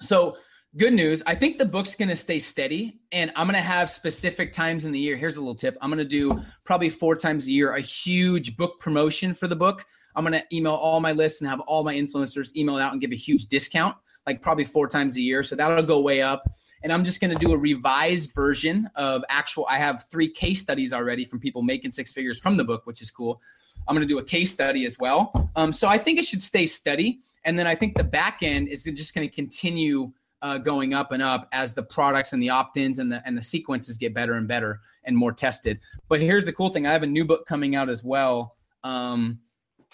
So 0.00 0.36
good 0.76 0.92
news. 0.92 1.20
I 1.26 1.34
think 1.34 1.58
the 1.58 1.66
book's 1.66 1.96
going 1.96 2.08
to 2.10 2.16
stay 2.16 2.38
steady 2.38 3.00
and 3.10 3.32
I'm 3.34 3.46
going 3.48 3.56
to 3.56 3.60
have 3.60 3.90
specific 3.90 4.52
times 4.52 4.84
in 4.84 4.92
the 4.92 5.00
year. 5.00 5.16
Here's 5.16 5.36
a 5.36 5.40
little 5.40 5.56
tip. 5.56 5.76
I'm 5.82 5.90
going 5.90 5.98
to 5.98 6.04
do 6.04 6.40
probably 6.62 6.88
four 6.88 7.16
times 7.16 7.48
a 7.48 7.50
year 7.50 7.74
a 7.74 7.80
huge 7.80 8.56
book 8.56 8.78
promotion 8.78 9.34
for 9.34 9.48
the 9.48 9.56
book. 9.56 9.84
I'm 10.14 10.24
going 10.24 10.40
to 10.40 10.56
email 10.56 10.74
all 10.74 11.00
my 11.00 11.12
lists 11.12 11.40
and 11.40 11.50
have 11.50 11.60
all 11.60 11.82
my 11.82 11.94
influencers 11.94 12.54
email 12.56 12.78
it 12.78 12.82
out 12.82 12.92
and 12.92 13.00
give 13.00 13.10
a 13.10 13.16
huge 13.16 13.46
discount, 13.46 13.96
like 14.26 14.42
probably 14.42 14.64
four 14.64 14.86
times 14.86 15.16
a 15.16 15.20
year. 15.20 15.42
So 15.42 15.56
that'll 15.56 15.82
go 15.82 16.00
way 16.00 16.22
up 16.22 16.44
and 16.82 16.92
I'm 16.92 17.04
just 17.04 17.20
going 17.20 17.34
to 17.34 17.44
do 17.44 17.52
a 17.52 17.58
revised 17.58 18.34
version 18.34 18.88
of 18.94 19.24
actual. 19.28 19.66
I 19.68 19.78
have 19.78 20.04
three 20.10 20.28
case 20.28 20.60
studies 20.60 20.92
already 20.92 21.24
from 21.24 21.40
people 21.40 21.62
making 21.62 21.92
six 21.92 22.12
figures 22.12 22.38
from 22.38 22.56
the 22.56 22.64
book, 22.64 22.86
which 22.86 23.02
is 23.02 23.10
cool. 23.10 23.40
I'm 23.88 23.94
going 23.94 24.06
to 24.06 24.12
do 24.12 24.18
a 24.18 24.24
case 24.24 24.52
study 24.52 24.84
as 24.84 24.98
well. 24.98 25.50
Um, 25.56 25.72
so 25.72 25.88
I 25.88 25.98
think 25.98 26.18
it 26.18 26.24
should 26.24 26.42
stay 26.42 26.66
steady, 26.66 27.20
and 27.44 27.58
then 27.58 27.66
I 27.66 27.74
think 27.74 27.96
the 27.96 28.04
back 28.04 28.38
end 28.42 28.68
is 28.68 28.84
just 28.84 29.14
going 29.14 29.28
to 29.28 29.34
continue 29.34 30.12
uh, 30.42 30.58
going 30.58 30.94
up 30.94 31.12
and 31.12 31.22
up 31.22 31.48
as 31.52 31.74
the 31.74 31.82
products 31.82 32.32
and 32.32 32.42
the 32.42 32.50
opt-ins 32.50 32.98
and 32.98 33.12
the 33.12 33.22
and 33.26 33.36
the 33.36 33.42
sequences 33.42 33.98
get 33.98 34.14
better 34.14 34.34
and 34.34 34.48
better 34.48 34.80
and 35.04 35.16
more 35.16 35.32
tested. 35.32 35.80
But 36.08 36.20
here's 36.20 36.44
the 36.44 36.52
cool 36.52 36.70
thing: 36.70 36.86
I 36.86 36.92
have 36.92 37.02
a 37.02 37.06
new 37.06 37.24
book 37.24 37.46
coming 37.46 37.76
out 37.76 37.88
as 37.88 38.02
well. 38.04 38.56
Um, 38.84 39.40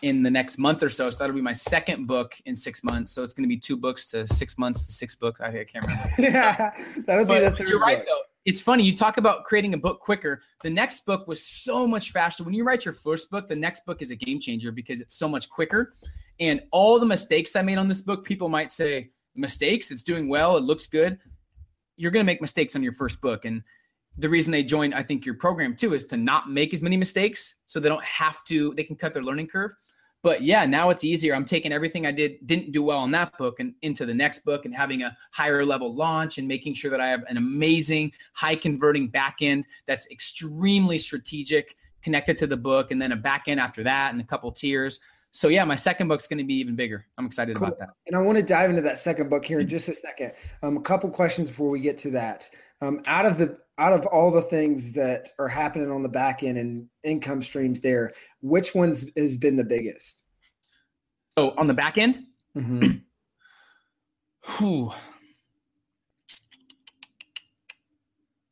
in 0.03 0.23
the 0.23 0.31
next 0.31 0.59
month 0.59 0.83
or 0.83 0.89
so. 0.89 1.11
So 1.11 1.19
that'll 1.19 1.35
be 1.35 1.43
my 1.43 1.53
second 1.53 2.07
book 2.07 2.35
in 2.45 2.55
six 2.55 2.85
months. 2.85 3.13
So 3.13 3.23
it's 3.23 3.33
going 3.33 3.45
to 3.45 3.49
be 3.49 3.57
two 3.57 3.77
books 3.77 4.07
to 4.09 4.27
six 4.27 4.59
months 4.59 4.87
to 4.87 4.93
six 4.93 5.15
book. 5.15 5.39
I, 5.41 5.61
I 5.61 5.65
can't 5.65 5.85
remember. 5.85 6.11
yeah, 6.19 6.73
that'll 7.07 7.25
but 7.25 7.41
be 7.41 7.49
the 7.49 7.51
third. 7.51 7.69
You're 7.69 7.81
right 7.81 7.99
book. 7.99 8.07
though. 8.07 8.21
It's 8.45 8.61
funny 8.61 8.85
you 8.85 8.97
talk 8.97 9.17
about 9.17 9.45
creating 9.45 9.75
a 9.75 9.79
book 9.79 9.99
quicker. 10.01 10.43
The 10.63 10.71
next 10.71 11.05
book 11.05 11.27
was 11.27 11.45
so 11.45 11.87
much 11.87 12.13
faster. 12.13 12.45
When 12.45 12.55
you 12.55 12.65
write 12.65 12.85
your 12.85 12.95
first 12.95 13.29
book, 13.29 13.49
the 13.49 13.57
next 13.57 13.85
book 13.85 14.03
is 14.03 14.13
a 14.13 14.17
game 14.17 14.39
changer 14.39 14.71
because 14.71 15.01
it's 15.01 15.17
so 15.17 15.29
much 15.29 15.51
quicker. 15.51 15.93
And 16.39 16.63
all 16.71 17.01
the 17.01 17.07
mistakes 17.07 17.57
I 17.57 17.63
made 17.63 17.79
on 17.79 17.89
this 17.89 18.03
book, 18.03 18.25
people 18.25 18.49
might 18.49 18.71
say 18.71 19.11
mistakes. 19.35 19.91
It's 19.91 20.05
doing 20.05 20.29
well. 20.29 20.57
It 20.57 20.63
looks 20.63 20.87
good. 20.87 21.19
You're 21.97 22.13
going 22.13 22.25
to 22.25 22.27
make 22.27 22.41
mistakes 22.41 22.77
on 22.77 22.83
your 22.83 22.93
first 22.93 23.21
book, 23.21 23.47
and 23.47 23.63
the 24.19 24.29
reason 24.29 24.51
they 24.51 24.63
join, 24.63 24.93
I 24.95 25.03
think, 25.03 25.27
your 25.27 25.35
program 25.35 25.77
too, 25.77 25.95
is 25.95 26.05
to 26.05 26.17
not 26.17 26.49
make 26.49 26.73
as 26.73 26.83
many 26.83 26.97
mistakes 26.97 27.57
so 27.67 27.81
they 27.81 27.89
don't 27.89 28.05
have 28.05 28.45
to, 28.45 28.75
they 28.75 28.85
can 28.85 28.97
cut 28.97 29.13
their 29.13 29.23
learning 29.23 29.49
curve. 29.49 29.73
But 30.23 30.43
yeah, 30.43 30.67
now 30.67 30.91
it's 30.91 31.05
easier. 31.05 31.35
I'm 31.35 31.45
taking 31.45 31.73
everything 31.73 32.05
I 32.05 32.11
did 32.11 32.45
didn't 32.47 32.73
do 32.73 32.83
well 32.83 33.05
in 33.05 33.13
that 33.13 33.37
book 33.39 33.61
and 33.61 33.75
into 33.83 34.05
the 34.05 34.15
next 34.15 34.41
book 34.41 34.65
and 34.65 34.75
having 34.75 35.03
a 35.03 35.17
higher 35.31 35.65
level 35.65 35.95
launch 35.95 36.39
and 36.39 36.49
making 36.49 36.75
sure 36.75 36.91
that 36.91 37.01
I 37.01 37.09
have 37.09 37.23
an 37.29 37.37
amazing 37.37 38.13
high 38.33 38.57
converting 38.57 39.09
back 39.09 39.37
end 39.41 39.67
that's 39.87 40.11
extremely 40.11 40.99
strategic 40.99 41.77
connected 42.03 42.37
to 42.39 42.47
the 42.47 42.57
book 42.57 42.91
and 42.91 43.01
then 43.01 43.13
a 43.13 43.17
back 43.17 43.45
end 43.47 43.61
after 43.61 43.85
that 43.85 44.13
and 44.13 44.21
a 44.21 44.25
couple 44.25 44.51
tiers. 44.51 45.01
So 45.31 45.49
yeah, 45.49 45.65
my 45.65 45.77
second 45.77 46.09
book's 46.09 46.27
going 46.27 46.39
to 46.39 46.45
be 46.45 46.55
even 46.55 46.75
bigger. 46.75 47.07
I'm 47.19 47.27
excited 47.27 47.57
cool. 47.57 47.67
about 47.67 47.79
that. 47.79 47.91
And 48.07 48.17
I 48.17 48.21
want 48.21 48.37
to 48.39 48.43
dive 48.43 48.71
into 48.71 48.83
that 48.83 48.99
second 48.99 49.29
book 49.29 49.45
here 49.45 49.61
in 49.61 49.69
just 49.69 49.89
a 49.89 49.95
second. 49.95 50.33
Um, 50.63 50.79
a 50.79 50.81
couple 50.81 51.11
questions 51.11 51.51
before 51.51 51.69
we 51.69 51.79
get 51.79 51.99
to 51.99 52.11
that. 52.13 52.49
Um, 52.83 53.03
out 53.07 53.25
of 53.25 53.39
the 53.39 53.59
out 53.79 53.93
of 53.93 54.07
all 54.07 54.31
the 54.31 54.43
things 54.43 54.93
that 54.93 55.29
are 55.39 55.49
happening 55.49 55.91
on 55.91 56.03
the 56.03 56.09
back 56.09 56.43
end 56.43 56.59
and 56.59 56.89
income 57.05 57.43
streams 57.43 57.81
there, 57.81 58.13
which 58.41 58.75
ones 58.75 59.07
has 59.17 59.37
been 59.37 59.57
the 59.57 59.65
biggest? 59.65 60.23
Oh, 61.37 61.55
on 61.59 61.67
the 61.67 61.75
back 61.75 61.99
end? 61.99 62.25
Mm-hmm. 62.57 62.99
Whew. 64.59 64.93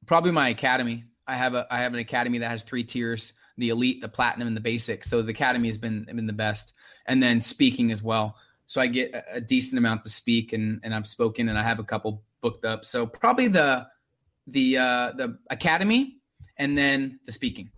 Probably 0.07 0.33
my 0.33 0.51
academy. 0.51 1.05
I 1.27 1.37
have 1.37 1.55
a 1.55 1.67
I 1.71 1.79
have 1.79 1.95
an 1.95 2.01
academy 2.01 2.39
that 2.39 2.51
has 2.51 2.63
three 2.63 2.85
tiers: 2.85 3.33
the 3.57 3.71
elite, 3.71 4.03
the 4.03 4.09
platinum, 4.09 4.49
and 4.49 4.57
the 4.57 4.61
basic. 4.61 5.05
So 5.05 5.23
the 5.23 5.31
academy 5.31 5.69
has 5.69 5.79
been 5.79 6.05
been 6.05 6.27
the 6.27 6.35
best, 6.35 6.75
and 7.07 7.23
then 7.23 7.41
speaking 7.41 7.91
as 7.91 8.03
well. 8.03 8.37
So 8.67 8.81
I 8.81 8.87
get 8.87 9.15
a, 9.15 9.37
a 9.37 9.41
decent 9.41 9.79
amount 9.79 10.03
to 10.03 10.11
speak, 10.11 10.53
and 10.53 10.81
and 10.83 10.95
I've 10.95 11.07
spoken, 11.07 11.49
and 11.49 11.59
I 11.59 11.63
have 11.63 11.79
a 11.79 11.85
couple 11.85 12.23
booked 12.43 12.67
up. 12.67 12.85
So 12.85 13.07
probably 13.07 13.49
the 13.49 13.87
the 14.47 14.79
uh, 14.79 15.13
the 15.13 15.39
academy, 15.51 16.19
and 16.59 16.77
then 16.77 17.21
the 17.27 17.33
speaking. 17.33 17.71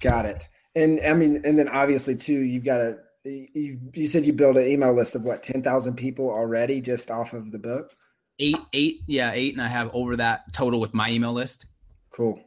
Got 0.00 0.26
it. 0.26 0.48
And 0.74 1.00
I 1.04 1.14
mean, 1.14 1.42
and 1.44 1.58
then 1.58 1.68
obviously 1.68 2.14
too, 2.14 2.40
you've 2.40 2.64
got 2.64 2.80
a 2.80 2.98
you 3.24 3.78
you 3.94 4.08
said 4.08 4.26
you 4.26 4.32
built 4.32 4.56
an 4.56 4.66
email 4.66 4.94
list 4.94 5.14
of 5.14 5.24
what 5.24 5.42
ten 5.42 5.62
thousand 5.62 5.96
people 5.96 6.28
already 6.28 6.80
just 6.80 7.10
off 7.10 7.32
of 7.32 7.50
the 7.50 7.58
book. 7.58 7.92
Eight, 8.38 8.58
eight, 8.72 9.00
yeah, 9.06 9.32
eight, 9.34 9.54
and 9.54 9.62
I 9.62 9.66
have 9.66 9.90
over 9.92 10.14
that 10.16 10.52
total 10.52 10.78
with 10.78 10.94
my 10.94 11.10
email 11.10 11.32
list. 11.32 11.66
Cool. 12.10 12.40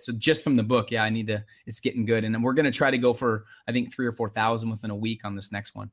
So 0.00 0.12
just 0.12 0.42
from 0.42 0.56
the 0.56 0.62
book, 0.62 0.90
yeah, 0.90 1.04
I 1.04 1.10
need 1.10 1.28
to. 1.28 1.44
It's 1.66 1.80
getting 1.80 2.04
good, 2.04 2.24
and 2.24 2.34
then 2.34 2.42
we're 2.42 2.52
gonna 2.52 2.70
try 2.70 2.90
to 2.90 2.98
go 2.98 3.14
for 3.14 3.44
I 3.66 3.72
think 3.72 3.92
three 3.92 4.06
or 4.06 4.12
four 4.12 4.28
thousand 4.28 4.70
within 4.70 4.90
a 4.90 4.96
week 4.96 5.24
on 5.24 5.34
this 5.34 5.52
next 5.52 5.74
one. 5.74 5.90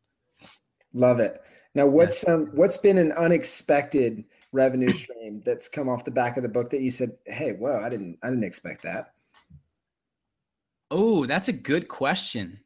Love 0.93 1.19
it. 1.19 1.41
Now, 1.75 1.85
what's 1.85 2.23
yeah. 2.27 2.33
um 2.33 2.49
what's 2.53 2.77
been 2.77 2.97
an 2.97 3.11
unexpected 3.13 4.23
revenue 4.55 4.93
stream 4.93 5.41
that's 5.45 5.67
come 5.67 5.89
off 5.89 6.03
the 6.05 6.11
back 6.11 6.37
of 6.37 6.43
the 6.43 6.49
book 6.49 6.69
that 6.71 6.81
you 6.81 6.89
said, 6.89 7.11
"Hey, 7.25 7.51
well, 7.51 7.83
I 7.83 7.89
didn't 7.89 8.17
I 8.23 8.29
didn't 8.29 8.43
expect 8.43 8.81
that." 8.83 9.13
Oh, 10.89 11.25
that's 11.25 11.47
a 11.47 11.53
good 11.53 11.87
question. 11.87 12.59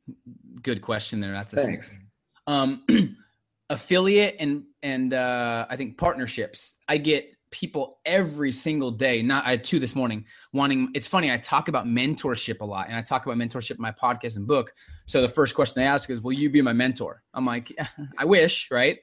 Good 0.62 0.82
question 0.82 1.20
there. 1.20 1.32
That's 1.32 1.54
a 1.54 1.58
Thanks. 1.58 2.00
Um, 2.48 2.84
affiliate 3.70 4.36
and 4.40 4.64
and 4.84 5.14
uh, 5.14 5.66
I 5.70 5.76
think 5.76 5.98
partnerships. 5.98 6.76
I 6.88 6.98
get 6.98 7.34
people 7.52 8.00
every 8.06 8.52
single 8.52 8.92
day. 8.92 9.22
Not 9.22 9.46
I 9.46 9.52
had 9.52 9.64
two 9.64 9.80
this 9.80 9.96
morning. 9.96 10.26
Wanting. 10.54 10.92
It's 10.94 11.08
funny. 11.08 11.32
I 11.32 11.38
talk 11.38 11.68
about 11.68 11.86
mentorship 11.86 12.62
a 12.62 12.66
lot, 12.66 12.88
and 12.88 12.96
I 12.96 13.02
talk 13.02 13.26
about 13.26 13.38
mentorship 13.38 13.72
in 13.72 13.82
my 13.82 13.92
podcast 13.92 14.38
and 14.38 14.48
book. 14.48 14.74
So 15.08 15.22
the 15.22 15.30
first 15.30 15.56
question 15.56 15.82
they 15.82 15.88
ask 15.88 16.10
is, 16.10 16.22
"Will 16.22 16.34
you 16.34 16.50
be 16.50 16.62
my 16.62 16.74
mentor?" 16.74 17.24
I'm 17.34 17.46
like, 17.46 17.72
I 18.18 18.26
wish, 18.26 18.70
right? 18.72 19.00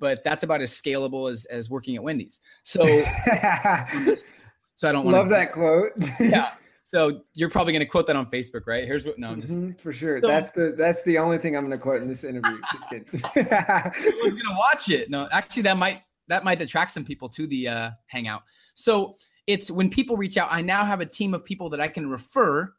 But 0.00 0.24
that's 0.24 0.42
about 0.42 0.62
as 0.62 0.72
scalable 0.72 1.30
as 1.30 1.44
as 1.44 1.70
working 1.70 1.94
at 1.94 2.02
Wendy's. 2.02 2.40
So, 2.64 2.84
so 4.74 4.88
I 4.88 4.92
don't 4.92 5.06
love 5.06 5.28
that 5.28 5.52
quote. 5.52 5.92
yeah. 6.18 6.52
So 6.82 7.20
you're 7.34 7.50
probably 7.50 7.72
going 7.72 7.84
to 7.84 7.86
quote 7.86 8.08
that 8.08 8.16
on 8.16 8.28
Facebook, 8.32 8.62
right? 8.66 8.84
Here's 8.84 9.06
what. 9.06 9.16
No, 9.16 9.30
I'm 9.30 9.40
just 9.40 9.54
mm-hmm, 9.54 9.78
for 9.80 9.92
sure. 9.92 10.20
So, 10.20 10.26
that's 10.26 10.50
the 10.50 10.74
that's 10.76 11.04
the 11.04 11.18
only 11.18 11.38
thing 11.38 11.54
I'm 11.54 11.64
going 11.64 11.78
to 11.78 11.80
quote 11.80 12.02
in 12.02 12.08
this 12.08 12.24
interview. 12.24 12.58
just 12.72 12.88
kidding. 12.88 13.06
Who's 13.12 13.22
going 13.22 14.34
to 14.34 14.56
watch 14.58 14.88
it? 14.88 15.08
No, 15.08 15.28
actually, 15.30 15.62
that 15.64 15.76
might 15.76 16.02
that 16.26 16.42
might 16.42 16.60
attract 16.60 16.90
some 16.90 17.04
people 17.04 17.28
to 17.28 17.46
the 17.46 17.68
uh, 17.68 17.90
hangout. 18.06 18.42
So 18.74 19.14
it's 19.46 19.70
when 19.70 19.90
people 19.90 20.16
reach 20.16 20.36
out. 20.36 20.48
I 20.50 20.62
now 20.62 20.84
have 20.84 21.00
a 21.00 21.06
team 21.06 21.34
of 21.34 21.44
people 21.44 21.70
that 21.70 21.80
I 21.80 21.86
can 21.86 22.08
refer, 22.08 22.72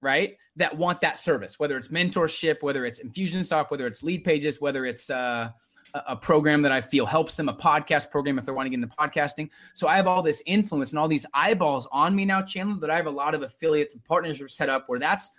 right? 0.00 0.36
That 0.56 0.78
want 0.78 1.00
that 1.02 1.18
service, 1.18 1.58
whether 1.58 1.76
it's 1.76 1.88
mentorship, 1.88 2.62
whether 2.62 2.86
it's 2.86 3.02
Infusionsoft, 3.02 3.70
whether 3.70 3.86
it's 3.86 4.02
lead 4.02 4.24
pages 4.24 4.60
whether 4.60 4.86
it's 4.86 5.10
uh, 5.10 5.50
a 5.94 6.16
program 6.16 6.62
that 6.62 6.72
I 6.72 6.80
feel 6.80 7.06
helps 7.06 7.34
them, 7.34 7.48
a 7.48 7.54
podcast 7.54 8.10
program 8.10 8.38
if 8.38 8.44
they're 8.44 8.54
wanting 8.54 8.72
to 8.72 8.78
get 8.78 8.84
into 8.84 8.96
podcasting. 8.96 9.50
So 9.74 9.88
I 9.88 9.96
have 9.96 10.06
all 10.06 10.22
this 10.22 10.42
influence 10.46 10.92
and 10.92 10.98
all 10.98 11.08
these 11.08 11.26
eyeballs 11.34 11.88
on 11.92 12.14
me 12.14 12.24
now, 12.24 12.42
Chandler, 12.42 12.80
that 12.80 12.90
I 12.90 12.96
have 12.96 13.06
a 13.06 13.10
lot 13.10 13.34
of 13.34 13.42
affiliates 13.42 13.94
and 13.94 14.04
partnerships 14.04 14.56
set 14.56 14.68
up 14.68 14.88
where 14.88 14.98
that's 14.98 15.30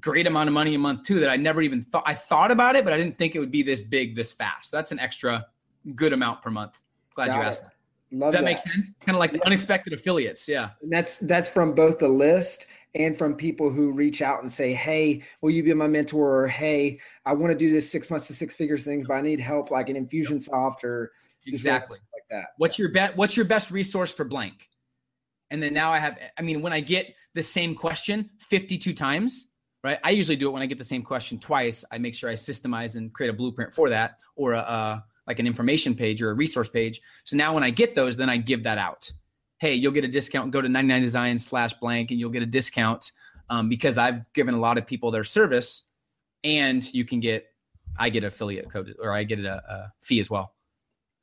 great 0.00 0.26
amount 0.26 0.48
of 0.48 0.54
money 0.54 0.74
a 0.74 0.78
month 0.78 1.02
too 1.02 1.20
that 1.20 1.30
I 1.30 1.36
never 1.36 1.60
even 1.60 1.82
thought 1.82 2.04
I 2.06 2.14
thought 2.14 2.50
about 2.50 2.76
it, 2.76 2.84
but 2.84 2.92
I 2.92 2.96
didn't 2.96 3.18
think 3.18 3.34
it 3.34 3.38
would 3.38 3.52
be 3.52 3.62
this 3.62 3.82
big 3.82 4.16
this 4.16 4.32
fast. 4.32 4.72
That's 4.72 4.92
an 4.92 4.98
extra 4.98 5.46
good 5.94 6.12
amount 6.12 6.42
per 6.42 6.50
month. 6.50 6.80
Glad 7.14 7.28
Got 7.28 7.36
you 7.36 7.42
asked 7.42 7.62
it. 7.62 7.64
that. 7.66 7.71
Love 8.12 8.32
Does 8.32 8.40
that, 8.40 8.44
that, 8.44 8.44
make 8.44 8.58
sense? 8.58 8.94
Kind 9.04 9.16
of 9.16 9.20
like 9.20 9.32
the 9.32 9.44
unexpected 9.46 9.92
affiliates. 9.92 10.46
Yeah. 10.46 10.70
And 10.82 10.92
that's 10.92 11.18
that's 11.18 11.48
from 11.48 11.74
both 11.74 11.98
the 11.98 12.08
list 12.08 12.66
and 12.94 13.16
from 13.16 13.34
people 13.34 13.70
who 13.70 13.92
reach 13.92 14.20
out 14.20 14.42
and 14.42 14.52
say, 14.52 14.74
Hey, 14.74 15.22
will 15.40 15.50
you 15.50 15.62
be 15.62 15.72
my 15.72 15.88
mentor? 15.88 16.42
Or 16.42 16.48
hey, 16.48 17.00
I 17.24 17.32
want 17.32 17.52
to 17.52 17.58
do 17.58 17.70
this 17.70 17.90
six 17.90 18.10
months 18.10 18.26
to 18.26 18.34
six 18.34 18.54
figures 18.54 18.84
things, 18.84 19.06
but 19.08 19.14
I 19.14 19.22
need 19.22 19.40
help 19.40 19.70
like 19.70 19.88
an 19.88 19.96
Infusionsoft 19.96 20.84
or 20.84 21.12
exactly 21.46 21.98
like 22.12 22.24
that. 22.30 22.48
What's 22.58 22.78
your 22.78 22.90
bet? 22.90 23.16
What's 23.16 23.36
your 23.36 23.46
best 23.46 23.70
resource 23.70 24.12
for 24.12 24.24
blank? 24.24 24.68
And 25.50 25.62
then 25.62 25.74
now 25.74 25.90
I 25.90 25.98
have, 25.98 26.18
I 26.38 26.42
mean, 26.42 26.62
when 26.62 26.72
I 26.72 26.80
get 26.80 27.14
the 27.34 27.42
same 27.42 27.74
question 27.74 28.30
52 28.40 28.94
times, 28.94 29.48
right? 29.84 29.98
I 30.02 30.10
usually 30.10 30.36
do 30.36 30.48
it 30.48 30.52
when 30.52 30.62
I 30.62 30.66
get 30.66 30.78
the 30.78 30.84
same 30.84 31.02
question 31.02 31.38
twice. 31.38 31.84
I 31.92 31.98
make 31.98 32.14
sure 32.14 32.30
I 32.30 32.34
systemize 32.34 32.96
and 32.96 33.12
create 33.12 33.28
a 33.28 33.34
blueprint 33.34 33.74
for 33.74 33.90
that 33.90 34.16
or 34.34 34.52
a, 34.52 34.58
a 34.58 35.04
like 35.26 35.38
an 35.38 35.46
information 35.46 35.94
page 35.94 36.22
or 36.22 36.30
a 36.30 36.34
resource 36.34 36.68
page. 36.68 37.00
So 37.24 37.36
now 37.36 37.54
when 37.54 37.62
I 37.62 37.70
get 37.70 37.94
those, 37.94 38.16
then 38.16 38.28
I 38.28 38.36
give 38.36 38.64
that 38.64 38.78
out. 38.78 39.10
Hey, 39.58 39.74
you'll 39.74 39.92
get 39.92 40.04
a 40.04 40.08
discount. 40.08 40.50
Go 40.50 40.60
to 40.60 40.68
99 40.68 41.02
design 41.02 41.38
slash 41.38 41.74
blank 41.74 42.10
and 42.10 42.18
you'll 42.18 42.30
get 42.30 42.42
a 42.42 42.46
discount 42.46 43.12
um, 43.48 43.68
because 43.68 43.98
I've 43.98 44.30
given 44.32 44.54
a 44.54 44.58
lot 44.58 44.78
of 44.78 44.86
people 44.86 45.10
their 45.10 45.24
service 45.24 45.84
and 46.42 46.82
you 46.92 47.04
can 47.04 47.20
get, 47.20 47.46
I 47.96 48.08
get 48.08 48.24
affiliate 48.24 48.70
code 48.70 48.94
or 49.00 49.12
I 49.12 49.24
get 49.24 49.38
a, 49.40 49.54
a 49.54 49.92
fee 50.00 50.18
as 50.18 50.28
well. 50.28 50.54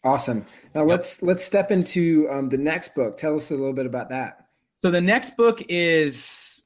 Awesome. 0.03 0.45
Now 0.73 0.81
yep. 0.81 0.89
let's, 0.89 1.21
let's 1.21 1.43
step 1.43 1.71
into 1.71 2.27
um, 2.31 2.47
the 2.47 2.57
next 2.57 2.95
book. 2.95 3.17
Tell 3.17 3.35
us 3.35 3.51
a 3.51 3.55
little 3.55 3.73
bit 3.73 3.85
about 3.85 4.09
that. 4.09 4.45
So 4.81 4.91
the 4.91 5.01
next 5.01 5.35
book 5.35 5.61
is 5.67 6.63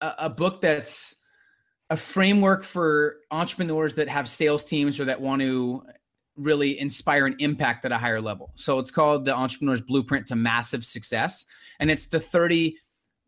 a, 0.00 0.14
a 0.18 0.30
book 0.30 0.62
that's 0.62 1.16
a 1.90 1.96
framework 1.96 2.64
for 2.64 3.16
entrepreneurs 3.30 3.94
that 3.94 4.08
have 4.08 4.28
sales 4.28 4.64
teams 4.64 4.98
or 5.00 5.06
that 5.06 5.20
want 5.20 5.42
to 5.42 5.82
really 6.40 6.78
inspire 6.78 7.26
an 7.26 7.36
impact 7.38 7.84
at 7.84 7.92
a 7.92 7.98
higher 7.98 8.20
level. 8.20 8.52
So 8.56 8.78
it's 8.78 8.90
called 8.90 9.24
the 9.24 9.34
Entrepreneur's 9.34 9.82
Blueprint 9.82 10.26
to 10.28 10.36
Massive 10.36 10.84
Success. 10.84 11.46
And 11.78 11.90
it's 11.90 12.06
the 12.06 12.20
30 12.20 12.76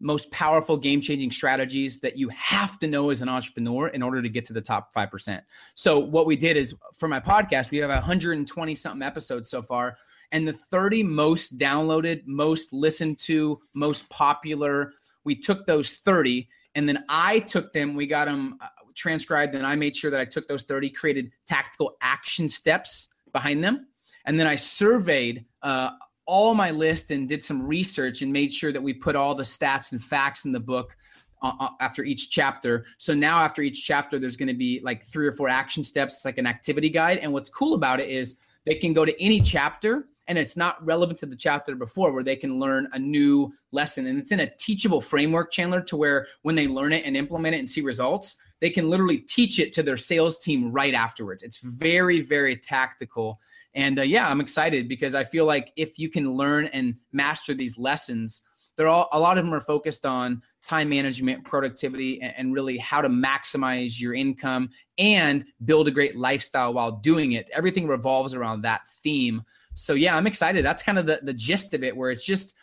most 0.01 0.31
powerful 0.33 0.77
game 0.77 1.01
changing 1.01 1.31
strategies 1.31 2.01
that 2.01 2.19
you 2.19 2.29
have 2.31 2.79
to 2.81 2.89
know 2.89 3.11
as 3.11 3.23
an 3.23 3.29
entrepreneur 3.29 3.87
in 3.89 4.03
order 4.03 4.21
to 4.21 4.29
get 4.29 4.45
to 4.47 4.53
the 4.53 4.61
top 4.61 4.93
5%. 4.93 5.41
So 5.75 5.99
what 6.01 6.27
we 6.27 6.35
did 6.37 6.57
is 6.57 6.75
for 6.99 7.09
my 7.09 7.21
podcast, 7.21 7.71
we 7.71 7.79
have 7.79 7.91
120 7.91 8.75
something 8.75 9.03
episodes 9.03 9.49
so 9.49 9.63
far. 9.63 9.97
And 10.33 10.49
the 10.49 10.53
30 10.53 11.05
most 11.05 11.59
downloaded, 11.59 12.23
most 12.27 12.73
listened 12.73 13.19
to, 13.21 13.61
most 13.75 14.09
popular, 14.11 14.93
we 15.25 15.37
took 15.37 15.67
those 15.67 15.93
30 15.93 16.49
and 16.75 16.89
then 16.89 17.05
I 17.09 17.41
took 17.41 17.73
them, 17.73 17.95
we 17.95 18.07
got 18.07 18.27
them 18.27 18.57
uh, 18.61 18.69
transcribed 18.95 19.55
and 19.55 19.67
I 19.67 19.75
made 19.75 19.97
sure 19.97 20.11
that 20.11 20.21
I 20.21 20.25
took 20.25 20.49
those 20.49 20.63
30, 20.63 20.91
created 20.91 21.33
tactical 21.47 21.97
action 22.01 22.49
steps 22.49 23.09
behind 23.33 23.63
them. 23.63 23.87
And 24.25 24.39
then 24.39 24.47
I 24.47 24.57
surveyed 24.57 25.45
uh, 25.63 25.91
all 26.27 26.55
my 26.55 26.71
list 26.71 27.11
and 27.11 27.29
did 27.29 27.43
some 27.43 27.67
research 27.67 28.23
and 28.23 28.33
made 28.33 28.53
sure 28.53 28.73
that 28.73 28.83
we 28.83 28.93
put 28.95 29.17
all 29.17 29.35
the 29.35 29.43
stats 29.43 29.93
and 29.93 30.03
facts 30.03 30.45
in 30.45 30.53
the 30.53 30.61
book 30.61 30.97
uh, 31.43 31.53
uh 31.59 31.69
after 31.81 32.05
each 32.05 32.31
chapter. 32.31 32.87
So 32.99 33.15
now 33.15 33.41
after 33.41 33.63
each 33.63 33.85
chapter, 33.85 34.19
there's 34.19 34.37
going 34.37 34.49
to 34.49 34.55
be 34.55 34.81
like 34.83 35.05
three 35.05 35.27
or 35.27 35.33
four 35.33 35.49
action 35.49 35.83
steps, 35.83 36.25
like 36.25 36.39
an 36.39 36.47
activity 36.47 36.89
guide. 36.89 37.19
And 37.19 37.33
what's 37.33 37.51
cool 37.51 37.75
about 37.75 38.01
it 38.01 38.09
is 38.09 38.37
they 38.65 38.77
can 38.77 38.93
go 38.93 39.05
to 39.05 39.21
any 39.21 39.41
chapter 39.41 40.07
and 40.29 40.39
it's 40.39 40.57
not 40.57 40.85
relevant 40.85 41.19
to 41.21 41.27
the 41.27 41.37
chapter 41.37 41.75
before 41.75 42.13
where 42.13 42.23
they 42.23 42.37
can 42.37 42.59
learn 42.59 42.89
a 42.93 42.99
new 42.99 43.53
lesson 43.73 44.07
and 44.07 44.19
it's 44.19 44.33
in 44.33 44.41
a 44.41 44.51
teachable 44.57 45.01
framework 45.01 45.51
chandler 45.51 45.81
to 45.83 45.97
where 45.97 46.27
when 46.43 46.55
they 46.55 46.69
learn 46.69 46.93
it 46.93 47.05
and 47.05 47.17
implement 47.17 47.55
it 47.55 47.59
and 47.59 47.69
see 47.69 47.81
results 47.81 48.37
they 48.63 48.71
can 48.71 48.89
literally 48.89 49.19
teach 49.19 49.59
it 49.59 49.73
to 49.73 49.83
their 49.83 49.97
sales 49.97 50.39
team 50.39 50.71
right 50.71 50.95
afterwards. 50.95 51.43
It's 51.43 51.59
very, 51.59 52.21
very 52.21 52.57
tactical. 52.57 53.41
And 53.75 53.99
uh, 53.99 54.03
yeah, 54.03 54.29
I'm 54.29 54.41
excited 54.41 54.89
because 54.89 55.17
I 55.17 55.25
feel 55.25 55.47
like 55.47 55.73
if 55.75 55.99
you 55.99 56.09
can 56.09 56.35
learn 56.35 56.67
and 56.67 56.95
master 57.11 57.55
these 57.55 57.77
lessons, 57.77 58.43
they're 58.77 58.87
all 58.87 59.09
a 59.11 59.19
lot 59.19 59.37
of 59.37 59.45
them 59.45 59.53
are 59.53 59.61
focused 59.61 60.07
on 60.07 60.43
time 60.65 60.89
management, 60.89 61.45
productivity, 61.45 62.23
and, 62.23 62.35
and 62.37 62.55
really 62.55 62.79
how 62.79 63.01
to 63.01 63.09
maximize 63.09 64.01
your 64.01 64.15
income 64.15 64.71
and 64.97 65.45
build 65.65 65.89
a 65.89 65.91
great 65.91 66.17
lifestyle 66.17 66.73
while 66.73 66.93
doing 66.93 67.33
it. 67.33 67.51
Everything 67.53 67.89
revolves 67.89 68.33
around 68.33 68.63
that 68.63 68.87
theme. 69.03 69.43
So 69.75 69.95
yeah, 69.95 70.17
I'm 70.17 70.29
excited. 70.29 70.65
That's 70.65 70.85
kind 70.85 70.99
of 70.99 71.07
the, 71.07 71.19
the 71.25 71.35
gist 71.35 71.75
of 71.75 71.83
it, 71.83 71.97
where 71.97 72.13
it's 72.13 72.25
just 72.25 72.55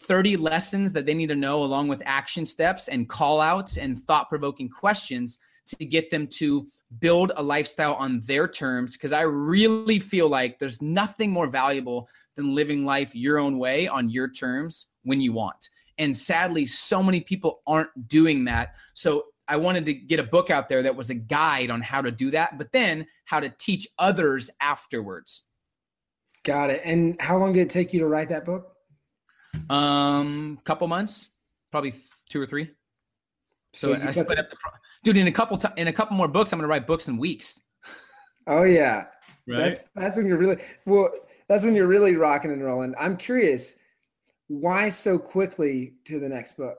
30 0.00 0.36
lessons 0.36 0.92
that 0.92 1.06
they 1.06 1.14
need 1.14 1.28
to 1.28 1.36
know 1.36 1.62
along 1.62 1.88
with 1.88 2.02
action 2.06 2.46
steps 2.46 2.88
and 2.88 3.08
call 3.08 3.40
outs 3.40 3.76
and 3.76 3.98
thought 3.98 4.28
provoking 4.28 4.68
questions 4.68 5.38
to 5.66 5.84
get 5.84 6.10
them 6.10 6.26
to 6.26 6.68
build 7.00 7.32
a 7.36 7.42
lifestyle 7.42 7.94
on 7.94 8.20
their 8.20 8.48
terms 8.48 8.92
because 8.92 9.12
I 9.12 9.22
really 9.22 9.98
feel 9.98 10.28
like 10.28 10.58
there's 10.58 10.80
nothing 10.80 11.30
more 11.30 11.46
valuable 11.46 12.08
than 12.36 12.54
living 12.54 12.84
life 12.84 13.14
your 13.14 13.38
own 13.38 13.58
way 13.58 13.88
on 13.88 14.08
your 14.08 14.28
terms 14.28 14.86
when 15.02 15.20
you 15.20 15.32
want. 15.32 15.68
And 15.98 16.16
sadly, 16.16 16.64
so 16.66 17.02
many 17.02 17.20
people 17.20 17.60
aren't 17.66 18.08
doing 18.08 18.44
that. 18.44 18.76
So 18.94 19.26
I 19.48 19.56
wanted 19.56 19.86
to 19.86 19.94
get 19.94 20.20
a 20.20 20.24
book 20.24 20.48
out 20.48 20.68
there 20.68 20.84
that 20.84 20.94
was 20.94 21.10
a 21.10 21.14
guide 21.14 21.70
on 21.70 21.80
how 21.80 22.02
to 22.02 22.10
do 22.10 22.30
that, 22.30 22.56
but 22.56 22.70
then 22.72 23.06
how 23.24 23.40
to 23.40 23.48
teach 23.48 23.88
others 23.98 24.48
afterwards. 24.60 25.42
Got 26.44 26.70
it. 26.70 26.82
And 26.84 27.20
how 27.20 27.36
long 27.38 27.52
did 27.52 27.62
it 27.62 27.70
take 27.70 27.92
you 27.92 28.00
to 28.00 28.06
write 28.06 28.28
that 28.28 28.44
book? 28.44 28.77
Um, 29.70 30.58
couple 30.64 30.86
months, 30.88 31.28
probably 31.70 31.94
two 32.30 32.40
or 32.40 32.46
three. 32.46 32.70
So, 33.72 33.94
so 33.94 34.00
I 34.02 34.12
split 34.12 34.38
up 34.38 34.48
the 34.50 34.56
pro- 34.56 34.72
dude 35.04 35.16
in 35.16 35.26
a 35.26 35.32
couple 35.32 35.58
t- 35.58 35.68
in 35.76 35.88
a 35.88 35.92
couple 35.92 36.16
more 36.16 36.28
books. 36.28 36.52
I'm 36.52 36.58
gonna 36.58 36.68
write 36.68 36.86
books 36.86 37.08
in 37.08 37.18
weeks. 37.18 37.60
Oh 38.50 38.62
yeah, 38.62 39.04
right. 39.46 39.74
That's 39.74 39.84
that's 39.94 40.16
when 40.16 40.26
you're 40.26 40.38
really 40.38 40.56
well. 40.86 41.10
That's 41.48 41.66
when 41.66 41.74
you're 41.74 41.86
really 41.86 42.16
rocking 42.16 42.50
and 42.50 42.64
rolling. 42.64 42.94
I'm 42.98 43.18
curious, 43.18 43.76
why 44.46 44.88
so 44.88 45.18
quickly 45.18 45.96
to 46.06 46.18
the 46.18 46.30
next 46.30 46.56
book? 46.56 46.78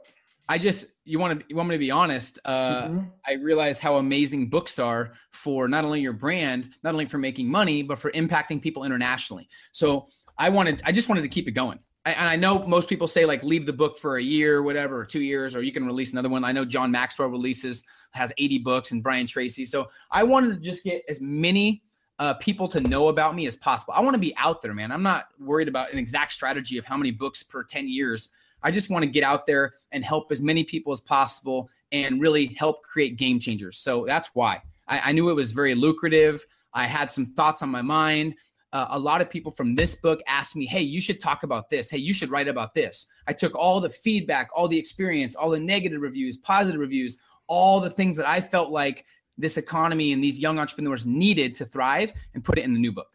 I 0.50 0.58
just 0.58 0.88
you 1.06 1.20
want 1.20 1.40
to 1.40 1.46
you 1.48 1.56
want 1.56 1.70
me 1.70 1.76
to 1.76 1.80
be 1.80 1.92
honest. 1.92 2.40
Uh, 2.44 2.86
mm-hmm. 2.86 3.00
I 3.24 3.34
realize 3.34 3.80
how 3.80 3.98
amazing 3.98 4.50
books 4.50 4.80
are 4.80 5.14
for 5.32 5.68
not 5.68 5.86
only 5.86 6.02
your 6.02 6.14
brand, 6.14 6.72
not 6.82 6.94
only 6.94 7.06
for 7.06 7.20
making 7.20 7.48
money, 7.48 7.84
but 7.84 8.00
for 8.00 8.10
impacting 8.14 8.60
people 8.60 8.84
internationally. 8.84 9.48
So 9.72 10.08
I 10.40 10.50
wanted, 10.50 10.82
I 10.86 10.92
just 10.92 11.08
wanted 11.08 11.22
to 11.22 11.28
keep 11.28 11.48
it 11.48 11.52
going 11.52 11.78
and 12.06 12.30
I 12.30 12.36
know 12.36 12.66
most 12.66 12.88
people 12.88 13.08
say 13.08 13.26
like 13.26 13.44
leave 13.44 13.66
the 13.66 13.74
book 13.74 13.98
for 13.98 14.18
a 14.18 14.24
year, 14.24 14.64
whatever, 14.64 15.00
or 15.00 15.06
two 15.06 15.22
years, 15.22 15.56
or 15.56 15.62
you 15.62 15.72
can 15.72 15.86
release 15.86 16.12
another 16.14 16.30
one. 16.30 16.44
I 16.44 16.52
know 16.52 16.66
John 16.66 16.92
Maxwell 16.92 17.28
releases 17.28 17.84
has 18.12 18.34
80 18.38 18.60
books 18.60 18.92
and 18.92 19.04
Brian 19.04 19.28
Tracy. 19.28 19.66
So 19.66 19.90
I 20.12 20.24
wanted 20.24 20.56
to 20.56 20.60
just 20.60 20.84
get 20.84 21.04
as 21.08 21.22
many 21.22 21.84
uh, 22.18 22.34
people 22.36 22.68
to 22.70 22.82
know 22.82 23.10
about 23.10 23.36
me 23.36 23.46
as 23.48 23.56
possible. 23.56 23.94
I 23.96 24.02
want 24.02 24.14
to 24.16 24.20
be 24.20 24.34
out 24.38 24.62
there, 24.62 24.74
man. 24.74 24.92
I'm 24.92 25.04
not 25.04 25.28
worried 25.40 25.68
about 25.68 25.92
an 25.92 26.00
exact 26.00 26.34
strategy 26.34 26.78
of 26.78 26.86
how 26.86 26.98
many 26.98 27.12
books 27.12 27.44
per 27.44 27.64
10 27.64 27.88
years. 27.88 28.30
I 28.62 28.72
just 28.72 28.90
want 28.90 29.04
to 29.04 29.10
get 29.10 29.24
out 29.24 29.46
there 29.46 29.74
and 29.92 30.04
help 30.04 30.32
as 30.32 30.42
many 30.42 30.64
people 30.64 30.92
as 30.92 31.00
possible 31.00 31.70
and 31.92 32.20
really 32.20 32.48
help 32.58 32.84
create 32.84 33.18
game 33.18 33.40
changers. 33.40 33.78
So 33.78 34.06
that's 34.06 34.32
why 34.34 34.62
I, 34.88 35.00
I 35.06 35.12
knew 35.14 35.30
it 35.30 35.36
was 35.36 35.54
very 35.54 35.76
lucrative. 35.76 36.46
I 36.74 36.86
had 36.86 37.12
some 37.12 37.26
thoughts 37.26 37.62
on 37.62 37.70
my 37.70 37.82
mind 37.82 38.36
uh, 38.72 38.88
a 38.92 39.00
lot 39.00 39.22
of 39.22 39.30
people 39.30 39.52
from 39.52 39.76
this 39.76 39.96
book 39.96 40.22
asked 40.28 40.56
me, 40.56 40.66
Hey, 40.66 40.82
you 40.82 41.02
should 41.02 41.20
talk 41.20 41.44
about 41.44 41.70
this. 41.70 41.90
Hey, 41.90 41.98
you 41.98 42.14
should 42.14 42.30
write 42.30 42.48
about 42.48 42.74
this. 42.74 43.08
I 43.28 43.34
took 43.34 43.56
all 43.56 43.80
the 43.80 43.90
feedback, 43.90 44.50
all 44.56 44.68
the 44.68 44.78
experience, 44.78 45.36
all 45.36 45.50
the 45.50 45.60
negative 45.60 46.02
reviews, 46.02 46.38
positive 46.38 46.80
reviews, 46.80 47.18
all 47.48 47.80
the 47.80 47.90
things 47.90 48.18
that 48.18 48.28
I 48.28 48.42
felt 48.42 48.72
like 48.72 49.06
this 49.38 49.58
economy 49.58 50.12
and 50.12 50.24
these 50.24 50.40
young 50.40 50.60
entrepreneurs 50.60 51.06
needed 51.06 51.56
to 51.56 51.66
thrive 51.66 52.14
and 52.34 52.44
put 52.44 52.58
it 52.58 52.66
in 52.66 52.74
the 52.74 52.80
new 52.80 52.92
book. 52.92 53.08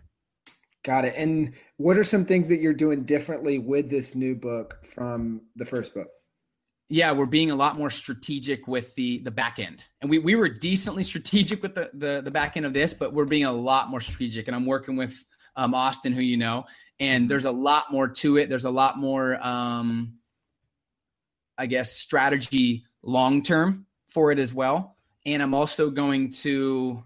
Got 0.83 1.05
it. 1.05 1.15
And 1.17 1.55
what 1.77 1.97
are 1.99 2.05
some 2.05 2.25
things 2.25 2.49
that 2.49 2.61
you're 2.61 2.75
doing 2.75 3.05
differently 3.05 3.59
with 3.59 3.89
this 3.89 4.15
new 4.15 4.35
book 4.35 4.85
from 4.85 5.43
the 5.57 5.65
first 5.65 5.95
book? 5.95 6.09
yeah, 6.91 7.13
we're 7.13 7.27
being 7.27 7.51
a 7.51 7.57
lot 7.57 7.79
more 7.79 7.91
strategic 7.91 8.69
with 8.69 8.95
the 8.95 9.19
the 9.19 9.31
back 9.31 9.59
end. 9.59 9.85
And 10.01 10.11
we 10.11 10.19
we 10.19 10.35
were 10.35 10.49
decently 10.49 11.03
strategic 11.03 11.63
with 11.63 11.75
the 11.75 11.91
the, 11.95 12.21
the 12.23 12.31
back 12.31 12.57
end 12.57 12.67
of 12.67 12.73
this, 12.73 12.95
but 12.95 13.13
we're 13.13 13.25
being 13.25 13.45
a 13.45 13.53
lot 13.53 13.89
more 13.89 14.01
strategic. 14.01 14.47
And 14.47 14.55
I'm 14.55 14.67
working 14.67 14.97
with 14.97 15.25
um, 15.57 15.75
Austin, 15.75 16.13
who 16.13 16.23
you 16.23 16.37
know, 16.37 16.65
and 17.01 17.29
there's 17.29 17.45
a 17.45 17.53
lot 17.53 17.91
more 17.91 18.09
to 18.09 18.37
it. 18.37 18.49
There's 18.49 18.65
a 18.65 18.71
lot 18.71 18.99
more. 18.99 19.39
Um, 19.45 20.19
I 21.57 21.67
guess, 21.67 21.93
strategy 21.93 22.85
long 23.03 23.43
term 23.43 23.87
for 24.09 24.33
it 24.33 24.39
as 24.39 24.53
well. 24.53 24.97
And 25.27 25.43
I'm 25.43 25.55
also 25.55 25.91
going 25.91 26.31
to 26.43 27.05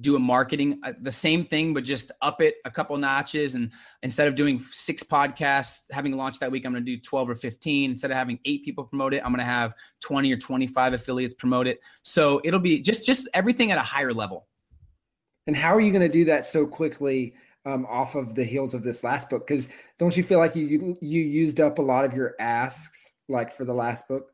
do 0.00 0.14
a 0.14 0.18
marketing 0.18 0.78
uh, 0.84 0.92
the 1.00 1.10
same 1.10 1.42
thing 1.42 1.74
but 1.74 1.82
just 1.82 2.12
up 2.22 2.40
it 2.40 2.54
a 2.64 2.70
couple 2.70 2.96
notches 2.96 3.56
and 3.56 3.72
instead 4.04 4.28
of 4.28 4.36
doing 4.36 4.60
six 4.70 5.02
podcasts 5.02 5.80
having 5.90 6.16
launched 6.16 6.38
that 6.38 6.52
week 6.52 6.64
i'm 6.64 6.70
going 6.70 6.84
to 6.84 6.96
do 6.96 7.02
12 7.02 7.30
or 7.30 7.34
15 7.34 7.90
instead 7.90 8.12
of 8.12 8.16
having 8.16 8.38
eight 8.44 8.64
people 8.64 8.84
promote 8.84 9.12
it 9.12 9.20
i'm 9.24 9.32
going 9.32 9.40
to 9.40 9.44
have 9.44 9.74
20 9.98 10.32
or 10.32 10.36
25 10.36 10.92
affiliates 10.92 11.34
promote 11.34 11.66
it 11.66 11.80
so 12.04 12.40
it'll 12.44 12.60
be 12.60 12.80
just 12.80 13.04
just 13.04 13.28
everything 13.34 13.72
at 13.72 13.78
a 13.78 13.82
higher 13.82 14.12
level 14.12 14.46
and 15.48 15.56
how 15.56 15.74
are 15.74 15.80
you 15.80 15.90
going 15.90 16.00
to 16.00 16.08
do 16.08 16.26
that 16.26 16.44
so 16.44 16.64
quickly 16.64 17.34
um, 17.66 17.86
off 17.86 18.14
of 18.14 18.34
the 18.34 18.44
heels 18.44 18.74
of 18.74 18.82
this 18.82 19.04
last 19.04 19.28
book 19.30 19.46
because 19.46 19.68
don't 19.98 20.16
you 20.16 20.22
feel 20.22 20.38
like 20.38 20.56
you 20.56 20.96
you 21.00 21.20
used 21.20 21.60
up 21.60 21.78
a 21.78 21.82
lot 21.82 22.04
of 22.04 22.14
your 22.14 22.34
asks 22.38 23.10
like 23.28 23.52
for 23.52 23.64
the 23.64 23.74
last 23.74 24.08
book 24.08 24.32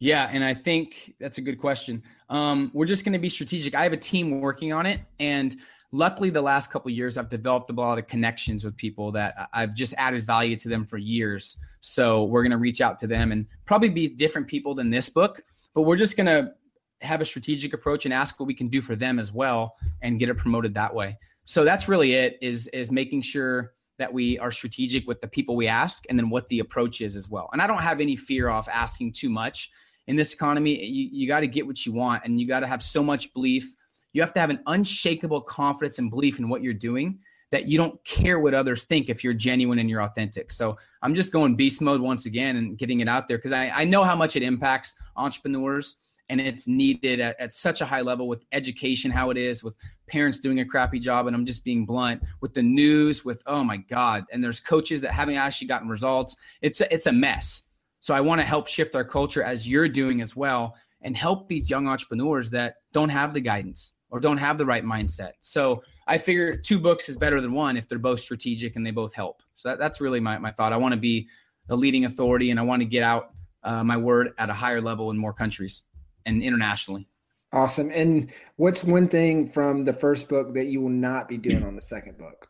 yeah, 0.00 0.30
and 0.32 0.42
I 0.42 0.54
think 0.54 1.14
that's 1.20 1.36
a 1.36 1.42
good 1.42 1.58
question. 1.58 2.02
Um, 2.30 2.70
we're 2.72 2.86
just 2.86 3.04
going 3.04 3.12
to 3.12 3.18
be 3.18 3.28
strategic. 3.28 3.74
I 3.74 3.82
have 3.82 3.92
a 3.92 3.98
team 3.98 4.40
working 4.40 4.72
on 4.72 4.86
it, 4.86 5.00
and 5.20 5.54
luckily, 5.92 6.30
the 6.30 6.40
last 6.40 6.70
couple 6.70 6.90
years, 6.90 7.18
I've 7.18 7.28
developed 7.28 7.68
a 7.68 7.74
lot 7.74 7.98
of 7.98 8.06
connections 8.06 8.64
with 8.64 8.74
people 8.78 9.12
that 9.12 9.50
I've 9.52 9.74
just 9.74 9.92
added 9.98 10.24
value 10.24 10.56
to 10.56 10.70
them 10.70 10.86
for 10.86 10.96
years. 10.96 11.58
So 11.80 12.24
we're 12.24 12.42
going 12.42 12.50
to 12.50 12.56
reach 12.56 12.80
out 12.80 12.98
to 13.00 13.06
them 13.06 13.30
and 13.30 13.46
probably 13.66 13.90
be 13.90 14.08
different 14.08 14.48
people 14.48 14.74
than 14.74 14.90
this 14.90 15.10
book, 15.10 15.42
but 15.74 15.82
we're 15.82 15.96
just 15.96 16.16
going 16.16 16.26
to 16.26 16.54
have 17.02 17.20
a 17.20 17.24
strategic 17.26 17.74
approach 17.74 18.06
and 18.06 18.14
ask 18.14 18.40
what 18.40 18.46
we 18.46 18.54
can 18.54 18.68
do 18.68 18.80
for 18.80 18.96
them 18.96 19.18
as 19.18 19.30
well, 19.30 19.76
and 20.00 20.18
get 20.18 20.30
it 20.30 20.38
promoted 20.38 20.72
that 20.74 20.94
way. 20.94 21.18
So 21.44 21.64
that's 21.64 21.88
really 21.88 22.14
it. 22.14 22.38
Is 22.40 22.68
is 22.68 22.90
making 22.90 23.22
sure 23.22 23.72
that 23.98 24.12
we 24.12 24.38
are 24.38 24.50
strategic 24.50 25.06
with 25.06 25.20
the 25.20 25.28
people 25.28 25.56
we 25.56 25.68
ask 25.68 26.04
and 26.08 26.18
then 26.18 26.30
what 26.30 26.48
the 26.48 26.60
approach 26.60 27.00
is 27.00 27.16
as 27.16 27.28
well. 27.28 27.50
And 27.52 27.60
I 27.60 27.66
don't 27.66 27.82
have 27.82 28.00
any 28.00 28.16
fear 28.16 28.48
of 28.48 28.66
asking 28.68 29.12
too 29.12 29.28
much 29.28 29.70
in 30.10 30.16
this 30.16 30.34
economy, 30.34 30.84
you, 30.84 31.08
you 31.12 31.28
got 31.28 31.40
to 31.40 31.46
get 31.46 31.64
what 31.66 31.86
you 31.86 31.92
want 31.92 32.24
and 32.24 32.40
you 32.40 32.48
got 32.48 32.60
to 32.60 32.66
have 32.66 32.82
so 32.82 33.00
much 33.00 33.32
belief. 33.32 33.72
You 34.12 34.22
have 34.22 34.32
to 34.32 34.40
have 34.40 34.50
an 34.50 34.58
unshakable 34.66 35.42
confidence 35.42 36.00
and 36.00 36.10
belief 36.10 36.40
in 36.40 36.48
what 36.48 36.62
you're 36.62 36.74
doing 36.74 37.20
that 37.52 37.66
you 37.66 37.78
don't 37.78 38.02
care 38.04 38.40
what 38.40 38.52
others 38.52 38.82
think 38.84 39.08
if 39.08 39.22
you're 39.22 39.34
genuine 39.34 39.78
and 39.78 39.88
you're 39.88 40.02
authentic. 40.02 40.50
So 40.50 40.76
I'm 41.02 41.14
just 41.14 41.32
going 41.32 41.54
beast 41.54 41.80
mode 41.80 42.00
once 42.00 42.26
again 42.26 42.56
and 42.56 42.76
getting 42.76 42.98
it 42.98 43.08
out 43.08 43.28
there 43.28 43.38
because 43.38 43.52
I, 43.52 43.70
I 43.70 43.84
know 43.84 44.02
how 44.02 44.16
much 44.16 44.34
it 44.34 44.42
impacts 44.42 44.96
entrepreneurs 45.14 45.96
and 46.30 46.40
it's 46.40 46.68
needed 46.68 47.18
at, 47.18 47.38
at, 47.40 47.52
such 47.52 47.80
a 47.80 47.84
high 47.84 48.00
level 48.00 48.28
with 48.28 48.46
education, 48.52 49.10
how 49.10 49.30
it 49.30 49.36
is, 49.36 49.64
with 49.64 49.74
parents 50.06 50.38
doing 50.38 50.60
a 50.60 50.64
crappy 50.64 51.00
job. 51.00 51.26
And 51.26 51.34
I'm 51.34 51.44
just 51.44 51.64
being 51.64 51.84
blunt 51.84 52.22
with 52.40 52.54
the 52.54 52.62
news, 52.62 53.24
with 53.24 53.42
oh 53.46 53.64
my 53.64 53.78
God. 53.78 54.24
And 54.32 54.42
there's 54.42 54.60
coaches 54.60 55.00
that 55.00 55.10
haven't 55.10 55.34
actually 55.34 55.66
gotten 55.66 55.88
results. 55.88 56.36
It's 56.62 56.80
a, 56.80 56.94
it's 56.94 57.06
a 57.06 57.12
mess. 57.12 57.64
So 57.98 58.14
I 58.14 58.20
want 58.20 58.40
to 58.40 58.46
help 58.46 58.68
shift 58.68 58.94
our 58.94 59.04
culture 59.04 59.42
as 59.42 59.68
you're 59.68 59.88
doing 59.88 60.20
as 60.20 60.36
well 60.36 60.76
and 61.02 61.16
help 61.16 61.48
these 61.48 61.68
young 61.68 61.88
entrepreneurs 61.88 62.48
that 62.50 62.76
don't 62.92 63.08
have 63.08 63.34
the 63.34 63.40
guidance 63.40 63.92
or 64.10 64.20
don't 64.20 64.38
have 64.38 64.56
the 64.56 64.66
right 64.66 64.84
mindset. 64.84 65.32
So 65.40 65.82
I 66.06 66.16
figure 66.18 66.56
two 66.56 66.78
books 66.78 67.08
is 67.08 67.16
better 67.16 67.40
than 67.40 67.52
one 67.52 67.76
if 67.76 67.88
they're 67.88 67.98
both 67.98 68.20
strategic 68.20 68.76
and 68.76 68.86
they 68.86 68.92
both 68.92 69.12
help. 69.12 69.42
So 69.56 69.70
that, 69.70 69.78
that's 69.78 70.00
really 70.00 70.20
my, 70.20 70.38
my 70.38 70.52
thought. 70.52 70.72
I 70.72 70.76
want 70.76 70.94
to 70.94 71.00
be 71.00 71.28
a 71.68 71.76
leading 71.76 72.04
authority 72.04 72.50
and 72.50 72.60
I 72.60 72.62
want 72.62 72.82
to 72.82 72.86
get 72.86 73.02
out 73.02 73.32
uh, 73.62 73.84
my 73.84 73.96
word 73.96 74.32
at 74.38 74.48
a 74.48 74.54
higher 74.54 74.80
level 74.80 75.10
in 75.10 75.18
more 75.18 75.32
countries 75.32 75.82
and 76.26 76.42
internationally. 76.42 77.08
Awesome. 77.52 77.90
And 77.92 78.30
what's 78.56 78.84
one 78.84 79.08
thing 79.08 79.48
from 79.48 79.84
the 79.84 79.92
first 79.92 80.28
book 80.28 80.54
that 80.54 80.66
you 80.66 80.80
will 80.80 80.88
not 80.88 81.28
be 81.28 81.36
doing 81.36 81.64
on 81.64 81.74
the 81.74 81.82
second 81.82 82.16
book? 82.16 82.48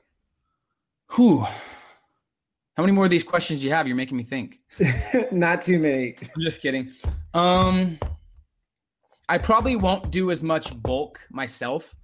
Whew. 1.14 1.46
How 2.76 2.82
many 2.82 2.92
more 2.92 3.04
of 3.04 3.10
these 3.10 3.24
questions 3.24 3.60
do 3.60 3.66
you 3.66 3.72
have? 3.72 3.86
You're 3.86 3.96
making 3.96 4.16
me 4.16 4.22
think. 4.22 4.60
Not 5.32 5.62
too 5.62 5.78
many. 5.78 6.16
I'm 6.22 6.42
just 6.42 6.62
kidding. 6.62 6.92
Um, 7.34 7.98
I 9.28 9.38
probably 9.38 9.76
won't 9.76 10.10
do 10.10 10.30
as 10.30 10.42
much 10.42 10.80
bulk 10.82 11.20
myself. 11.30 11.94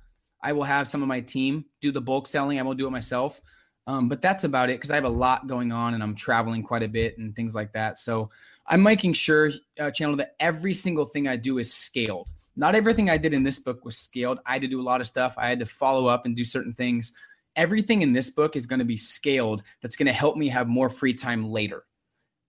I 0.42 0.52
will 0.52 0.64
have 0.64 0.88
some 0.88 1.02
of 1.02 1.08
my 1.08 1.20
team 1.20 1.64
do 1.80 1.92
the 1.92 2.00
bulk 2.00 2.28
selling. 2.28 2.58
I 2.58 2.62
won't 2.62 2.78
do 2.78 2.86
it 2.86 2.90
myself. 2.90 3.40
Um, 3.86 4.08
but 4.08 4.20
that's 4.20 4.44
about 4.44 4.68
it 4.68 4.74
because 4.74 4.90
I 4.90 4.96
have 4.96 5.04
a 5.04 5.08
lot 5.08 5.46
going 5.46 5.72
on 5.72 5.94
and 5.94 6.02
I'm 6.02 6.14
traveling 6.14 6.62
quite 6.62 6.82
a 6.82 6.88
bit 6.88 7.18
and 7.18 7.34
things 7.34 7.54
like 7.54 7.72
that. 7.72 7.98
So 7.98 8.30
I'm 8.68 8.82
making 8.82 9.12
sure, 9.12 9.50
uh, 9.78 9.90
Chandler, 9.90 10.16
that 10.18 10.36
every 10.40 10.74
single 10.74 11.06
thing 11.06 11.28
I 11.28 11.36
do 11.36 11.58
is 11.58 11.72
scaled. 11.72 12.28
Not 12.56 12.74
everything 12.74 13.10
I 13.10 13.18
did 13.18 13.34
in 13.34 13.42
this 13.42 13.58
book 13.58 13.84
was 13.84 13.96
scaled. 13.96 14.40
I 14.46 14.54
had 14.54 14.62
to 14.62 14.68
do 14.68 14.80
a 14.80 14.82
lot 14.82 15.00
of 15.00 15.06
stuff. 15.06 15.34
I 15.36 15.48
had 15.48 15.60
to 15.60 15.66
follow 15.66 16.06
up 16.06 16.26
and 16.26 16.34
do 16.34 16.44
certain 16.44 16.72
things 16.72 17.12
everything 17.56 18.02
in 18.02 18.12
this 18.12 18.30
book 18.30 18.54
is 18.54 18.66
going 18.66 18.78
to 18.78 18.84
be 18.84 18.96
scaled 18.96 19.62
that's 19.82 19.96
going 19.96 20.06
to 20.06 20.12
help 20.12 20.36
me 20.36 20.48
have 20.48 20.68
more 20.68 20.88
free 20.88 21.14
time 21.14 21.50
later. 21.50 21.84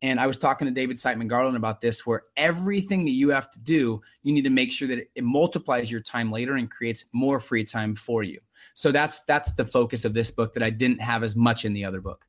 And 0.04 0.20
I 0.20 0.28
was 0.28 0.38
talking 0.38 0.68
to 0.68 0.72
David 0.72 0.98
Siteman 0.98 1.28
Garland 1.28 1.58
about 1.58 1.82
this, 1.82 2.06
where 2.06 2.24
everything 2.36 3.04
that 3.06 3.12
you 3.12 3.30
have 3.30 3.50
to 3.50 3.60
do, 3.60 4.00
you 4.22 4.32
need 4.32 4.44
to 4.44 4.52
make 4.52 4.72
sure 4.72 4.88
that 4.90 5.08
it 5.16 5.24
multiplies 5.24 5.92
your 5.92 6.02
time 6.02 6.32
later 6.32 6.56
and 6.56 6.70
creates 6.70 7.06
more 7.14 7.40
free 7.40 7.64
time 7.64 7.96
for 7.96 8.22
you. 8.22 8.40
So 8.76 8.92
that's 8.92 9.24
that's 9.24 9.54
the 9.54 9.66
focus 9.66 10.06
of 10.06 10.14
this 10.14 10.30
book 10.30 10.54
that 10.54 10.62
I 10.62 10.70
didn't 10.70 11.02
have 11.02 11.24
as 11.24 11.36
much 11.36 11.66
in 11.66 11.74
the 11.74 11.84
other 11.84 12.00
book. 12.00 12.26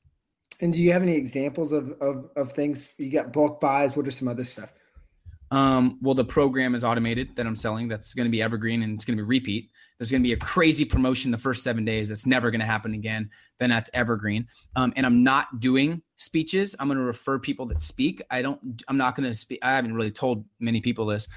And 0.60 0.72
do 0.72 0.82
you 0.82 0.92
have 0.92 1.02
any 1.02 1.14
examples 1.14 1.72
of 1.72 1.92
of, 2.00 2.30
of 2.36 2.52
things 2.52 2.92
you 2.98 3.10
got 3.10 3.32
bulk 3.32 3.60
buys? 3.60 3.96
What 3.96 4.06
are 4.06 4.10
some 4.10 4.28
other 4.28 4.44
stuff? 4.44 4.70
Um, 5.50 5.98
well, 6.02 6.14
the 6.14 6.24
program 6.24 6.74
is 6.74 6.84
automated 6.84 7.36
that 7.36 7.46
I'm 7.46 7.56
selling. 7.56 7.88
That's 7.88 8.12
going 8.12 8.26
to 8.26 8.30
be 8.30 8.42
evergreen 8.42 8.82
and 8.82 8.94
it's 8.94 9.04
going 9.04 9.16
to 9.16 9.22
be 9.22 9.26
repeat. 9.26 9.70
There's 9.98 10.10
going 10.10 10.22
to 10.22 10.26
be 10.26 10.34
a 10.34 10.36
crazy 10.36 10.84
promotion 10.84 11.30
the 11.30 11.38
first 11.38 11.64
seven 11.64 11.84
days. 11.84 12.10
That's 12.10 12.26
never 12.26 12.50
going 12.50 12.60
to 12.60 12.66
happen 12.66 12.92
again. 12.92 13.30
Then 13.58 13.70
that's 13.70 13.90
evergreen. 13.94 14.46
Um, 14.76 14.92
and 14.94 15.06
I'm 15.06 15.22
not 15.22 15.58
doing 15.58 16.02
speeches. 16.16 16.76
I'm 16.78 16.88
going 16.88 16.98
to 16.98 17.04
refer 17.04 17.38
people 17.38 17.66
that 17.66 17.82
speak. 17.82 18.22
I 18.30 18.42
don't. 18.42 18.82
I'm 18.88 18.98
not 18.98 19.16
going 19.16 19.28
to 19.28 19.34
speak. 19.34 19.60
I 19.62 19.72
haven't 19.72 19.94
really 19.94 20.10
told 20.10 20.44
many 20.60 20.80
people 20.80 21.06
this. 21.06 21.28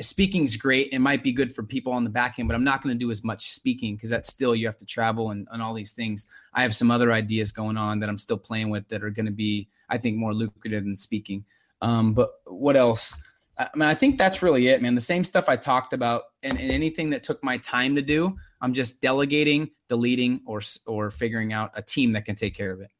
Speaking 0.00 0.44
is 0.44 0.56
great. 0.56 0.88
It 0.92 0.98
might 0.98 1.22
be 1.22 1.32
good 1.32 1.54
for 1.54 1.62
people 1.62 1.92
on 1.92 2.02
the 2.02 2.10
back 2.10 2.38
end, 2.38 2.48
but 2.48 2.54
I'm 2.54 2.64
not 2.64 2.82
going 2.82 2.94
to 2.94 2.98
do 2.98 3.10
as 3.10 3.22
much 3.22 3.50
speaking 3.52 3.94
because 3.94 4.10
that's 4.10 4.28
still 4.28 4.54
you 4.54 4.66
have 4.66 4.78
to 4.78 4.86
travel 4.86 5.30
and, 5.30 5.46
and 5.52 5.62
all 5.62 5.72
these 5.72 5.92
things. 5.92 6.26
I 6.52 6.62
have 6.62 6.74
some 6.74 6.90
other 6.90 7.12
ideas 7.12 7.52
going 7.52 7.76
on 7.76 8.00
that 8.00 8.08
I'm 8.08 8.18
still 8.18 8.38
playing 8.38 8.70
with 8.70 8.88
that 8.88 9.04
are 9.04 9.10
going 9.10 9.26
to 9.26 9.32
be, 9.32 9.68
I 9.88 9.98
think, 9.98 10.16
more 10.16 10.34
lucrative 10.34 10.82
than 10.82 10.96
speaking. 10.96 11.44
Um, 11.80 12.12
but 12.12 12.30
what 12.44 12.76
else? 12.76 13.14
I 13.56 13.68
mean, 13.74 13.88
I 13.88 13.94
think 13.94 14.18
that's 14.18 14.42
really 14.42 14.68
it, 14.68 14.82
man. 14.82 14.94
The 14.94 15.00
same 15.00 15.24
stuff 15.24 15.48
I 15.48 15.56
talked 15.56 15.92
about, 15.92 16.24
and, 16.42 16.58
and, 16.60 16.70
anything 16.70 17.10
that 17.10 17.24
took 17.24 17.42
my 17.42 17.56
time 17.58 17.96
to 17.96 18.02
do, 18.02 18.36
I'm 18.60 18.72
just 18.72 19.00
delegating, 19.00 19.70
deleting, 19.88 20.40
or 20.46 20.60
or 20.86 21.10
figuring 21.10 21.52
out 21.52 21.72
a 21.74 21.82
team 21.82 22.12
that 22.12 22.24
can 22.24 22.36
take 22.36 22.54
care 22.54 22.70
of 22.70 22.80
it. 22.80 22.90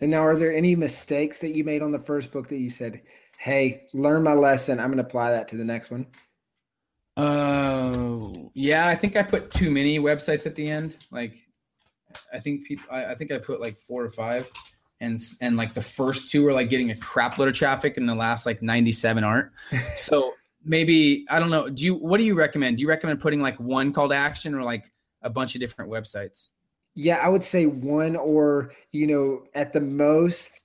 And 0.00 0.10
now, 0.10 0.24
are 0.24 0.36
there 0.36 0.54
any 0.54 0.76
mistakes 0.76 1.40
that 1.40 1.54
you 1.54 1.64
made 1.64 1.82
on 1.82 1.90
the 1.90 1.98
first 1.98 2.30
book 2.30 2.48
that 2.48 2.58
you 2.58 2.70
said, 2.70 3.02
"Hey, 3.38 3.86
learn 3.94 4.22
my 4.22 4.34
lesson. 4.34 4.78
I'm 4.78 4.88
going 4.88 4.98
to 4.98 5.04
apply 5.04 5.30
that 5.30 5.48
to 5.48 5.56
the 5.56 5.64
next 5.64 5.90
one"? 5.90 6.06
Uh, 7.16 8.32
yeah, 8.54 8.86
I 8.86 8.94
think 8.94 9.16
I 9.16 9.22
put 9.22 9.50
too 9.50 9.70
many 9.70 9.98
websites 9.98 10.44
at 10.44 10.54
the 10.54 10.70
end. 10.70 10.96
Like, 11.10 11.34
I 12.32 12.38
think 12.38 12.66
people, 12.66 12.86
I, 12.90 13.06
I 13.06 13.14
think 13.14 13.32
I 13.32 13.38
put 13.38 13.60
like 13.60 13.76
four 13.76 14.04
or 14.04 14.10
five 14.10 14.50
and 15.00 15.20
and 15.40 15.56
like 15.56 15.74
the 15.74 15.82
first 15.82 16.30
two 16.30 16.46
are 16.46 16.52
like 16.52 16.70
getting 16.70 16.90
a 16.90 16.96
crap 16.96 17.38
load 17.38 17.48
of 17.48 17.54
traffic 17.54 17.96
and 17.96 18.08
the 18.08 18.14
last 18.14 18.46
like 18.46 18.62
97 18.62 19.24
aren't 19.24 19.50
so 19.96 20.34
maybe 20.64 21.24
i 21.30 21.38
don't 21.38 21.50
know 21.50 21.68
do 21.68 21.84
you 21.84 21.94
what 21.94 22.18
do 22.18 22.24
you 22.24 22.34
recommend 22.34 22.76
do 22.76 22.80
you 22.82 22.88
recommend 22.88 23.20
putting 23.20 23.40
like 23.40 23.58
one 23.60 23.92
call 23.92 24.08
to 24.08 24.14
action 24.14 24.54
or 24.54 24.62
like 24.62 24.90
a 25.22 25.30
bunch 25.30 25.54
of 25.54 25.60
different 25.60 25.90
websites 25.90 26.48
yeah 26.94 27.16
i 27.18 27.28
would 27.28 27.44
say 27.44 27.66
one 27.66 28.16
or 28.16 28.72
you 28.92 29.06
know 29.06 29.44
at 29.54 29.72
the 29.72 29.80
most 29.80 30.64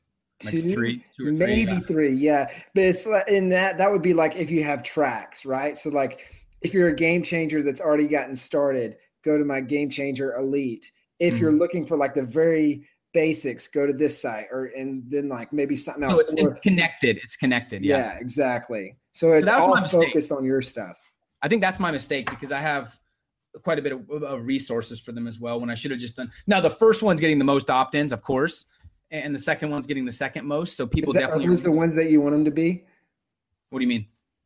two, 0.51 0.61
like 0.61 0.73
three, 0.73 1.05
two 1.17 1.31
maybe 1.31 1.65
three, 1.65 1.73
yeah. 1.73 1.79
three 1.81 2.13
yeah. 2.13 2.61
But 2.75 2.83
it's 2.83 3.05
in 3.27 3.49
that 3.49 3.77
that 3.77 3.91
would 3.91 4.01
be 4.01 4.13
like 4.13 4.35
if 4.35 4.51
you 4.51 4.63
have 4.63 4.83
tracks 4.83 5.45
right? 5.45 5.77
So 5.77 5.89
like 5.89 6.21
if 6.61 6.73
you're 6.73 6.89
a 6.89 6.95
game 6.95 7.23
changer 7.23 7.61
that's 7.61 7.81
already 7.81 8.07
gotten 8.07 8.35
started 8.35 8.97
go 9.23 9.37
to 9.37 9.45
my 9.45 9.61
game 9.61 9.89
changer 9.89 10.33
elite. 10.35 10.91
If 11.19 11.35
mm-hmm. 11.35 11.41
you're 11.41 11.51
looking 11.53 11.85
for 11.85 11.97
like 11.97 12.13
the 12.13 12.23
very 12.23 12.87
basics 13.13 13.67
go 13.67 13.85
to 13.85 13.93
this 13.93 14.19
site 14.19 14.47
or 14.51 14.65
and 14.75 15.03
then 15.07 15.29
like 15.29 15.53
maybe 15.53 15.75
something 15.75 16.03
else. 16.03 16.15
so 16.15 16.19
it's, 16.21 16.33
it's, 16.33 16.61
connected 16.61 17.19
it's 17.23 17.35
connected 17.35 17.83
yeah, 17.83 17.97
yeah 17.97 18.17
exactly. 18.19 18.97
So 19.11 19.33
it's 19.33 19.47
so 19.47 19.55
all 19.55 19.87
focused 19.87 20.31
on 20.31 20.43
your 20.43 20.61
stuff. 20.61 20.97
I 21.41 21.47
think 21.47 21.61
that's 21.61 21.79
my 21.79 21.91
mistake 21.91 22.29
because 22.29 22.51
i 22.51 22.59
have 22.59 22.97
quite 23.61 23.77
a 23.77 23.81
bit 23.81 23.91
of, 23.91 24.09
of 24.09 24.45
resources 24.45 24.99
for 24.99 25.11
them 25.11 25.27
as 25.27 25.39
well 25.39 25.59
when 25.59 25.69
i 25.69 25.75
should 25.75 25.91
have 25.91 25.99
just 25.99 26.15
done 26.15 26.31
now 26.47 26.59
the 26.59 26.69
first 26.69 27.03
one's 27.03 27.21
getting 27.21 27.37
the 27.37 27.45
most 27.45 27.69
opt-ins 27.69 28.11
of 28.11 28.23
course 28.23 28.65
and 29.13 29.33
the 29.33 29.39
second 29.39 29.69
one's 29.69 29.87
getting 29.87 30.05
the 30.05 30.11
second 30.11 30.45
most 30.45 30.75
so 30.75 30.85
people 30.85 31.13
that, 31.13 31.21
definitely 31.21 31.45
are 31.45 31.49
those 31.49 31.63
the 31.63 31.71
ones 31.71 31.95
that 31.95 32.09
you 32.09 32.19
want 32.19 32.33
them 32.33 32.45
to 32.45 32.51
be 32.51 32.83
what 33.69 33.79
do 33.79 33.83
you 33.83 33.89
mean 33.89 34.05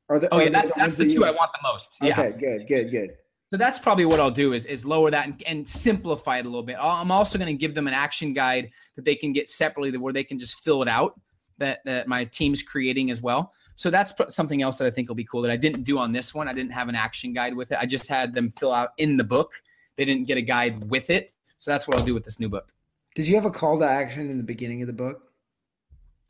are 0.09 0.19
the, 0.19 0.33
oh 0.33 0.39
yeah 0.39 0.49
that's 0.49 0.73
that's 0.73 0.95
the 0.95 1.07
two 1.07 1.25
i 1.25 1.31
want 1.31 1.51
the 1.53 1.59
most 1.63 1.97
okay 2.01 2.09
yeah 2.09 2.29
good 2.29 2.67
good 2.67 2.91
good 2.91 3.17
so 3.49 3.55
that's 3.55 3.79
probably 3.79 4.03
what 4.03 4.19
I'll 4.19 4.29
do 4.29 4.51
is, 4.51 4.65
is 4.65 4.85
lower 4.85 5.09
that 5.09 5.25
and, 5.25 5.43
and 5.47 5.67
simplify 5.67 6.39
it 6.39 6.45
a 6.45 6.49
little 6.49 6.63
bit. 6.63 6.75
I'm 6.81 7.11
also 7.11 7.37
going 7.37 7.47
to 7.47 7.57
give 7.57 7.75
them 7.75 7.87
an 7.87 7.93
action 7.93 8.33
guide 8.33 8.71
that 8.97 9.05
they 9.05 9.15
can 9.15 9.31
get 9.31 9.47
separately 9.47 9.95
where 9.97 10.11
they 10.11 10.25
can 10.25 10.37
just 10.37 10.59
fill 10.59 10.81
it 10.81 10.89
out 10.89 11.19
that, 11.57 11.79
that 11.85 12.07
my 12.09 12.25
team's 12.25 12.61
creating 12.61 13.09
as 13.09 13.21
well. 13.21 13.53
So 13.75 13.89
that's 13.89 14.13
something 14.29 14.61
else 14.61 14.77
that 14.77 14.87
I 14.87 14.91
think 14.91 15.07
will 15.07 15.15
be 15.15 15.23
cool 15.23 15.43
that 15.43 15.51
I 15.51 15.55
didn't 15.55 15.83
do 15.83 15.97
on 15.97 16.11
this 16.11 16.33
one. 16.33 16.47
I 16.47 16.53
didn't 16.53 16.71
have 16.71 16.89
an 16.89 16.95
action 16.95 17.31
guide 17.31 17.55
with 17.55 17.71
it. 17.71 17.77
I 17.79 17.85
just 17.85 18.09
had 18.09 18.33
them 18.33 18.49
fill 18.51 18.73
out 18.73 18.89
in 18.97 19.17
the 19.17 19.23
book. 19.23 19.53
They 19.95 20.03
didn't 20.03 20.27
get 20.27 20.37
a 20.37 20.41
guide 20.41 20.89
with 20.89 21.09
it. 21.09 21.31
So 21.59 21.71
that's 21.71 21.87
what 21.87 21.97
I'll 21.97 22.05
do 22.05 22.13
with 22.13 22.25
this 22.25 22.39
new 22.39 22.49
book. 22.49 22.73
Did 23.17 23.27
you 23.27 23.33
have 23.33 23.47
a 23.47 23.51
call 23.51 23.79
to 23.79 23.85
action 23.85 24.29
in 24.29 24.37
the 24.37 24.43
beginning 24.43 24.83
of 24.83 24.87
the 24.87 24.93
book? 24.93 25.23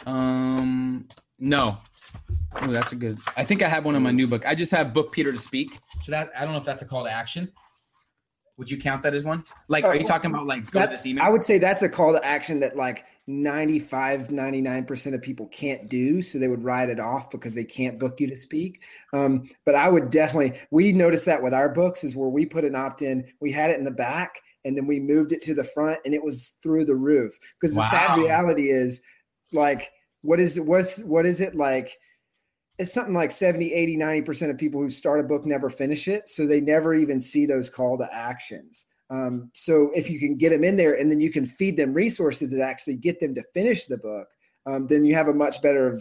Um, 0.06 1.10
no, 1.38 1.80
Oh, 2.62 2.68
that's 2.68 2.94
a 2.94 2.96
good. 2.96 3.20
I 3.36 3.44
think 3.44 3.62
I 3.62 3.68
have 3.68 3.84
one 3.84 3.98
in 3.98 4.02
my 4.02 4.12
new 4.12 4.26
book. 4.26 4.48
I 4.48 4.56
just 4.56 4.72
have 4.72 4.94
book 4.94 5.12
Peter 5.12 5.34
to 5.34 5.38
speak. 5.38 5.78
So 6.04 6.14
that 6.14 6.32
I 6.34 6.46
don't 6.46 6.54
know 6.54 6.60
if 6.60 6.64
that's 6.64 6.82
a 6.82 6.86
call 6.86 7.04
to 7.04 7.12
action. 7.12 7.52
Would 8.56 8.72
you 8.72 8.78
count 8.78 9.04
that 9.04 9.14
as 9.14 9.26
one? 9.26 9.44
Like, 9.68 9.84
are 9.84 9.98
you 9.98 10.06
uh, 10.06 10.08
talking 10.08 10.32
about 10.32 10.48
like 10.48 10.72
go 10.72 10.80
to 10.80 10.88
this 10.88 11.06
email? 11.06 11.26
I 11.26 11.30
would 11.30 11.44
say 11.44 11.58
that's 11.58 11.82
a 11.82 11.90
call 11.90 12.14
to 12.14 12.26
action 12.26 12.62
that 12.62 12.78
like 12.78 13.04
95, 13.28 14.30
99% 14.30 15.14
of 15.14 15.22
people 15.22 15.48
can't 15.48 15.90
do. 15.90 16.22
So 16.22 16.40
they 16.40 16.48
would 16.48 16.64
write 16.64 16.90
it 16.90 17.02
off 17.02 17.30
because 17.30 17.54
they 17.54 17.66
can't 17.66 18.00
book 18.00 18.22
you 18.22 18.28
to 18.28 18.38
speak. 18.38 18.82
Um, 19.12 19.50
but 19.66 19.76
I 19.76 19.90
would 19.90 20.10
definitely, 20.10 20.58
we 20.72 20.94
noticed 20.94 21.26
that 21.26 21.44
with 21.44 21.54
our 21.54 21.68
books 21.68 22.06
is 22.06 22.16
where 22.16 22.30
we 22.30 22.46
put 22.46 22.64
an 22.64 22.76
opt 22.76 23.02
in, 23.02 23.28
we 23.42 23.52
had 23.52 23.72
it 23.72 23.78
in 23.78 23.84
the 23.84 23.92
back 23.92 24.42
and 24.68 24.78
then 24.78 24.86
we 24.86 25.00
moved 25.00 25.32
it 25.32 25.42
to 25.44 25.56
the 25.56 25.64
front 25.64 26.00
and 26.06 26.14
it 26.14 26.24
was 26.24 26.54
through 26.62 26.86
the 26.86 26.96
roof. 26.96 27.38
Because 27.60 27.76
the 27.76 27.90
sad 27.90 28.18
reality 28.18 28.70
is 28.70 29.02
like, 29.52 29.90
what 30.22 30.40
is 30.40 30.58
it? 30.58 30.66
What's, 30.66 31.00
what 31.00 31.26
is 31.26 31.42
it 31.42 31.56
like? 31.56 31.98
it's 32.78 32.94
something 32.94 33.14
like 33.14 33.32
70 33.32 33.74
80 33.74 33.98
90% 33.98 34.50
of 34.50 34.58
people 34.58 34.82
who 34.82 34.90
start 34.90 35.20
a 35.20 35.24
book 35.24 35.46
never 35.46 35.70
finish 35.70 36.08
it 36.08 36.28
so 36.28 36.46
they 36.46 36.62
never 36.62 36.94
even 36.94 37.20
see 37.20 37.46
those 37.46 37.70
call 37.70 37.98
to 37.98 38.08
actions 38.14 38.88
um, 39.10 39.50
so 39.54 39.90
if 39.96 40.10
you 40.10 40.20
can 40.20 40.36
get 40.36 40.50
them 40.50 40.64
in 40.64 40.76
there 40.76 41.00
and 41.00 41.10
then 41.10 41.20
you 41.20 41.32
can 41.32 41.46
feed 41.46 41.78
them 41.78 41.94
resources 41.94 42.52
that 42.52 42.62
actually 42.62 42.96
get 42.96 43.20
them 43.20 43.34
to 43.36 43.44
finish 43.54 43.86
the 43.86 43.98
book 43.98 44.28
um, 44.68 44.86
then 44.88 45.06
you 45.06 45.16
have 45.16 45.30
a 45.30 45.34
much 45.34 45.62
better 45.62 46.00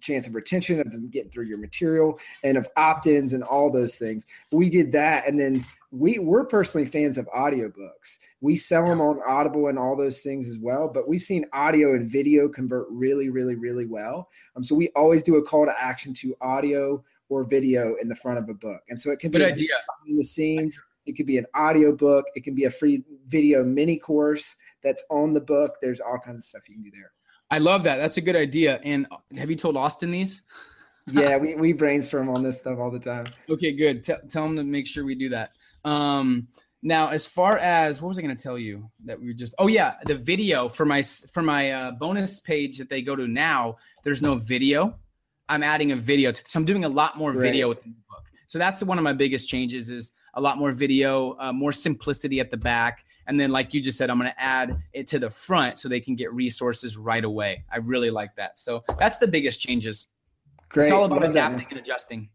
chance 0.00 0.28
of 0.28 0.34
retention 0.36 0.78
of 0.80 0.90
them 0.92 1.10
getting 1.10 1.30
through 1.30 1.46
your 1.46 1.58
material 1.58 2.18
and 2.44 2.56
of 2.56 2.68
opt-ins 2.76 3.32
and 3.32 3.42
all 3.42 3.70
those 3.70 3.96
things. 3.96 4.24
We 4.52 4.70
did 4.70 4.92
that 4.92 5.26
and 5.26 5.38
then 5.38 5.64
we 5.90 6.20
we're 6.20 6.44
personally 6.44 6.86
fans 6.86 7.18
of 7.18 7.28
audiobooks. 7.34 8.18
We 8.40 8.54
sell 8.54 8.86
them 8.86 9.00
on 9.00 9.20
audible 9.26 9.66
and 9.66 9.78
all 9.78 9.96
those 9.96 10.20
things 10.20 10.48
as 10.48 10.58
well 10.58 10.88
but 10.88 11.08
we've 11.08 11.22
seen 11.22 11.44
audio 11.52 11.94
and 11.94 12.08
video 12.08 12.48
convert 12.48 12.86
really 12.88 13.30
really 13.30 13.56
really 13.56 13.86
well. 13.86 14.28
Um, 14.54 14.62
so 14.62 14.76
we 14.76 14.90
always 14.94 15.24
do 15.24 15.36
a 15.36 15.42
call 15.42 15.66
to 15.66 15.74
action 15.76 16.14
to 16.14 16.36
audio 16.40 17.02
or 17.28 17.42
video 17.42 17.96
in 18.00 18.08
the 18.08 18.16
front 18.16 18.38
of 18.38 18.48
a 18.48 18.54
book. 18.54 18.82
And 18.88 19.00
so 19.00 19.10
it 19.10 19.18
can 19.18 19.32
be 19.32 19.38
Good 19.38 19.52
idea. 19.52 19.68
behind 20.04 20.20
the 20.20 20.24
scenes 20.24 20.80
it 21.06 21.16
could 21.16 21.26
be 21.26 21.36
an 21.36 21.46
audio 21.54 21.94
book 21.94 22.26
it 22.36 22.44
can 22.44 22.54
be 22.54 22.64
a 22.64 22.70
free 22.70 23.02
video 23.26 23.64
mini 23.64 23.98
course 23.98 24.54
that's 24.84 25.02
on 25.10 25.34
the 25.34 25.40
book. 25.40 25.74
There's 25.82 25.98
all 25.98 26.18
kinds 26.24 26.36
of 26.36 26.44
stuff 26.44 26.68
you 26.68 26.76
can 26.76 26.84
do 26.84 26.90
there 26.92 27.10
I 27.54 27.58
love 27.58 27.84
that. 27.84 27.98
That's 27.98 28.16
a 28.16 28.20
good 28.20 28.34
idea. 28.34 28.80
And 28.82 29.06
have 29.36 29.48
you 29.48 29.54
told 29.54 29.76
Austin 29.76 30.10
these? 30.10 30.42
yeah, 31.12 31.36
we, 31.36 31.54
we 31.54 31.72
brainstorm 31.72 32.28
on 32.28 32.42
this 32.42 32.58
stuff 32.58 32.80
all 32.80 32.90
the 32.90 32.98
time. 32.98 33.26
Okay, 33.48 33.70
good. 33.70 34.02
T- 34.02 34.14
tell 34.28 34.44
him 34.46 34.56
to 34.56 34.64
make 34.64 34.88
sure 34.88 35.04
we 35.04 35.14
do 35.14 35.28
that. 35.28 35.52
Um, 35.84 36.48
now, 36.82 37.10
as 37.10 37.28
far 37.28 37.58
as 37.58 38.02
what 38.02 38.08
was 38.08 38.18
I 38.18 38.22
going 38.22 38.36
to 38.36 38.42
tell 38.42 38.58
you 38.58 38.90
that 39.04 39.20
we 39.20 39.28
were 39.28 39.34
just? 39.34 39.54
Oh 39.60 39.68
yeah, 39.68 39.94
the 40.04 40.16
video 40.16 40.68
for 40.68 40.84
my 40.84 41.02
for 41.02 41.42
my 41.42 41.70
uh, 41.70 41.90
bonus 41.92 42.40
page 42.40 42.78
that 42.78 42.90
they 42.90 43.02
go 43.02 43.14
to 43.14 43.28
now. 43.28 43.76
There's 44.02 44.20
no 44.20 44.34
video. 44.34 44.98
I'm 45.48 45.62
adding 45.62 45.92
a 45.92 45.96
video, 45.96 46.32
to, 46.32 46.42
so 46.44 46.58
I'm 46.58 46.64
doing 46.64 46.84
a 46.84 46.88
lot 46.88 47.16
more 47.16 47.32
Great. 47.32 47.52
video 47.52 47.68
with 47.68 47.84
the 47.84 47.90
book. 47.90 48.24
So 48.48 48.58
that's 48.58 48.82
one 48.82 48.98
of 48.98 49.04
my 49.04 49.12
biggest 49.12 49.48
changes 49.48 49.90
is 49.90 50.10
a 50.34 50.40
lot 50.40 50.58
more 50.58 50.72
video, 50.72 51.36
uh, 51.38 51.52
more 51.52 51.72
simplicity 51.72 52.40
at 52.40 52.50
the 52.50 52.56
back. 52.56 53.04
And 53.26 53.38
then, 53.38 53.50
like 53.50 53.74
you 53.74 53.80
just 53.80 53.98
said, 53.98 54.10
I'm 54.10 54.18
going 54.18 54.30
to 54.30 54.40
add 54.40 54.82
it 54.92 55.06
to 55.08 55.18
the 55.18 55.30
front 55.30 55.78
so 55.78 55.88
they 55.88 56.00
can 56.00 56.14
get 56.14 56.32
resources 56.32 56.96
right 56.96 57.24
away. 57.24 57.64
I 57.72 57.78
really 57.78 58.10
like 58.10 58.36
that. 58.36 58.58
So 58.58 58.84
that's 58.98 59.18
the 59.18 59.28
biggest 59.28 59.60
changes. 59.60 60.08
Great. 60.68 60.84
It's 60.84 60.92
all 60.92 61.04
about 61.04 61.22
Love 61.22 61.30
adapting 61.30 61.58
that. 61.58 61.70
and 61.70 61.78
adjusting. 61.78 62.28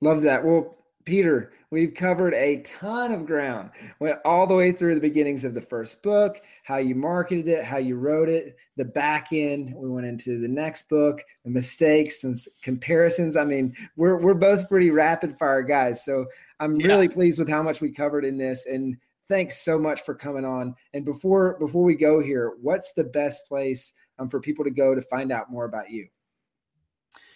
Love 0.00 0.22
that. 0.22 0.44
Well, 0.44 0.76
Peter, 1.04 1.52
we've 1.70 1.94
covered 1.94 2.34
a 2.34 2.62
ton 2.62 3.12
of 3.12 3.26
ground. 3.26 3.70
Went 3.98 4.18
all 4.24 4.46
the 4.46 4.54
way 4.54 4.72
through 4.72 4.94
the 4.94 5.00
beginnings 5.00 5.44
of 5.44 5.54
the 5.54 5.60
first 5.60 6.02
book, 6.02 6.40
how 6.64 6.76
you 6.76 6.94
marketed 6.94 7.48
it, 7.48 7.64
how 7.64 7.78
you 7.78 7.96
wrote 7.96 8.28
it, 8.28 8.56
the 8.76 8.84
back 8.84 9.28
end. 9.32 9.74
We 9.74 9.90
went 9.90 10.06
into 10.06 10.40
the 10.40 10.48
next 10.48 10.88
book, 10.88 11.22
the 11.44 11.50
mistakes, 11.50 12.20
some 12.20 12.36
comparisons. 12.62 13.36
I 13.36 13.44
mean, 13.44 13.74
we're 13.96 14.16
we're 14.16 14.34
both 14.34 14.68
pretty 14.68 14.90
rapid 14.90 15.36
fire 15.36 15.62
guys, 15.62 16.04
so 16.04 16.26
I'm 16.60 16.80
yeah. 16.80 16.86
really 16.86 17.08
pleased 17.08 17.38
with 17.38 17.48
how 17.48 17.62
much 17.62 17.80
we 17.80 17.90
covered 17.90 18.24
in 18.24 18.38
this. 18.38 18.66
And 18.66 18.96
thanks 19.28 19.58
so 19.58 19.78
much 19.78 20.02
for 20.02 20.14
coming 20.14 20.44
on. 20.44 20.74
And 20.94 21.04
before 21.04 21.56
before 21.58 21.84
we 21.84 21.94
go 21.94 22.20
here, 22.20 22.54
what's 22.60 22.92
the 22.92 23.04
best 23.04 23.46
place 23.46 23.92
um, 24.18 24.28
for 24.28 24.40
people 24.40 24.64
to 24.64 24.70
go 24.70 24.94
to 24.94 25.02
find 25.02 25.32
out 25.32 25.50
more 25.50 25.64
about 25.64 25.90
you? 25.90 26.08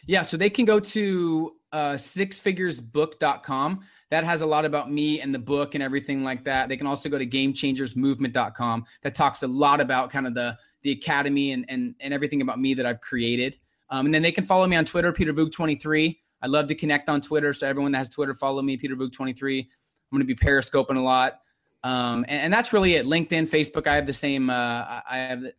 Yeah, 0.07 0.23
so 0.23 0.37
they 0.37 0.51
can 0.51 0.65
go 0.65 0.79
to 0.79 1.57
uh, 1.73 1.95
sixfiguresbook.com. 1.95 3.81
That 4.11 4.23
has 4.23 4.41
a 4.41 4.47
lot 4.47 4.65
about 4.65 4.91
me 4.91 5.21
and 5.21 5.35
the 5.35 5.39
book 5.39 5.75
and 5.75 5.83
everything 5.83 6.23
like 6.23 6.45
that. 6.45 6.69
They 6.69 6.77
can 6.77 6.87
also 6.87 7.09
go 7.09 7.19
to 7.19 7.27
gamechangersmovement.com. 7.27 8.85
That 9.03 9.17
talks 9.17 9.43
a 9.43 9.49
lot 9.49 9.81
about 9.81 10.11
kind 10.11 10.27
of 10.27 10.35
the 10.35 10.57
the 10.83 10.93
academy 10.93 11.53
and 11.53 11.65
and, 11.69 11.95
and 12.01 12.15
everything 12.15 12.43
about 12.43 12.61
me 12.61 12.75
that 12.75 12.87
I've 12.87 13.01
created. 13.01 13.59
Um, 13.91 14.07
and 14.07 14.15
then 14.15 14.23
they 14.23 14.33
can 14.33 14.45
follow 14.45 14.67
me 14.67 14.77
on 14.77 14.85
Twitter, 14.85 15.13
Peter 15.13 15.33
Voogd 15.33 15.53
23. 15.53 16.21
I 16.43 16.47
love 16.47 16.67
to 16.69 16.75
connect 16.75 17.09
on 17.09 17.21
Twitter. 17.21 17.53
So 17.53 17.67
everyone 17.67 17.93
that 17.93 17.99
has 17.99 18.09
Twitter, 18.09 18.35
follow 18.35 18.63
me, 18.63 18.77
Peter 18.77 18.97
Voogd 18.97 19.13
23. 19.13 19.61
I'm 19.61 19.67
going 20.11 20.21
to 20.21 20.27
be 20.27 20.35
periscoping 20.35 20.97
a 20.97 21.03
lot. 21.03 21.41
Um, 21.87 22.25
and, 22.27 22.43
and, 22.43 22.53
that's 22.53 22.73
really 22.73 22.95
it. 22.95 23.07
LinkedIn, 23.07 23.47
Facebook, 23.47 23.87
I 23.87 23.95
have 23.95 24.07
the 24.07 24.13
same. 24.13 24.51
Uh, 24.51 25.01
I 25.09 25.19
have 25.19 25.43
the 25.43 25.53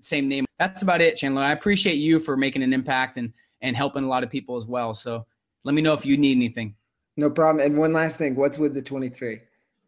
same 0.00 0.26
name. 0.26 0.46
That's 0.58 0.82
about 0.82 1.00
it, 1.00 1.16
Chandler. 1.16 1.42
I 1.42 1.52
appreciate 1.52 1.94
you 1.94 2.18
for 2.18 2.36
making 2.36 2.64
an 2.64 2.72
impact 2.72 3.18
and 3.18 3.32
and 3.60 3.76
helping 3.76 4.02
a 4.02 4.08
lot 4.08 4.24
of 4.24 4.30
people 4.30 4.56
as 4.56 4.66
well. 4.66 4.94
So 4.94 5.26
let 5.62 5.74
me 5.76 5.80
know 5.80 5.92
if 5.92 6.04
you 6.04 6.16
need 6.16 6.36
anything. 6.36 6.74
No 7.16 7.30
problem. 7.30 7.64
And 7.64 7.78
one 7.78 7.92
last 7.92 8.18
thing, 8.18 8.34
what's 8.34 8.58
with 8.58 8.74
the 8.74 8.82
23? 8.82 9.40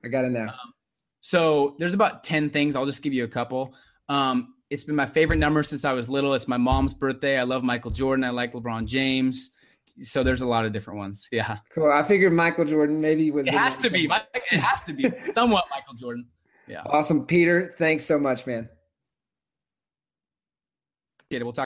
I 0.05 0.09
got 0.09 0.23
to 0.23 0.31
know. 0.31 0.45
Um, 0.45 0.73
so 1.21 1.75
there's 1.81 1.95
about 1.95 2.23
10 2.23 2.51
things. 2.51 2.77
I'll 2.77 2.87
just 2.87 3.03
give 3.03 3.12
you 3.12 3.25
a 3.25 3.29
couple. 3.29 3.75
Um, 4.09 4.55
it's 4.71 4.85
been 4.85 4.95
my 4.95 5.07
favorite 5.07 5.39
number 5.39 5.64
since 5.64 5.85
I 5.85 5.93
was 5.95 6.09
little. 6.09 6.35
It's 6.35 6.47
my 6.47 6.57
mom's 6.59 6.95
birthday. 6.95 7.39
I 7.39 7.43
love 7.43 7.64
Michael 7.64 7.91
Jordan. 7.91 8.25
I 8.25 8.31
like 8.31 8.53
LeBron 8.53 8.87
James. 8.87 9.51
So 10.01 10.22
there's 10.22 10.41
a 10.43 10.47
lot 10.47 10.64
of 10.64 10.72
different 10.72 10.99
ones. 10.99 11.28
Yeah. 11.32 11.59
Cool. 11.74 11.91
I 11.93 12.03
figured 12.03 12.32
Michael 12.32 12.64
Jordan 12.64 13.01
maybe 13.01 13.30
was. 13.30 13.47
It 13.47 13.55
has 13.55 13.76
to 13.78 13.91
be. 13.91 14.11
It 14.51 14.61
has 14.61 14.84
to 14.84 14.93
be 14.93 15.11
somewhat 15.32 15.64
Michael 15.70 15.95
Jordan. 15.95 16.26
Yeah. 16.66 16.82
Awesome, 16.87 17.26
Peter. 17.26 17.74
Thanks 17.76 18.05
so 18.05 18.18
much, 18.18 18.47
man. 18.47 18.68
We'll 21.30 21.53
talk. 21.53 21.66